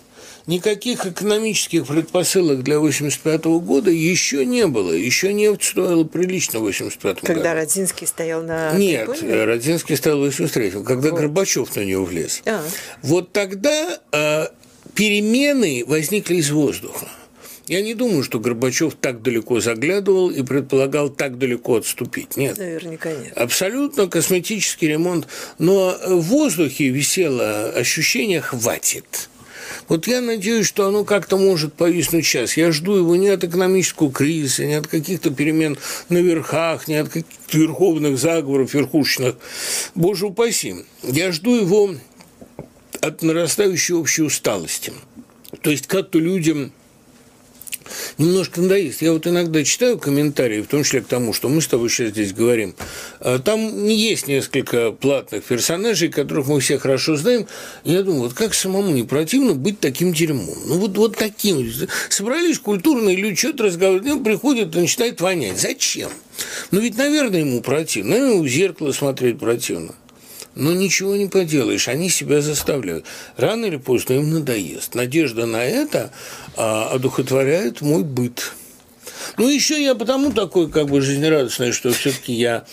никаких 0.48 1.06
экономических 1.06 1.86
предпосылок 1.86 2.64
для 2.64 2.78
1985 2.78 3.44
года 3.62 3.90
еще 3.90 4.44
не 4.44 4.66
было. 4.66 4.92
Еще 4.92 5.32
нефть 5.32 5.62
стоила 5.62 6.04
прилично 6.04 6.58
в 6.58 6.62
1985 6.62 7.14
году. 7.14 7.26
Когда 7.26 7.54
Родзинский 7.54 8.06
стоял 8.06 8.42
на 8.42 8.72
Нет, 8.72 9.06
прикольной? 9.08 9.44
Родзинский 9.44 9.96
стоял 9.96 10.18
в 10.18 10.22
1983 10.22 10.82
когда 10.82 11.10
вот. 11.10 11.20
Горбачев 11.20 11.76
на 11.76 11.84
него 11.84 12.04
влез. 12.04 12.42
А. 12.46 12.64
Вот 13.02 13.32
тогда 13.32 14.00
э, 14.10 14.46
перемены 14.94 15.84
возникли 15.86 16.36
из 16.36 16.50
воздуха. 16.50 17.08
Я 17.66 17.82
не 17.82 17.92
думаю, 17.92 18.22
что 18.22 18.40
Горбачев 18.40 18.94
так 18.98 19.20
далеко 19.20 19.60
заглядывал 19.60 20.30
и 20.30 20.42
предполагал 20.42 21.10
так 21.10 21.36
далеко 21.36 21.76
отступить. 21.76 22.38
Нет. 22.38 22.56
Наверняка 22.56 23.12
нет. 23.12 23.36
Абсолютно 23.36 24.06
косметический 24.06 24.88
ремонт. 24.88 25.28
Но 25.58 25.94
в 26.06 26.22
воздухе 26.22 26.88
висело 26.88 27.68
ощущение 27.68 28.40
«хватит». 28.40 29.28
Вот 29.88 30.06
я 30.06 30.20
надеюсь, 30.20 30.66
что 30.66 30.86
оно 30.86 31.04
как-то 31.04 31.36
может 31.36 31.72
повиснуть 31.72 32.26
сейчас. 32.26 32.56
Я 32.56 32.72
жду 32.72 32.96
его 32.96 33.16
не 33.16 33.28
от 33.28 33.44
экономического 33.44 34.12
кризиса, 34.12 34.66
не 34.66 34.74
от 34.74 34.86
каких-то 34.86 35.30
перемен 35.30 35.78
на 36.08 36.18
верхах, 36.18 36.88
не 36.88 36.96
от 36.96 37.08
каких-то 37.08 37.58
верховных 37.58 38.18
заговоров, 38.18 38.74
верхушечных. 38.74 39.36
Боже 39.94 40.26
упаси. 40.26 40.84
Я 41.02 41.32
жду 41.32 41.56
его 41.56 41.94
от 43.00 43.22
нарастающей 43.22 43.94
общей 43.94 44.22
усталости. 44.22 44.92
То 45.62 45.70
есть 45.70 45.86
как-то 45.86 46.18
людям 46.18 46.72
немножко 48.18 48.60
надоест. 48.60 49.00
Я 49.02 49.12
вот 49.12 49.26
иногда 49.26 49.64
читаю 49.64 49.98
комментарии, 49.98 50.60
в 50.60 50.66
том 50.66 50.84
числе 50.84 51.00
к 51.00 51.06
тому, 51.06 51.32
что 51.32 51.48
мы 51.48 51.62
с 51.62 51.68
тобой 51.68 51.88
сейчас 51.88 52.10
здесь 52.10 52.32
говорим. 52.32 52.74
А 53.20 53.38
там 53.38 53.86
есть 53.86 54.28
несколько 54.28 54.92
платных 54.92 55.44
персонажей, 55.44 56.08
которых 56.08 56.48
мы 56.48 56.60
все 56.60 56.78
хорошо 56.78 57.16
знаем. 57.16 57.46
Я 57.84 58.02
думаю, 58.02 58.22
вот 58.22 58.34
как 58.34 58.54
самому 58.54 58.90
не 58.90 59.04
противно 59.04 59.54
быть 59.54 59.80
таким 59.80 60.12
дерьмом? 60.12 60.58
Ну, 60.66 60.78
вот, 60.78 60.96
вот 60.98 61.16
таким. 61.16 61.72
Собрались 62.08 62.58
культурные 62.58 63.16
люди, 63.16 63.36
что-то 63.36 63.64
разговаривают, 63.64 64.06
ну, 64.06 64.22
приходят 64.22 64.74
и 64.74 64.80
начинают 64.80 65.20
вонять. 65.20 65.58
Зачем? 65.58 66.10
Ну, 66.70 66.80
ведь, 66.80 66.96
наверное, 66.96 67.40
ему 67.40 67.60
противно. 67.60 68.10
Наверное, 68.10 68.42
в 68.42 68.48
зеркало 68.48 68.92
смотреть 68.92 69.38
противно. 69.38 69.94
Но 70.58 70.72
ничего 70.72 71.14
не 71.14 71.28
поделаешь, 71.28 71.86
они 71.86 72.10
себя 72.10 72.40
заставляют. 72.40 73.04
Рано 73.36 73.66
или 73.66 73.76
поздно 73.76 74.14
им 74.14 74.32
надоест. 74.32 74.96
Надежда 74.96 75.46
на 75.46 75.64
это 75.64 76.10
а, 76.56 76.90
одухотворяет 76.90 77.80
мой 77.80 78.02
быт. 78.02 78.54
Ну, 79.36 79.48
еще 79.48 79.80
я 79.80 79.94
потому 79.94 80.32
такой 80.32 80.68
как 80.68 80.88
бы 80.88 81.00
жизнерадостный, 81.00 81.70
что 81.70 81.92
все-таки 81.92 82.32
я 82.32 82.66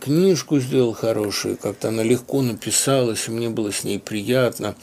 книжку 0.00 0.60
сделал 0.60 0.92
хорошую, 0.92 1.56
как-то 1.56 1.88
она 1.88 2.02
легко 2.02 2.42
написалась, 2.42 3.26
и 3.28 3.30
мне 3.30 3.48
было 3.48 3.72
с 3.72 3.84
ней 3.84 3.98
приятно. 3.98 4.74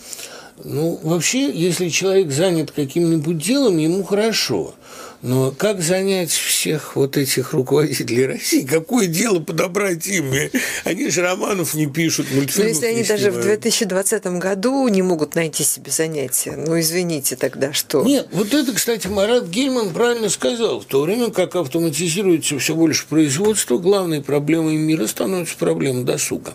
Ну, 0.63 0.99
вообще, 1.03 1.51
если 1.51 1.89
человек 1.89 2.31
занят 2.31 2.71
каким-нибудь 2.71 3.37
делом, 3.37 3.77
ему 3.77 4.03
хорошо– 4.03 4.73
но 5.25 5.49
как 5.49 5.81
занять 5.81 6.29
всех 6.29 6.95
вот 6.95 7.17
этих 7.17 7.53
руководителей 7.53 8.27
России? 8.27 8.61
Какое 8.61 9.07
дело 9.07 9.39
подобрать 9.39 10.05
им? 10.05 10.31
Они 10.83 11.09
же 11.09 11.23
романов 11.23 11.73
не 11.73 11.87
пишут, 11.87 12.27
мультфильмов 12.31 12.57
Но 12.57 12.85
если 12.85 12.85
они 12.85 13.03
даже 13.03 13.31
в 13.31 13.41
2020 13.41 14.23
году 14.37 14.87
не 14.87 15.01
могут 15.01 15.33
найти 15.33 15.63
себе 15.63 15.89
занятия, 15.89 16.55
ну, 16.55 16.79
извините 16.79 17.35
тогда, 17.35 17.73
что? 17.73 18.03
Нет, 18.03 18.27
вот 18.31 18.53
это, 18.53 18.71
кстати, 18.71 19.07
Марат 19.07 19.47
Гельман 19.47 19.93
правильно 19.93 20.29
сказал. 20.29 20.81
В 20.81 20.85
то 20.85 21.01
время 21.01 21.31
как 21.31 21.55
автоматизируется 21.55 22.59
все 22.59 22.75
больше 22.75 23.07
производство, 23.07 23.79
главной 23.79 24.21
проблемой 24.21 24.77
мира 24.77 25.07
становится 25.07 25.57
проблема 25.57 26.03
досуга. 26.03 26.53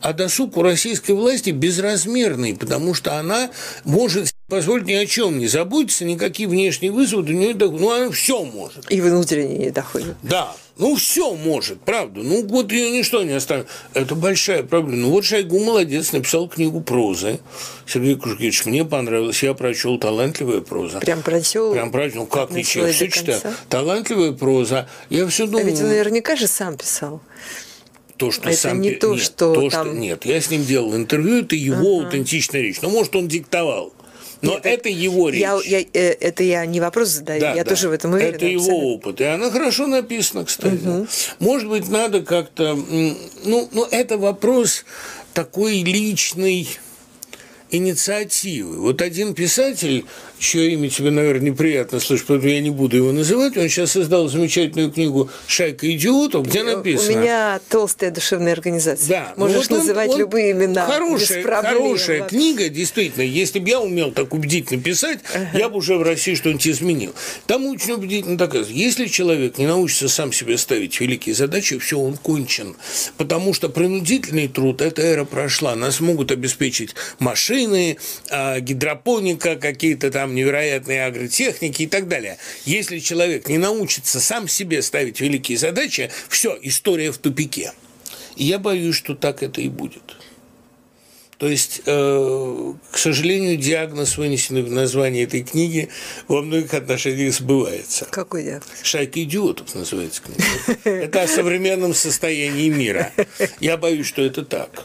А 0.00 0.12
досуг 0.12 0.56
у 0.56 0.62
российской 0.62 1.12
власти 1.12 1.50
безразмерный, 1.50 2.56
потому 2.56 2.94
что 2.94 3.18
она 3.18 3.50
может 3.84 4.32
позволить 4.48 4.86
ни 4.86 4.92
о 4.92 5.06
чем 5.06 5.38
не 5.38 5.48
заботиться, 5.48 6.04
никакие 6.04 6.48
внешние 6.48 6.92
вызовы 6.92 7.24
до 7.24 7.32
нее 7.32 7.54
Ну, 7.54 7.90
она 7.90 8.10
все 8.10 8.44
может. 8.44 8.90
И 8.90 9.00
внутренние 9.00 9.58
не 9.58 9.70
доходят. 9.70 10.16
Да. 10.22 10.54
Ну, 10.78 10.94
все 10.96 11.34
может, 11.34 11.80
правда. 11.80 12.20
Ну, 12.22 12.46
вот 12.46 12.70
ее 12.70 12.90
ничто 12.90 13.22
не 13.22 13.32
оставит. 13.32 13.66
Это 13.94 14.14
большая 14.14 14.62
проблема. 14.62 15.02
Ну, 15.02 15.10
вот 15.10 15.24
Шойгу 15.24 15.58
молодец, 15.58 16.12
написал 16.12 16.48
книгу 16.48 16.82
прозы. 16.82 17.40
Сергей 17.86 18.14
Кужгевич, 18.16 18.66
мне 18.66 18.84
понравилось. 18.84 19.42
Я 19.42 19.54
прочел 19.54 19.98
талантливая 19.98 20.60
проза. 20.60 21.00
Прям 21.00 21.22
прочел? 21.22 21.72
Прям 21.72 21.90
прочел. 21.90 22.20
Ну, 22.20 22.26
как 22.26 22.50
ничего, 22.50 22.86
все 22.88 23.10
читаю. 23.10 23.40
Талантливая 23.70 24.32
проза. 24.32 24.86
Я 25.08 25.26
все 25.28 25.46
думаю... 25.46 25.66
А 25.66 25.70
ведь 25.70 25.80
он 25.80 25.88
наверняка 25.88 26.36
же 26.36 26.46
сам 26.46 26.76
писал 26.76 27.22
то, 28.16 28.30
что 28.30 28.48
это 28.48 28.58
сам... 28.58 28.80
не 28.80 28.92
то, 28.92 29.14
нет, 29.14 29.22
что 29.22 29.54
то, 29.54 29.70
там... 29.70 29.86
Что... 29.88 29.96
Нет, 29.96 30.24
я 30.24 30.40
с 30.40 30.50
ним 30.50 30.64
делал 30.64 30.94
интервью, 30.96 31.42
это 31.42 31.56
его 31.56 31.98
ага. 31.98 32.06
аутентичная 32.06 32.60
речь. 32.62 32.80
Ну, 32.82 32.90
может, 32.90 33.14
он 33.16 33.28
диктовал. 33.28 33.92
Но 34.42 34.54
Нет, 34.54 34.66
это 34.66 34.88
его 34.88 35.30
речь. 35.30 35.40
Я, 35.40 35.58
я, 35.64 35.80
э, 35.80 36.12
это 36.20 36.42
я 36.42 36.66
не 36.66 36.80
вопрос 36.80 37.08
задаю, 37.08 37.40
да, 37.40 37.54
я 37.54 37.64
да. 37.64 37.70
тоже 37.70 37.88
в 37.88 37.92
этом 37.92 38.12
уверена. 38.12 38.36
Это 38.36 38.46
его 38.46 38.60
абсолютно. 38.60 38.88
опыт. 38.88 39.20
И 39.20 39.24
она 39.24 39.50
хорошо 39.50 39.86
написана, 39.86 40.44
кстати. 40.44 40.86
Угу. 40.86 41.06
Может 41.40 41.68
быть, 41.68 41.88
надо 41.88 42.22
как-то... 42.22 42.74
Ну, 42.74 43.68
ну, 43.72 43.84
это 43.90 44.18
вопрос 44.18 44.84
такой 45.32 45.82
личный 45.82 46.68
инициативы. 47.70 48.80
Вот 48.80 49.00
один 49.02 49.34
писатель 49.34 50.04
чье 50.38 50.72
имя 50.72 50.88
тебе, 50.88 51.10
наверное, 51.10 51.50
неприятно 51.50 52.00
слышать, 52.00 52.26
поэтому 52.26 52.50
я 52.50 52.60
не 52.60 52.70
буду 52.70 52.96
его 52.96 53.12
называть. 53.12 53.56
Он 53.56 53.68
сейчас 53.68 53.92
создал 53.92 54.28
замечательную 54.28 54.90
книгу 54.90 55.30
«Шайка 55.46 55.90
идиотов», 55.90 56.46
где 56.46 56.62
написано... 56.62 57.18
У 57.18 57.20
меня 57.20 57.60
толстая 57.68 58.10
душевная 58.10 58.52
организация. 58.52 59.08
Да. 59.08 59.34
Ну 59.36 59.46
Можешь 59.46 59.68
вот 59.68 59.72
он, 59.72 59.78
называть 59.78 60.10
он, 60.10 60.18
любые 60.18 60.52
имена. 60.52 60.86
Хорошая, 60.86 61.42
хорошая 61.42 62.20
вообще. 62.20 62.36
книга, 62.36 62.68
действительно. 62.68 63.22
Если 63.22 63.58
бы 63.58 63.68
я 63.68 63.80
умел 63.80 64.12
так 64.12 64.32
убедительно 64.34 64.80
писать, 64.80 65.20
ага. 65.34 65.58
я 65.58 65.68
бы 65.68 65.78
уже 65.78 65.96
в 65.96 66.02
России 66.02 66.34
что-нибудь 66.34 66.66
изменил. 66.68 67.14
Там 67.46 67.66
очень 67.66 67.92
убедительно 67.92 68.36
доказано. 68.36 68.74
Если 68.74 69.06
человек 69.06 69.58
не 69.58 69.66
научится 69.66 70.08
сам 70.08 70.32
себе 70.32 70.58
ставить 70.58 71.00
великие 71.00 71.34
задачи, 71.34 71.78
все, 71.78 71.98
он 71.98 72.16
кончен. 72.16 72.76
Потому 73.16 73.54
что 73.54 73.68
принудительный 73.68 74.48
труд, 74.48 74.80
эта 74.82 75.02
эра 75.02 75.24
прошла. 75.24 75.74
Нас 75.74 76.00
могут 76.00 76.30
обеспечить 76.30 76.94
машины, 77.18 77.66
машины, 77.66 77.96
а, 78.30 78.60
гидропоника, 78.60 79.56
какие-то 79.56 80.10
там 80.10 80.25
невероятные 80.34 81.04
агротехники 81.04 81.82
и 81.82 81.86
так 81.86 82.08
далее. 82.08 82.38
Если 82.64 82.98
человек 82.98 83.48
не 83.48 83.58
научится 83.58 84.20
сам 84.20 84.48
себе 84.48 84.82
ставить 84.82 85.20
великие 85.20 85.58
задачи, 85.58 86.10
все, 86.28 86.58
история 86.62 87.12
в 87.12 87.18
тупике. 87.18 87.72
Я 88.36 88.58
боюсь, 88.58 88.96
что 88.96 89.14
так 89.14 89.42
это 89.42 89.60
и 89.60 89.68
будет. 89.68 90.16
То 91.38 91.48
есть, 91.48 91.82
э, 91.84 92.72
к 92.90 92.96
сожалению, 92.96 93.58
диагноз, 93.58 94.16
вынесенный 94.16 94.62
в 94.62 94.70
название 94.70 95.24
этой 95.24 95.42
книги, 95.42 95.90
во 96.28 96.40
многих 96.40 96.72
отношениях 96.72 97.34
сбывается. 97.34 98.06
Какой 98.10 98.42
диагноз? 98.44 98.70
«Шайка 98.82 99.22
идиотов» 99.22 99.74
называется 99.74 100.22
книга. 100.22 100.78
Это 100.84 101.22
о 101.22 101.28
современном 101.28 101.92
состоянии 101.92 102.70
мира. 102.70 103.12
Я 103.60 103.76
боюсь, 103.76 104.06
что 104.06 104.22
это 104.22 104.46
так. 104.46 104.82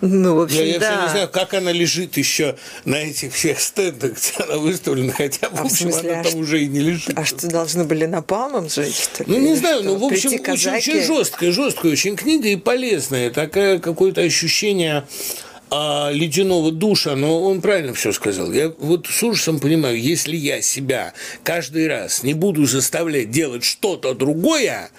Ну, 0.00 0.36
в 0.36 0.42
общем, 0.42 0.58
я, 0.58 0.64
я 0.64 0.78
да. 0.78 0.92
все 0.92 1.02
не 1.02 1.10
знаю, 1.10 1.28
как 1.30 1.54
она 1.54 1.72
лежит 1.72 2.16
еще 2.16 2.56
на 2.84 2.96
этих 2.96 3.32
всех 3.34 3.58
стендах, 3.58 4.12
где 4.12 4.44
она 4.44 4.58
выставлена, 4.58 5.12
хотя, 5.12 5.48
в 5.50 5.54
А 5.54 5.62
в 5.62 5.66
общем, 5.66 5.90
смысле, 5.90 6.10
она 6.12 6.20
а 6.20 6.22
там 6.22 6.32
что- 6.32 6.40
уже 6.40 6.62
и 6.62 6.68
не 6.68 6.80
лежит. 6.80 7.18
А 7.18 7.24
что, 7.24 7.48
должны 7.48 7.82
были 7.82 8.04
напалмом 8.06 8.68
сжечь, 8.68 8.94
что? 8.94 9.24
Ну, 9.26 9.38
не 9.38 9.56
знаю, 9.56 9.80
что? 9.80 9.88
ну, 9.88 9.96
в 9.96 10.04
общем, 10.04 10.30
Прийти 10.30 10.36
очень, 10.52 10.70
казаки? 10.70 10.90
очень 10.92 11.02
жесткая, 11.02 11.50
жесткая 11.50 11.92
очень 11.92 12.14
книга 12.16 12.48
и 12.48 12.54
полезная. 12.56 13.30
Такое 13.30 13.80
какое-то 13.80 14.20
ощущение 14.20 15.04
а, 15.76 16.10
ледяного 16.12 16.70
душа, 16.70 17.16
но 17.16 17.42
он 17.42 17.60
правильно 17.60 17.94
все 17.94 18.12
сказал. 18.12 18.52
Я 18.52 18.72
вот 18.78 19.08
с 19.08 19.22
ужасом 19.24 19.58
понимаю, 19.58 20.00
если 20.00 20.36
я 20.36 20.62
себя 20.62 21.14
каждый 21.42 21.88
раз 21.88 22.22
не 22.22 22.32
буду 22.32 22.64
заставлять 22.64 23.32
делать 23.32 23.64
что-то 23.64 24.14
другое, 24.14 24.90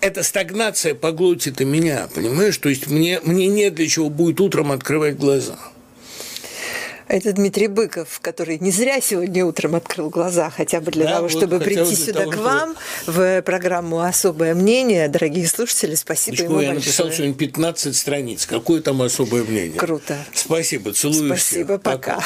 эта 0.00 0.22
стагнация 0.22 0.94
поглотит 0.94 1.60
и 1.60 1.64
меня, 1.64 2.08
понимаешь? 2.14 2.56
То 2.58 2.68
есть 2.68 2.86
мне, 2.86 3.18
мне 3.24 3.48
не 3.48 3.70
для 3.70 3.88
чего 3.88 4.08
будет 4.08 4.40
утром 4.40 4.70
открывать 4.70 5.16
глаза. 5.16 5.58
Это 7.10 7.32
Дмитрий 7.32 7.66
Быков, 7.66 8.20
который 8.22 8.58
не 8.60 8.70
зря 8.70 9.00
сегодня 9.00 9.44
утром 9.44 9.74
открыл 9.74 10.10
глаза, 10.10 10.48
хотя 10.48 10.80
бы 10.80 10.92
для 10.92 11.06
Да, 11.06 11.10
того, 11.16 11.22
вот 11.22 11.32
чтобы 11.36 11.58
прийти 11.58 11.96
сюда 11.96 12.20
того, 12.20 12.30
к 12.30 12.34
чтобы- 12.34 12.48
вам 12.48 12.76
в 13.06 13.42
программу 13.42 14.00
«Особое 14.00 14.54
мнение». 14.54 15.08
Дорогие 15.08 15.48
слушатели, 15.48 15.96
спасибо 15.96 16.36
Личко, 16.36 16.44
ему 16.52 16.60
я 16.60 16.72
написал 16.72 17.06
большое. 17.06 17.16
сегодня 17.30 17.34
15 17.34 17.96
страниц. 17.96 18.46
Какое 18.46 18.80
там 18.80 19.02
особое 19.02 19.42
мнение? 19.42 19.76
Круто. 19.76 20.16
Спасибо, 20.32 20.92
целую 20.92 21.26
Спасибо, 21.34 21.66
всех. 21.80 21.82
пока. 21.82 22.20